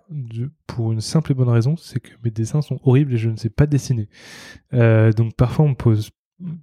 [0.68, 3.38] pour une simple et bonne raison, c'est que mes dessins sont horribles et je ne
[3.38, 4.08] sais pas dessiner.
[4.74, 6.12] Euh, donc parfois on me pose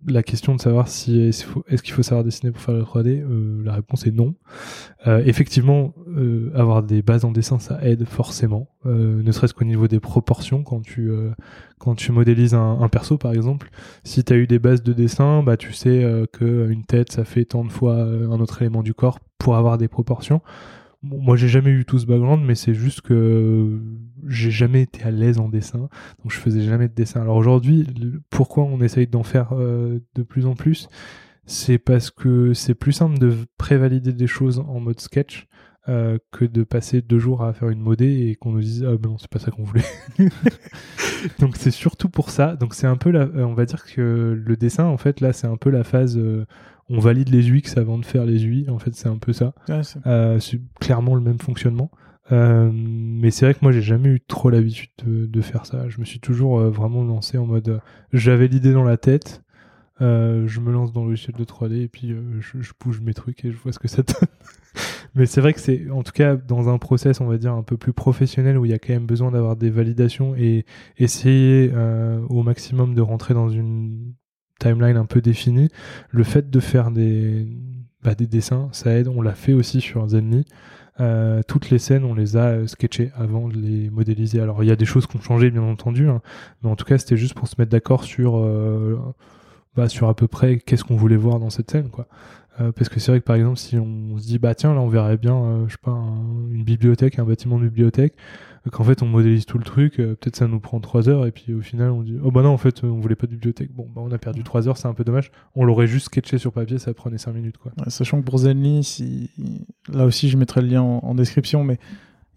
[0.07, 3.63] la question de savoir si est-ce qu'il faut, savoir dessiner pour faire le 3D, euh,
[3.65, 4.35] la réponse est non.
[5.07, 9.89] Euh, effectivement, euh, avoir des bases en dessin, ça aide forcément, ne serait-ce qu'au niveau
[9.89, 11.11] des proportions quand tu
[11.79, 13.71] quand tu modélises un, perso par exemple.
[14.05, 17.25] Si tu as eu des bases de dessin, bah tu sais que une tête ça
[17.25, 20.43] fait tant de fois un autre élément du corps pour avoir des proportions
[21.03, 23.81] moi j'ai jamais eu tout ce background, mais c'est juste que
[24.27, 27.21] j'ai jamais été à l'aise en dessin, donc je faisais jamais de dessin.
[27.23, 27.87] Alors aujourd'hui,
[28.31, 30.89] pourquoi on essaye d'en faire euh, de plus en plus?
[31.45, 35.49] C'est parce que c'est plus simple de prévalider des choses en mode sketch
[35.89, 38.97] euh, que de passer deux jours à faire une modée et qu'on nous dise ah
[38.97, 39.83] ben non c'est pas ça qu'on voulait.
[41.41, 42.55] donc c'est surtout pour ça.
[42.55, 45.49] Donc c'est un peu la, on va dire que le dessin en fait là c'est
[45.49, 46.47] un peu la phase euh,
[46.93, 48.69] on valide les UX avant de faire les UI.
[48.69, 49.55] En fait, c'est un peu ça.
[50.07, 51.91] Euh, c'est clairement le même fonctionnement.
[52.31, 55.89] Euh, mais c'est vrai que moi, j'ai jamais eu trop l'habitude de, faire ça.
[55.89, 57.81] Je me suis toujours euh, vraiment lancé en mode.
[58.13, 59.43] J'avais l'idée dans la tête.
[60.01, 63.53] je me lance dans le logiciel de 3D et puis je, bouge mes trucs et
[63.53, 64.29] je vois ce que ça donne.
[65.15, 67.63] mais c'est vrai que c'est, en tout cas, dans un process, on va dire, un
[67.63, 70.67] peu plus professionnel où il y a quand même besoin d'avoir des validations et
[70.99, 71.73] essayer
[72.29, 74.13] au maximum de rentrer dans une
[74.63, 75.69] timeline un peu définie,
[76.11, 77.47] le fait de faire des,
[78.03, 79.09] bah, des dessins, ça aide.
[79.09, 80.45] On l'a fait aussi sur Zenly.
[81.01, 84.41] Euh, toutes les scènes, on les a euh, sketchées avant de les modéliser.
[84.41, 86.21] Alors il y a des choses qui ont changé, bien entendu, hein,
[86.63, 88.99] mais en tout cas c'était juste pour se mettre d'accord sur, euh,
[89.75, 92.07] bah, sur à peu près qu'est-ce qu'on voulait voir dans cette scène, quoi.
[92.59, 94.89] parce que c'est vrai que par exemple, si on se dit bah tiens là on
[94.89, 95.99] verrait bien, je sais pas,
[96.51, 98.15] une bibliothèque, un bâtiment de bibliothèque,
[98.71, 101.33] qu'en fait on modélise tout le truc, euh, peut-être ça nous prend 3 heures et
[101.33, 103.73] puis au final on dit oh bah non en fait on voulait pas de bibliothèque.
[103.73, 105.33] Bon bah on a perdu 3 heures, c'est un peu dommage.
[105.57, 107.73] On l'aurait juste sketché sur papier, ça prenait 5 minutes quoi.
[107.89, 109.31] sachant que pour Zenly, si...
[109.93, 111.79] là aussi je mettrai le lien en, description, mais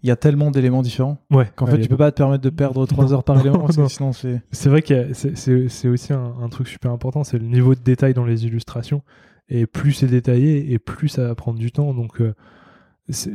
[0.02, 2.50] il y a tellement d'éléments différents ouais, qu'en fait tu peux pas te permettre de
[2.50, 4.42] perdre 3 heures par élément parce que sinon c'est.
[4.50, 8.24] C'est vrai que c'est aussi un, truc super important, c'est le niveau de détail dans
[8.24, 9.02] les illustrations.
[9.48, 11.94] Et plus c'est détaillé et plus ça va prendre du temps.
[11.94, 12.34] Donc euh,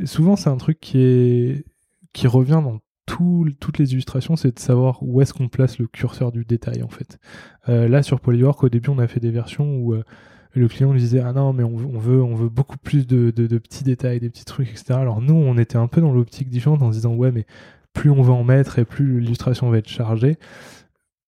[0.04, 1.64] souvent c'est un truc qui est
[2.12, 6.32] qui revient dans toutes les illustrations, c'est de savoir où est-ce qu'on place le curseur
[6.32, 7.18] du détail en fait.
[7.68, 10.04] Euh, là sur Polywork, au début, on a fait des versions où euh,
[10.54, 14.20] le client disait ah non mais on, veut on veut beaucoup plus de, petits détails,
[14.20, 14.94] des petits trucs, etc.
[14.94, 17.46] Alors nous, on était un peu dans l'optique différente en se disant ouais mais
[17.92, 20.38] plus on va en mettre et plus l'illustration va être chargée.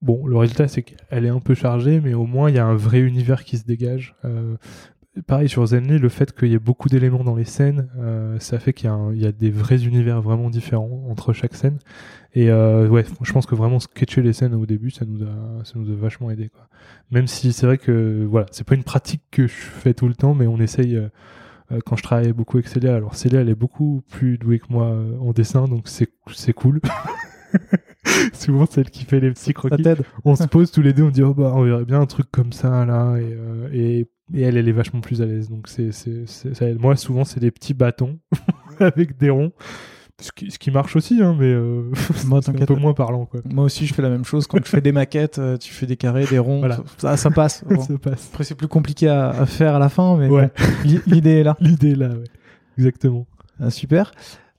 [0.00, 2.66] Bon, le résultat c'est qu'elle est un peu chargée, mais au moins il y a
[2.66, 4.14] un vrai univers qui se dégage.
[4.24, 4.56] Euh,
[5.22, 8.58] pareil sur Zenly, le fait qu'il y ait beaucoup d'éléments dans les scènes, euh, ça
[8.58, 11.78] fait qu'il y, a des vrais univers vraiment différents entre chaque scène.
[12.34, 15.64] Et euh, ouais, je pense que vraiment sketcher les scènes au début, ça nous a,
[15.64, 16.50] ça nous a vachement aidé.
[17.10, 20.14] Même si c'est vrai que voilà, c'est pas une pratique que je fais tout le
[20.14, 20.96] temps, mais on essaye.
[20.96, 21.08] Euh,
[21.86, 24.94] quand je travaille beaucoup avec Célia, alors Célia elle est beaucoup plus douée que moi
[25.18, 26.80] en dessin, donc c'est cool.
[28.32, 29.82] souvent celle qui fait les petits croquis.
[30.24, 32.26] On se pose tous les deux, on dit oh bah on verrait bien un truc
[32.30, 35.68] comme ça là et, euh, et, et elle elle est vachement plus à l'aise donc
[35.68, 36.80] c'est ça aide.
[36.80, 38.18] Moi souvent c'est des petits bâtons
[38.80, 39.52] avec des ronds.
[40.22, 41.90] Ce qui, ce qui marche aussi, hein, mais euh,
[42.26, 43.26] Moi, c'est un peu moins parlant.
[43.26, 43.40] Quoi.
[43.50, 44.46] Moi aussi, je fais la même chose.
[44.46, 46.60] Quand je fais des maquettes, euh, tu fais des carrés, des ronds.
[46.60, 46.78] Voilà.
[46.98, 47.64] Ça, ça passe.
[47.68, 47.80] Bon.
[47.80, 48.28] Ça passe.
[48.32, 50.52] Après, c'est plus compliqué à, à faire à la fin, mais Ouais.
[50.84, 51.56] l'idée est là.
[51.58, 52.24] L'idée est là, ouais.
[52.78, 53.26] Exactement.
[53.58, 54.12] Ah, super.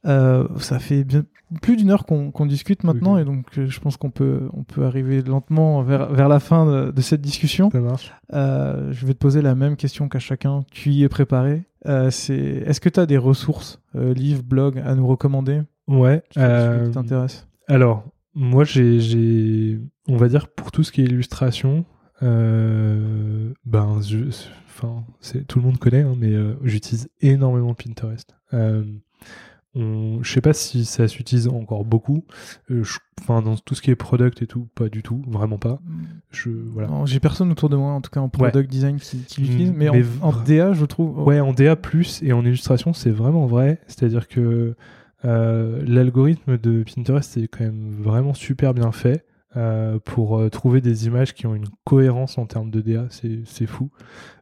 [0.05, 1.23] Euh, ça fait bien
[1.61, 4.85] plus d'une heure qu'on discute maintenant, et donc euh, je pense qu'on peut, on peut
[4.85, 7.69] arriver lentement vers, vers la fin de, de cette discussion.
[7.71, 8.13] Ça marche.
[8.33, 10.63] Euh, je vais te poser la même question qu'à chacun.
[10.71, 11.63] Tu y es préparé?
[11.85, 15.61] Euh, est-ce que tu as des ressources, euh, livres, blogs à nous recommander?
[15.87, 16.23] Ouais.
[16.31, 18.05] qui t'intéresse alors,
[18.35, 21.85] moi, j'ai, on va dire pour tout ce qui est illustration,
[22.21, 24.25] euh, ben, je,
[24.67, 28.35] enfin, c'est tout le monde connaît, hein, mais euh, j'utilise énormément Pinterest.
[28.53, 28.83] Euh,
[29.75, 32.23] on, je sais pas si ça s'utilise encore beaucoup.
[32.71, 32.83] Euh,
[33.21, 35.79] Enfin, dans tout ce qui est product et tout, pas du tout, vraiment pas.
[36.31, 36.89] Je, voilà.
[36.89, 39.71] Non, J'ai personne autour de moi, en tout cas en product design, qui, qui l'utilise,
[39.71, 41.23] Mm, mais, mais en, DA, je trouve.
[41.25, 41.77] Ouais, en DA+,
[42.21, 43.79] et en illustration, c'est vraiment vrai.
[43.87, 44.75] C'est-à-dire que
[45.23, 49.25] euh, l'algorithme de Pinterest est quand même vraiment super bien fait
[49.57, 53.05] euh, pour euh, trouver des images qui ont une cohérence en termes de DA.
[53.09, 53.89] C'est fou.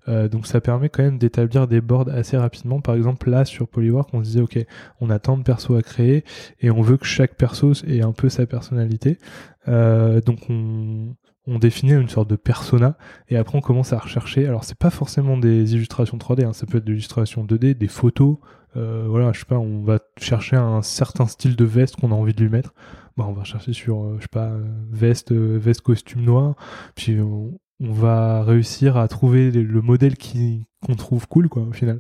[0.08, 2.82] Euh, donc ça permet quand même d'établir des boards assez rapidement.
[2.82, 4.58] Par exemple, là, sur Polywork, on se disait, OK,
[5.02, 6.24] on a tant de persos à créer,
[6.62, 9.20] et on veut que chaque perso ait un peu sa personnalité.
[9.68, 11.16] Donc on...
[11.46, 12.96] Définit une sorte de persona
[13.28, 14.48] et après on commence à rechercher.
[14.48, 17.88] Alors c'est pas forcément des illustrations 3D, hein, ça peut être de l'illustration 2D, des
[17.90, 18.38] photos.
[18.76, 22.34] Voilà, je sais pas, on va chercher un certain style de veste qu'on a envie
[22.34, 22.74] de lui mettre.
[23.18, 26.56] Bah, on va chercher sur, euh, je sais pas, euh, veste, euh, veste costume noir.
[26.96, 31.74] Puis on, va réussir à trouver le le modèle qui qu'on trouve cool quoi au
[31.74, 32.00] final.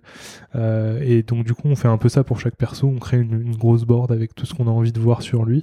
[0.56, 2.88] Et donc du coup on fait un peu ça pour chaque perso.
[2.88, 5.62] On crée une, grosse board avec tout ce qu'on a envie de voir sur lui.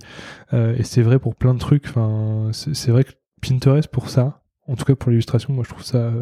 [0.53, 1.87] Et c'est vrai pour plein de trucs.
[1.87, 5.85] Enfin, c'est vrai que Pinterest pour ça, en tout cas pour l'illustration, moi je trouve
[5.85, 6.13] ça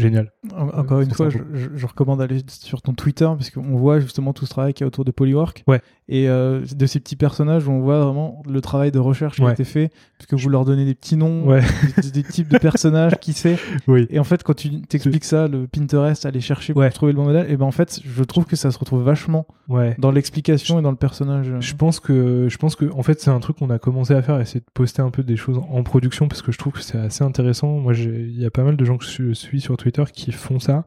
[0.00, 0.32] génial.
[0.56, 4.32] En- Encore Euh, une fois, je, recommande d'aller sur ton Twitter parce qu'on voit justement
[4.32, 5.62] tout ce travail qu'il y a autour de Polywork.
[5.66, 5.80] Ouais.
[6.08, 9.52] Et euh, de ces petits personnages, on voit vraiment le travail de recherche qui a
[9.52, 11.62] été fait, puisque vous leur donnez des petits noms, Ouais.
[12.02, 13.56] des, des types de personnages, qui sait.
[13.86, 14.06] Oui.
[14.10, 16.90] Et en fait, quand tu t'expliques ça, le Pinterest, aller chercher pour Ouais.
[16.90, 19.46] trouver le bon modèle, et ben en fait, je trouve que ça se retrouve vachement
[19.68, 19.94] Ouais.
[19.98, 21.52] dans l'explication et dans le personnage.
[21.60, 24.22] Je pense que je pense que en fait c'est un truc qu'on a commencé à
[24.22, 26.80] faire, essayer de poster un peu des choses en production parce que je trouve que
[26.82, 27.78] c'est assez intéressant.
[27.78, 30.32] Moi, j'ai- il y a pas mal de gens que je suis sur Twitter qui
[30.32, 30.84] font ça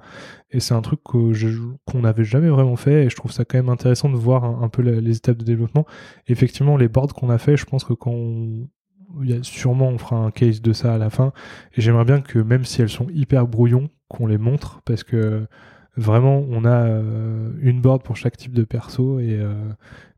[0.52, 3.70] et c'est un truc qu'on n'avait jamais vraiment fait et je trouve ça quand même
[3.70, 5.86] intéressant de voir un, peu les étapes de développement.
[6.28, 8.14] Effectivement, les boards qu'on a fait, je pense que quand
[9.22, 11.34] il y a sûrement on fera un case de ça à la fin
[11.76, 15.46] et j'aimerais bien que même si elles sont hyper brouillons, qu'on les montre parce que
[15.96, 19.54] vraiment on a euh, une board pour chaque type de perso et euh,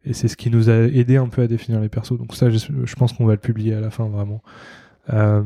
[0.05, 2.17] et c'est ce qui nous a aidé un peu à définir les persos.
[2.17, 4.41] Donc ça, je, je pense qu'on va le publier à la fin, vraiment.
[5.11, 5.43] Euh,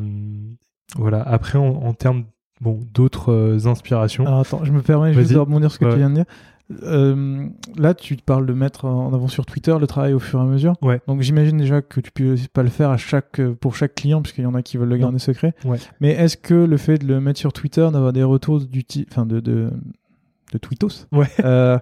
[0.95, 1.21] voilà.
[1.21, 2.25] Après, en, en termes
[2.61, 5.85] bon, d'autres euh, inspirations, Alors attends, je me permets juste de rebondir sur ce que
[5.85, 5.91] Ouais.
[5.91, 6.25] tu viens de dire.
[6.83, 10.39] Euh, là, tu te parles de mettre en avant sur Twitter le travail au fur
[10.39, 10.75] et à mesure.
[10.83, 11.01] Ouais.
[11.07, 14.21] Donc j'imagine déjà que tu peux pas le faire à chaque, euh, pour chaque client,
[14.21, 15.01] puisqu'il y en a qui veulent le Non.
[15.05, 15.55] garder secret.
[15.65, 15.79] Ouais.
[15.99, 19.25] Mais est-ce que le fait de le mettre sur Twitter, d'avoir des retours du enfin
[19.25, 19.71] de, de,
[21.11, 21.27] Ouais.
[21.43, 21.79] euh,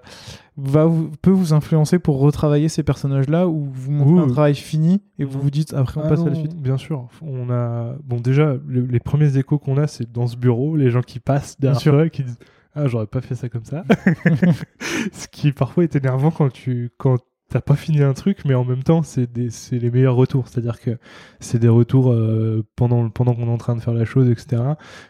[0.59, 4.31] va vous, peut vous influencer pour retravailler ces personnages-là ou vous montrez Oui, un oui.
[4.31, 5.43] travail fini et vous Mhm.
[5.43, 7.07] vous dites après on Ah passe à la suite Bien sûr.
[7.21, 10.89] On a bon déjà le- les premiers échos qu'on a, c'est dans ce bureau, les
[10.89, 12.39] gens qui passent derrière toi qui disent
[12.73, 13.83] ah j'aurais pas fait ça comme ça.
[15.11, 17.17] ce qui parfois est énervant quand tu quand
[17.49, 20.47] t'as pas fini un truc, mais en même temps c'est des c'est les meilleurs retours.
[20.47, 20.97] C'est-à-dire que
[21.39, 24.61] c'est des retours euh, pendant pendant qu'on est en train de faire la chose, etc.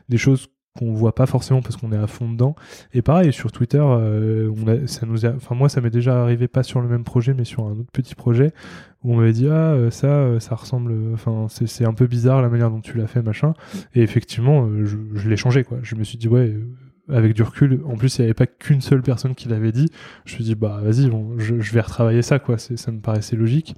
[0.10, 0.48] Des choses
[0.78, 2.56] qu'on voit pas forcément parce qu'on est à fond dedans.
[2.94, 6.82] Et pareil sur Twitter, euh, ça nous enfin moi ça m'est déjà arrivé pas sur
[6.82, 8.54] le même projet, mais sur un autre petit projet
[9.04, 12.42] où on m'avait dit ah euh, ça euh, ça ressemble, enfin c'est un peu bizarre
[12.42, 13.54] la manière dont tu l'as fait machin.
[13.96, 15.80] Et effectivement je, l'ai changé quoi.
[15.82, 16.56] Je me suis dit ouais.
[17.10, 19.90] avec du recul, en plus il n'y avait pas qu'une seule personne qui l'avait dit.
[20.26, 22.58] Je me suis dit bah vas-y, bon, je, vais retravailler ça quoi.
[22.58, 23.76] Ça me paraissait logique.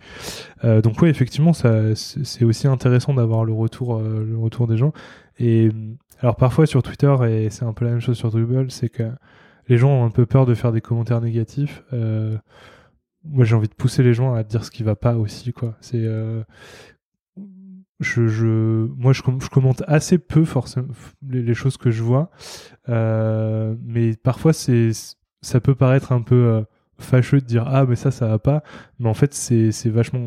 [0.63, 4.93] Donc ouais, effectivement, ça c'est aussi intéressant d'avoir le le retour des gens.
[5.40, 5.72] Et euh,
[6.20, 9.10] alors parfois sur Twitter et c'est un peu la même chose sur Dribble, c'est que
[9.68, 11.84] les gens ont un peu peur de faire des commentaires négatifs.
[11.94, 12.38] Euh,
[13.24, 15.76] moi j'ai envie de pousser les gens à dire ce qui va pas aussi quoi.
[15.80, 16.44] C'est euh,
[18.02, 20.88] je, je, moi, je, je commente assez peu forcément
[21.28, 22.32] les, choses que je vois,
[22.88, 24.91] Euh, mais parfois c'est,
[25.41, 26.66] ça peut paraître un peu
[26.98, 28.64] fâcheux de dire ah mais ça ça va pas,
[28.99, 30.22] mais en fait c'est, c'est vachement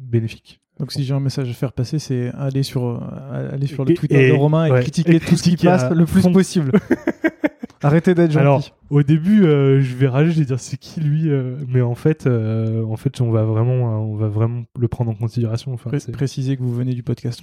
[0.00, 0.61] bénéfique.
[0.80, 3.94] Donc si j'ai un message à faire passer, c'est aller sur, euh, aller sur le
[3.94, 6.22] Twitter et- de Romain et ouais, critiquer et tout ce qui passe à le plus
[6.28, 6.72] possible.
[7.84, 8.40] Arrêtez d'être gentil.
[8.40, 11.80] Alors, au début, euh, je vais rager, je vais dire c'est qui lui, euh, mais
[11.82, 13.74] en fait, euh, en fait, on va vraiment,
[14.08, 15.72] on va vraiment le prendre en considération.
[15.74, 17.40] Enfin, Pré- précisez que vous venez du podcast.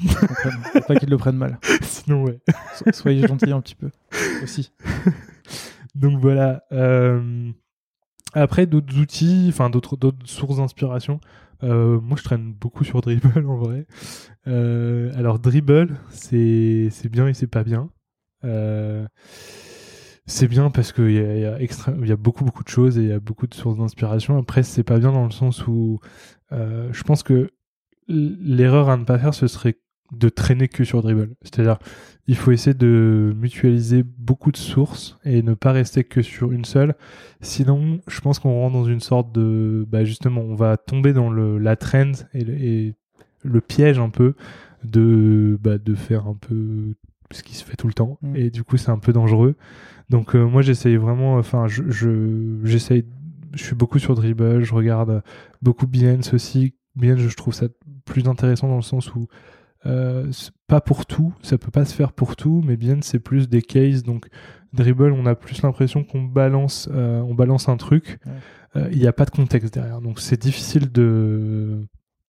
[0.71, 1.59] pour pas qu'ils le prennent mal.
[1.81, 2.39] sinon, ouais.
[2.75, 3.89] So- Soyez gentils un petit peu
[4.41, 4.71] aussi.
[5.95, 6.63] Donc voilà.
[8.33, 11.19] Après, d'autres outils, enfin d'autres d'autres sources d'inspiration.
[11.63, 13.85] Euh, moi, je traîne beaucoup sur Dribble en vrai.
[14.47, 17.89] Euh, alors Dribble, c'est bien et c'est pas bien.
[18.45, 19.07] Euh,
[20.25, 23.01] c'est bien parce qu'il y a, y, a y a beaucoup beaucoup de choses et
[23.01, 24.37] il y a beaucoup de sources d'inspiration.
[24.37, 25.99] Après, c'est pas bien dans le sens où
[26.51, 27.51] je pense que
[28.07, 29.77] l'erreur à ne pas faire, ce serait
[30.11, 31.35] de traîner que sur Dribble.
[31.41, 31.77] C'est-à-dire,
[32.27, 36.65] il faut essayer de mutualiser beaucoup de sources et ne pas rester que sur une
[36.65, 36.95] seule.
[37.41, 41.29] Sinon, je pense qu'on rentre dans une sorte de, bah justement, on va tomber dans
[41.29, 42.95] le, la trend et le, et
[43.43, 44.35] le piège un peu
[44.83, 46.93] de, bah, de faire un peu
[47.31, 48.17] ce qui se fait tout le temps.
[48.21, 48.35] Mm.
[48.35, 49.55] Et du coup, c'est un peu dangereux.
[50.09, 53.05] Donc, euh, moi, j'essaye vraiment, enfin, je, je, j'essaye,
[53.53, 55.23] je suis beaucoup sur Dribble, je regarde
[55.61, 56.75] beaucoup Behance aussi.
[56.95, 57.67] Behance, je trouve ça
[58.05, 59.27] plus intéressant dans le sens où
[59.85, 60.29] euh,
[60.67, 63.61] pas pour tout, ça peut pas se faire pour tout, mais bien c'est plus des
[63.61, 64.03] cases.
[64.03, 64.27] Donc
[64.73, 68.19] dribble, on a plus l'impression qu'on balance, euh, on balance un truc.
[68.25, 68.31] Ouais.
[68.75, 71.85] Euh, Il n'y a pas de contexte derrière, donc c'est difficile de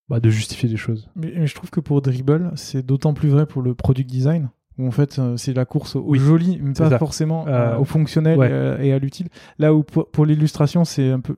[0.08, 1.08] bah, de justifier des choses.
[1.16, 4.48] Mais, mais je trouve que pour Dribble, c'est d'autant plus vrai pour le product design.
[4.78, 6.98] Où en fait, c'est la course au Oui, joli, mais pas ça.
[6.98, 7.44] forcément
[7.78, 8.86] au fonctionnel ouais.
[8.86, 9.28] et, à- l'utile.
[9.58, 11.36] Là où pour, pour l'illustration, c'est un peu,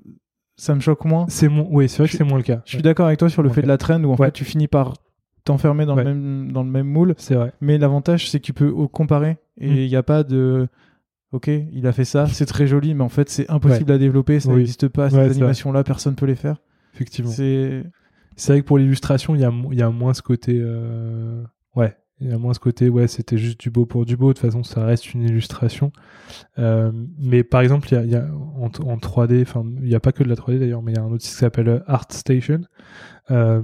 [0.56, 1.26] ça me choque moins.
[1.28, 2.62] C'est mon, oui, c'est vrai que c'est moins le cas.
[2.64, 4.26] Je suis Ouais, d'accord avec toi sur le fait de la trend où en Ouais.
[4.28, 4.94] fait tu finis par
[5.44, 6.04] t'enfermer dans, Ouais.
[6.04, 7.14] le même, dans le même moule.
[7.18, 7.52] C'est vrai.
[7.60, 9.88] Mais l'avantage, c'est que tu peux comparer et il Mm.
[9.88, 10.68] n'y a pas de.
[11.32, 14.38] Ok, il a fait ça, c'est très joli, mais en fait, c'est impossible à développer,
[14.38, 14.56] ça Oui.
[14.58, 16.56] n'existe pas, ces animations-là, personne peut les faire.
[16.94, 17.30] Effectivement.
[17.30, 17.84] C'est.
[18.48, 20.58] Vrai que pour l'illustration, il y y a moins ce côté.
[20.60, 21.42] euh,
[21.74, 22.88] Ouais, il y a moins ce côté.
[22.90, 24.28] Ouais, c'était juste du beau pour du beau.
[24.28, 25.90] De toute façon, ça reste une illustration.
[26.58, 28.26] Euh, mais par exemple, il y a, y a
[28.58, 30.96] en, en 3D, enfin, il n'y a pas que de la 3D d'ailleurs, mais il
[30.96, 32.60] y a un outil qui s'appelle euh, ArtStation.
[33.30, 33.62] Euh,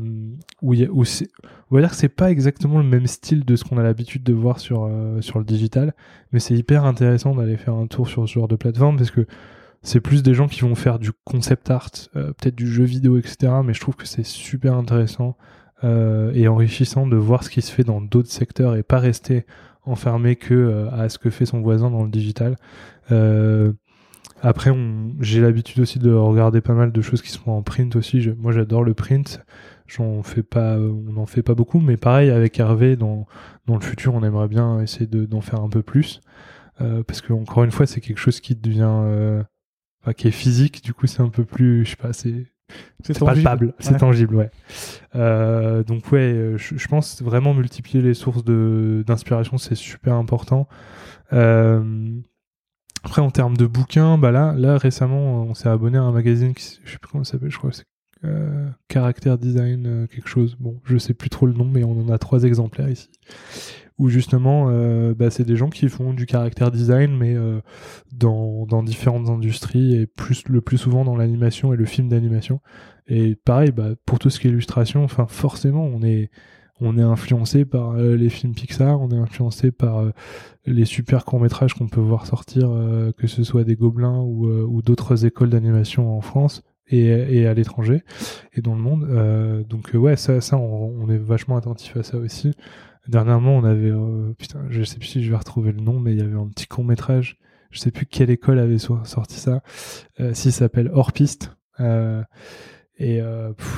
[0.62, 3.64] où y a, on va dire que c'est pas exactement le même style de ce
[3.64, 5.94] qu'on a l'habitude de voir sur, euh, sur le digital,
[6.32, 9.26] mais c'est hyper intéressant d'aller faire un tour sur ce genre de plateforme parce que
[9.82, 13.18] c'est plus des gens qui vont faire du concept art, euh, peut-être du jeu vidéo,
[13.18, 13.52] etc.
[13.64, 15.36] Mais je trouve que c'est super intéressant
[15.84, 19.44] euh, et enrichissant de voir ce qui se fait dans d'autres secteurs et pas rester
[19.84, 22.56] enfermé que à ce que fait son voisin dans le digital.
[24.42, 24.70] Après,
[25.20, 28.20] j'ai l'habitude aussi de regarder pas mal de choses qui sont en print aussi.
[28.20, 29.44] Je- moi, j'adore le print.
[29.86, 33.26] J'en fais pas, on n'en fait pas beaucoup, mais pareil avec Hervé, dans,
[33.66, 36.20] dans le futur, on aimerait bien essayer de- d'en faire un peu plus.
[36.80, 39.42] Euh, parce que encore une fois, c'est quelque chose qui devient, euh,
[40.02, 40.84] enfin, qui est physique.
[40.84, 42.46] Du coup, c'est un peu plus, je sais pas, c'est
[43.02, 43.42] c'est tangible.
[43.44, 44.50] palpable, c'est tangible, ouais.
[45.16, 50.68] Euh, donc ouais, je, je pense vraiment multiplier les sources d'inspiration, c'est super important.
[51.32, 52.10] Euh,
[53.04, 56.54] après, en termes de bouquins, bah là, là récemment, on s'est abonné à un magazine
[56.54, 57.84] qui, je sais plus comment ça s'appelle, je crois c'est
[58.24, 60.56] euh, Caractère Design euh, quelque chose.
[60.58, 63.08] Bon, je sais plus trop le nom, mais on en a trois exemplaires ici.
[63.98, 67.36] Où justement, euh, bah, c'est des gens qui font du caractère design, mais
[68.12, 72.60] dans, dans différentes industries et plus le plus souvent dans l'animation et le film d'animation.
[73.06, 76.30] Et pareil, bah, pour tout ce qui est illustration, enfin forcément, on est
[76.80, 80.10] on est influencé par euh, les films Pixar, on est influencé par euh,
[80.66, 84.82] les super courts métrages qu'on peut voir sortir, euh, que ce soit des Gobelins ou,
[84.82, 88.02] d'autres écoles d'animation en France et, à l'étranger
[88.54, 89.66] et dans le monde.
[89.68, 92.52] Donc ouais, ça, on, est vachement attentif à ça aussi.
[93.08, 93.92] Dernièrement, on avait,
[94.38, 96.48] putain, je sais plus si je vais retrouver le nom, mais il y avait un
[96.48, 97.38] petit court métrage.
[97.70, 99.62] Je sais plus quelle école avait so- sorti ça.
[100.20, 101.50] Euh, si, ça s'appelle Hors Piste.
[102.98, 103.20] Et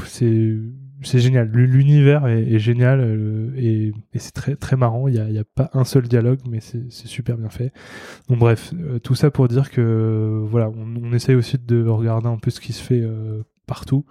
[0.06, 0.56] c'est
[1.02, 1.48] c'est génial.
[1.50, 5.08] L'univers est, génial euh, et, c'est très très marrant.
[5.08, 7.72] Il y a, pas un seul dialogue, mais c'est super bien fait.
[8.28, 12.36] Donc bref, euh, tout ça pour dire que voilà, on, essaye aussi de regarder un
[12.36, 14.04] peu ce qui se fait euh, partout.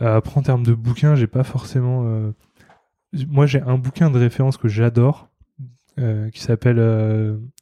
[0.00, 2.32] Après, en termes de bouquins, j'ai pas forcément.
[3.26, 5.28] Moi, j'ai un bouquin de référence que j'adore,
[5.96, 6.76] qui s'appelle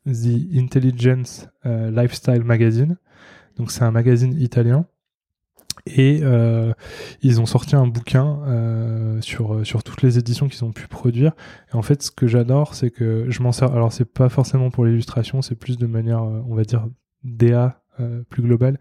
[0.04, 2.98] The Intelligence Lifestyle Magazine.
[3.56, 4.84] Donc, c'est un magazine italien.
[5.86, 6.72] Et euh,
[7.22, 11.32] ils ont sorti un bouquin euh, sur, sur toutes les éditions qu'ils ont pu produire.
[11.72, 13.72] Et en fait, ce que j'adore, c'est que je m'en sers.
[13.72, 16.88] Alors, c'est pas forcément pour l'illustration, c'est plus de manière, euh, on va dire,
[17.22, 18.78] DA euh, plus globale.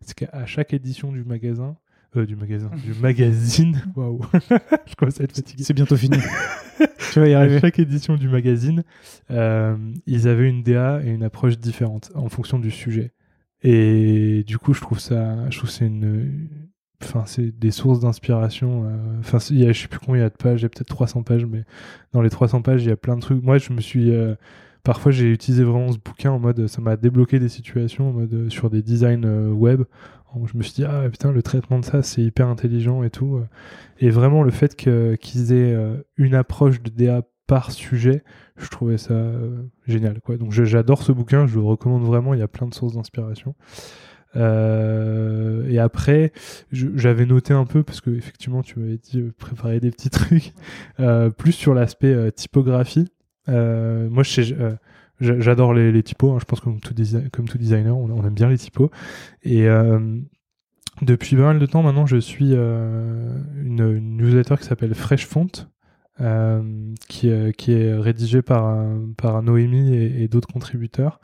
[0.00, 1.76] C'est qu'à chaque édition du magasin,
[2.16, 4.20] euh, du magasin, du magazine, waouh,
[4.86, 5.62] je commence à être fatigué.
[5.62, 6.18] C'est bientôt fini.
[7.12, 7.60] tu vas y À arriver.
[7.60, 8.82] chaque édition du magazine,
[9.30, 9.76] euh,
[10.06, 13.12] ils avaient une DA et une approche différente en fonction du sujet.
[13.62, 16.48] Et du coup, je trouve ça, je trouve c'est une,
[17.02, 18.84] enfin, c'est des sources d'inspiration.
[18.86, 20.68] euh, Enfin, il je sais plus combien il y a de pages, il y a
[20.68, 21.64] peut-être 300 pages, mais
[22.12, 23.42] dans les 300 pages, il y a plein de trucs.
[23.42, 24.34] Moi, je me suis, euh,
[24.84, 28.48] parfois j'ai utilisé vraiment ce bouquin en mode ça m'a débloqué des situations en mode
[28.50, 29.82] sur des designs web
[30.46, 33.42] je me suis dit ah putain le traitement de ça c'est hyper intelligent et tout
[33.98, 35.76] et vraiment le fait qu'ils aient
[36.16, 38.22] une approche de DA par sujet
[38.56, 39.20] je trouvais ça
[39.88, 42.74] génial quoi donc j'adore ce bouquin je le recommande vraiment il y a plein de
[42.74, 43.56] sources d'inspiration
[44.36, 46.32] euh, et après,
[46.72, 50.52] j'avais noté un peu, parce que effectivement, tu m'avais dit euh, préparer des petits trucs,
[51.00, 53.08] euh, plus sur l'aspect typographie.
[53.46, 54.22] moi,
[55.20, 56.38] j'adore les, typos, hein.
[56.40, 56.94] je pense comme tout,
[57.32, 58.90] comme tout designer, on, aime bien les typos.
[59.42, 59.66] Et
[61.02, 65.50] depuis pas mal de temps maintenant, je suis une, newsletter qui s'appelle Fresh Font.
[67.08, 68.76] Qui, qui est rédigée par,
[69.16, 71.20] par Noémie et, d'autres contributeurs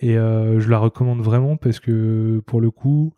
[0.00, 3.12] et euh, je la recommande vraiment parce que pour le coup,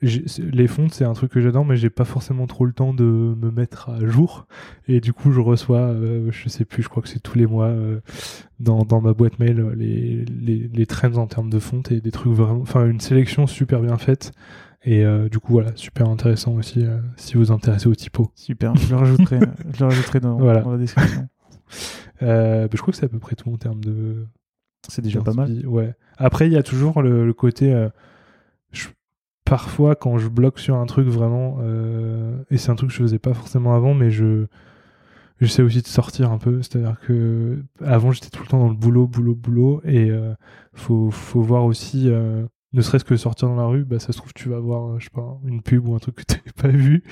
[0.00, 3.04] les fontes c'est un truc que j'adore, mais j'ai pas forcément trop le temps de
[3.04, 4.46] me mettre à jour.
[4.88, 7.46] Et du coup, je reçois, euh, je sais plus, je crois que c'est tous les
[7.46, 8.00] mois euh,
[8.58, 12.10] dans, dans, ma boîte mail les, les, les, trends en termes de fonte et des
[12.10, 14.32] trucs vraiment, enfin une sélection super bien faite.
[14.84, 16.84] Et du coup, voilà, super intéressant aussi
[17.16, 18.30] si vous vous intéressez au typo.
[18.34, 19.40] Super, je le rajouterai,
[19.72, 21.28] je le rajouterai dans, dans la description.
[22.20, 24.26] je crois que c'est à peu près tout en termes de,
[24.88, 25.66] c'est déjà pas mal.
[25.66, 25.94] Ouais.
[26.16, 27.72] Après, il y a toujours le, côté.
[27.72, 27.88] Euh,
[29.44, 33.02] parfois, quand je bloque sur un truc vraiment, euh, et c'est un truc que je
[33.02, 34.46] faisais pas forcément avant, mais je
[35.40, 36.62] j'essaie aussi de sortir un peu.
[36.62, 40.34] C'est-à-dire que avant, j'étais tout le temps dans le boulot, boulot, boulot, et euh,
[40.74, 42.10] faut, faut voir aussi
[42.74, 45.04] ne serait-ce que sortir dans la rue, bah, ça se trouve, tu vas voir, je
[45.04, 47.04] sais pas, une pub ou un truc que tu pas vu.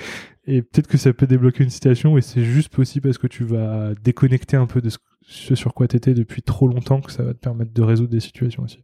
[0.45, 3.45] Et peut-être que ça peut débloquer une situation et c'est juste possible parce que tu
[3.45, 7.23] vas déconnecter un peu de ce, sur quoi tu étais depuis trop longtemps que ça
[7.23, 8.83] va te permettre de résoudre des situations aussi.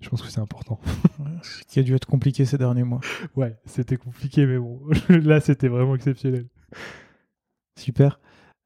[0.00, 0.80] Je pense que c'est important.
[1.42, 3.00] Ce qui a dû être compliqué ces derniers mois.
[3.36, 6.48] Ouais, c'était compliqué, mais bon, là, c'était vraiment exceptionnel.
[7.78, 8.18] Super.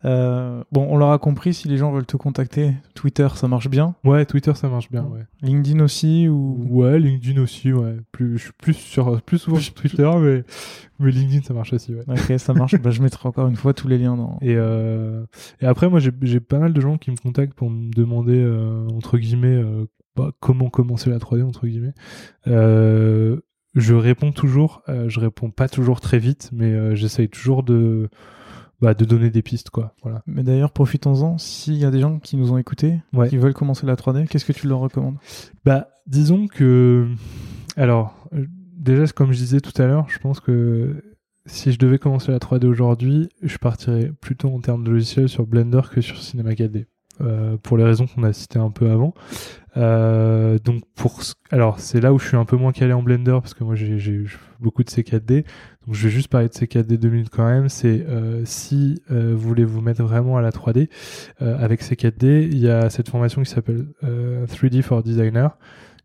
[0.04, 3.94] Euh, bon, on l'aura compris, si les gens veulent te contacter, Twitter, ça marche bien.
[4.04, 5.22] Ouais, Twitter, ça marche bien, ouais.
[5.42, 6.64] LinkedIn aussi ou?
[6.68, 7.96] Ouais, LinkedIn aussi, ouais.
[8.12, 10.44] Plus, je suis plus sur, plus souvent sur Twitter, mais,
[10.98, 12.04] mais LinkedIn, ça marche aussi, ouais.
[12.08, 12.74] Ok, ça marche.
[12.82, 14.38] bah, je mettrai encore une fois tous les liens dans.
[14.42, 15.24] Et, euh...
[15.60, 18.86] et après, moi, j'ai pas mal de gens qui me contactent pour me demander euh,
[18.94, 19.62] entre guillemets
[20.14, 21.94] bah, comment commencer la 3D entre guillemets.
[22.44, 24.82] je réponds toujours.
[24.88, 28.10] je réponds pas toujours très vite, mais j'essaye toujours de
[28.80, 29.94] bah, de donner des pistes quoi.
[30.02, 30.22] Voilà.
[30.26, 31.38] Mais d'ailleurs profitons-en.
[31.38, 34.44] S'il y a des gens qui nous ont écoutés qui veulent commencer la 3D qu'est-ce
[34.44, 35.16] que tu leur recommandes?
[35.64, 37.08] Bah disons que
[37.76, 38.46] alors euh,
[38.76, 41.02] déjà comme je disais tout à l'heure je pense que
[41.46, 45.46] si je devais commencer la 3D aujourd'hui je partirais plutôt en termes de logiciel sur
[45.46, 46.86] Blender que sur Cinema 4D
[47.22, 49.14] euh, pour les raisons qu'on a citées un peu avant.
[49.78, 51.20] Euh, donc pour
[51.50, 53.74] alors c'est là où je suis un peu moins calé en Blender parce que moi
[53.74, 54.24] j'ai
[54.60, 55.44] beaucoup de C4D.
[55.90, 57.68] Je vais juste parler de C4D deux minutes quand même.
[57.68, 60.88] C'est euh, si vous voulez vous mettre vraiment à la 3D
[61.40, 65.56] avec C4D, il y a cette formation qui s'appelle 3D for Designer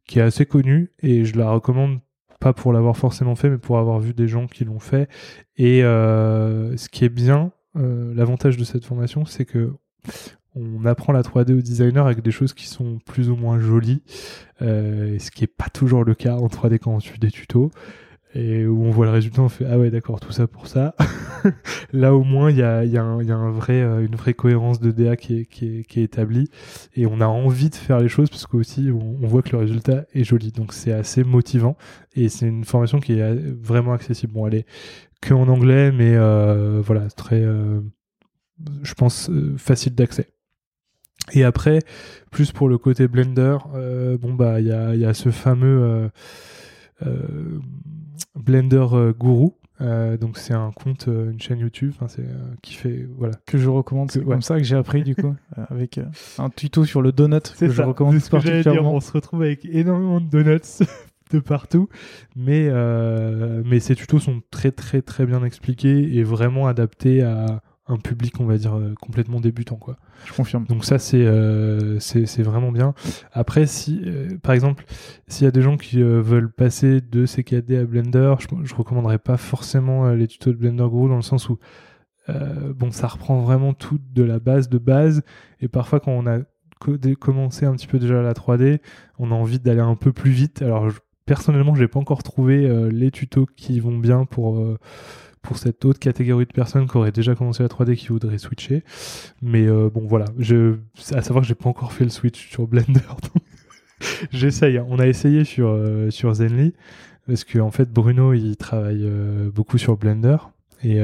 [0.08, 2.00] qui est assez connue et je la recommande
[2.40, 5.10] pas pour l'avoir forcément fait mais pour avoir vu des gens qui l'ont fait.
[5.58, 9.74] Et ce qui est bien, l'avantage de cette formation, c'est que
[10.56, 14.04] on apprend la 3D au designer avec des choses qui sont plus ou moins jolies,
[14.62, 17.72] euh, ce qui est pas toujours le cas en 3D quand on suit des tutos.
[18.34, 20.96] Et où on voit le résultat, on fait ah ouais d'accord tout ça pour ça.
[21.94, 26.50] Là au moins il y a, euh, une vraie cohérence de DA qui est, établie
[26.96, 29.58] et on a envie de faire les choses parce qu'aussi on, on voit que le
[29.58, 31.76] résultat est joli donc c'est assez motivant
[32.16, 34.34] et c'est une formation qui est vraiment accessible.
[34.34, 34.66] Bon elle est
[35.22, 37.82] que en anglais mais euh, voilà très euh,
[38.84, 40.28] je pense facile d'accès.
[41.34, 41.80] Et après,
[42.32, 44.72] plus pour le côté Blender, euh, bon bah il y
[45.06, 46.10] a, ce fameux euh,
[47.06, 47.60] euh,
[48.36, 48.86] Blender
[49.20, 49.50] Guru.
[49.80, 52.26] donc c'est un compte, une chaîne YouTube, c'est
[52.62, 54.12] qui fait voilà que je recommande.
[54.12, 55.36] C'est comme ça que j'ai appris du coup
[55.70, 56.00] avec
[56.38, 58.96] un tuto sur le donut que je recommande ce particulièrement.
[58.96, 60.84] on se retrouve avec énormément de donuts
[61.32, 61.88] de partout,
[62.36, 62.70] mais
[63.64, 67.62] mais ces tutos sont très très très bien expliqués et vraiment adaptés à
[67.92, 69.76] un public, on va dire, euh, complètement débutant.
[69.76, 69.98] Quoi.
[70.26, 70.66] Je confirme.
[70.66, 72.94] Donc ça, c'est euh, c'est vraiment bien.
[73.34, 74.86] Après, si, euh, par exemple,
[75.28, 79.20] s'il y a des gens qui veulent passer de CKD à Blender, je, je recommanderais
[79.20, 81.60] pas forcément les tutos de Blender Guru dans le sens où
[82.76, 85.22] bon, ça reprend vraiment tout de la base de base.
[85.60, 86.40] Et parfois, quand on a
[87.20, 88.80] commencé un petit peu déjà la 3D,
[89.20, 90.62] on a envie d'aller un peu plus vite.
[90.62, 94.64] Alors, je, personnellement, j'ai pas encore trouvé les tutos qui vont bien pour
[95.42, 98.84] pour cette autre catégorie de personnes qui auraient déjà commencé la 3D qui voudraient switcher.
[99.42, 100.26] Mais euh, bon, voilà.
[100.38, 100.76] Je,
[101.14, 103.00] à savoir que j'ai pas encore fait le switch sur Blender.
[104.32, 104.78] J'essaye.
[104.78, 104.86] Hein.
[104.90, 106.74] On a essayé sur, euh, sur Zenly.
[107.28, 110.38] Parce que, en fait, Bruno, il travaille euh, beaucoup sur Blender.
[110.84, 111.00] Et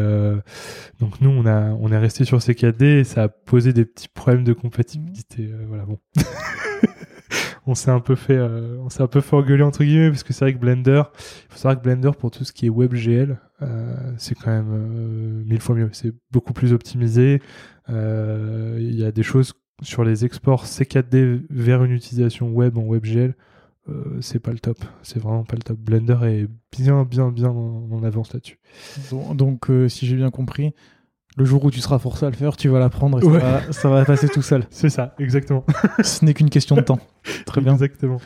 [0.99, 3.85] donc nous, on a, on est resté sur ces 4D et ça a posé des
[3.85, 5.51] petits problèmes de compatibilité.
[5.68, 5.99] voilà, bon.
[7.66, 10.24] on s'est un peu fait, euh, on s'est un peu fait engueuler entre guillemets parce
[10.24, 13.40] que c'est vrai que Blender, il faut que Blender pour tout ce qui est WebGL,
[13.62, 15.90] euh, c'est quand même euh, mille fois mieux.
[15.91, 17.41] C'est beaucoup plus optimisé.
[17.90, 23.36] Il y a des choses sur les exports C4D vers une utilisation web en WebGL.
[24.20, 25.78] C'est pas le top, c'est vraiment pas le top.
[25.80, 28.60] Blender est bien, bien, bien en, avance là-dessus.
[29.34, 30.74] Donc, si j'ai bien compris,
[31.38, 33.39] le jour où tu seras forcé à le faire, tu vas l'apprendre et Ouais.
[33.39, 34.65] ça, va, ça va passer tout seul.
[34.72, 35.64] C'est ça, exactement.
[36.03, 36.99] Ce n'est qu'une question de temps.
[37.45, 37.73] Très bien.
[37.73, 38.18] Exactement.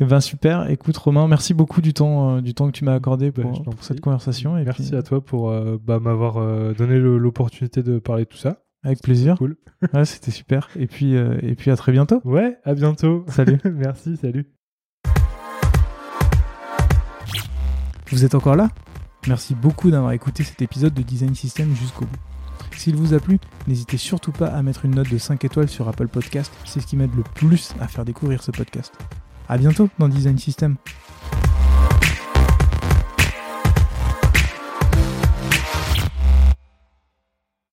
[0.00, 0.68] Eh ben super.
[0.70, 3.82] Écoute Romain, merci beaucoup du temps, euh, du temps que tu m'as accordé Bah, pour,
[3.82, 4.58] cette conversation.
[4.58, 8.28] Et Merci puis, à toi pour euh, bah, m'avoir euh, donné l'opportunité de parler de
[8.28, 8.58] tout ça.
[8.84, 9.36] Avec plaisir.
[9.38, 9.56] Cool.
[9.92, 10.68] Ouais, c'était super.
[10.76, 12.20] Et puis, et puis à très bientôt.
[12.24, 13.24] Ouais, à bientôt.
[13.26, 13.58] Salut.
[13.64, 14.46] Merci, salut.
[18.12, 18.68] Vous êtes encore là?
[19.26, 22.31] Merci beaucoup d'avoir écouté cet épisode de Design System jusqu'au bout.
[22.76, 25.88] S'il vous a plu, n'hésitez surtout pas à mettre une note de 5 étoiles sur
[25.88, 28.92] Apple Podcast, c'est ce qui m'aide le plus à faire découvrir ce podcast.
[29.48, 30.76] À bientôt dans Design System.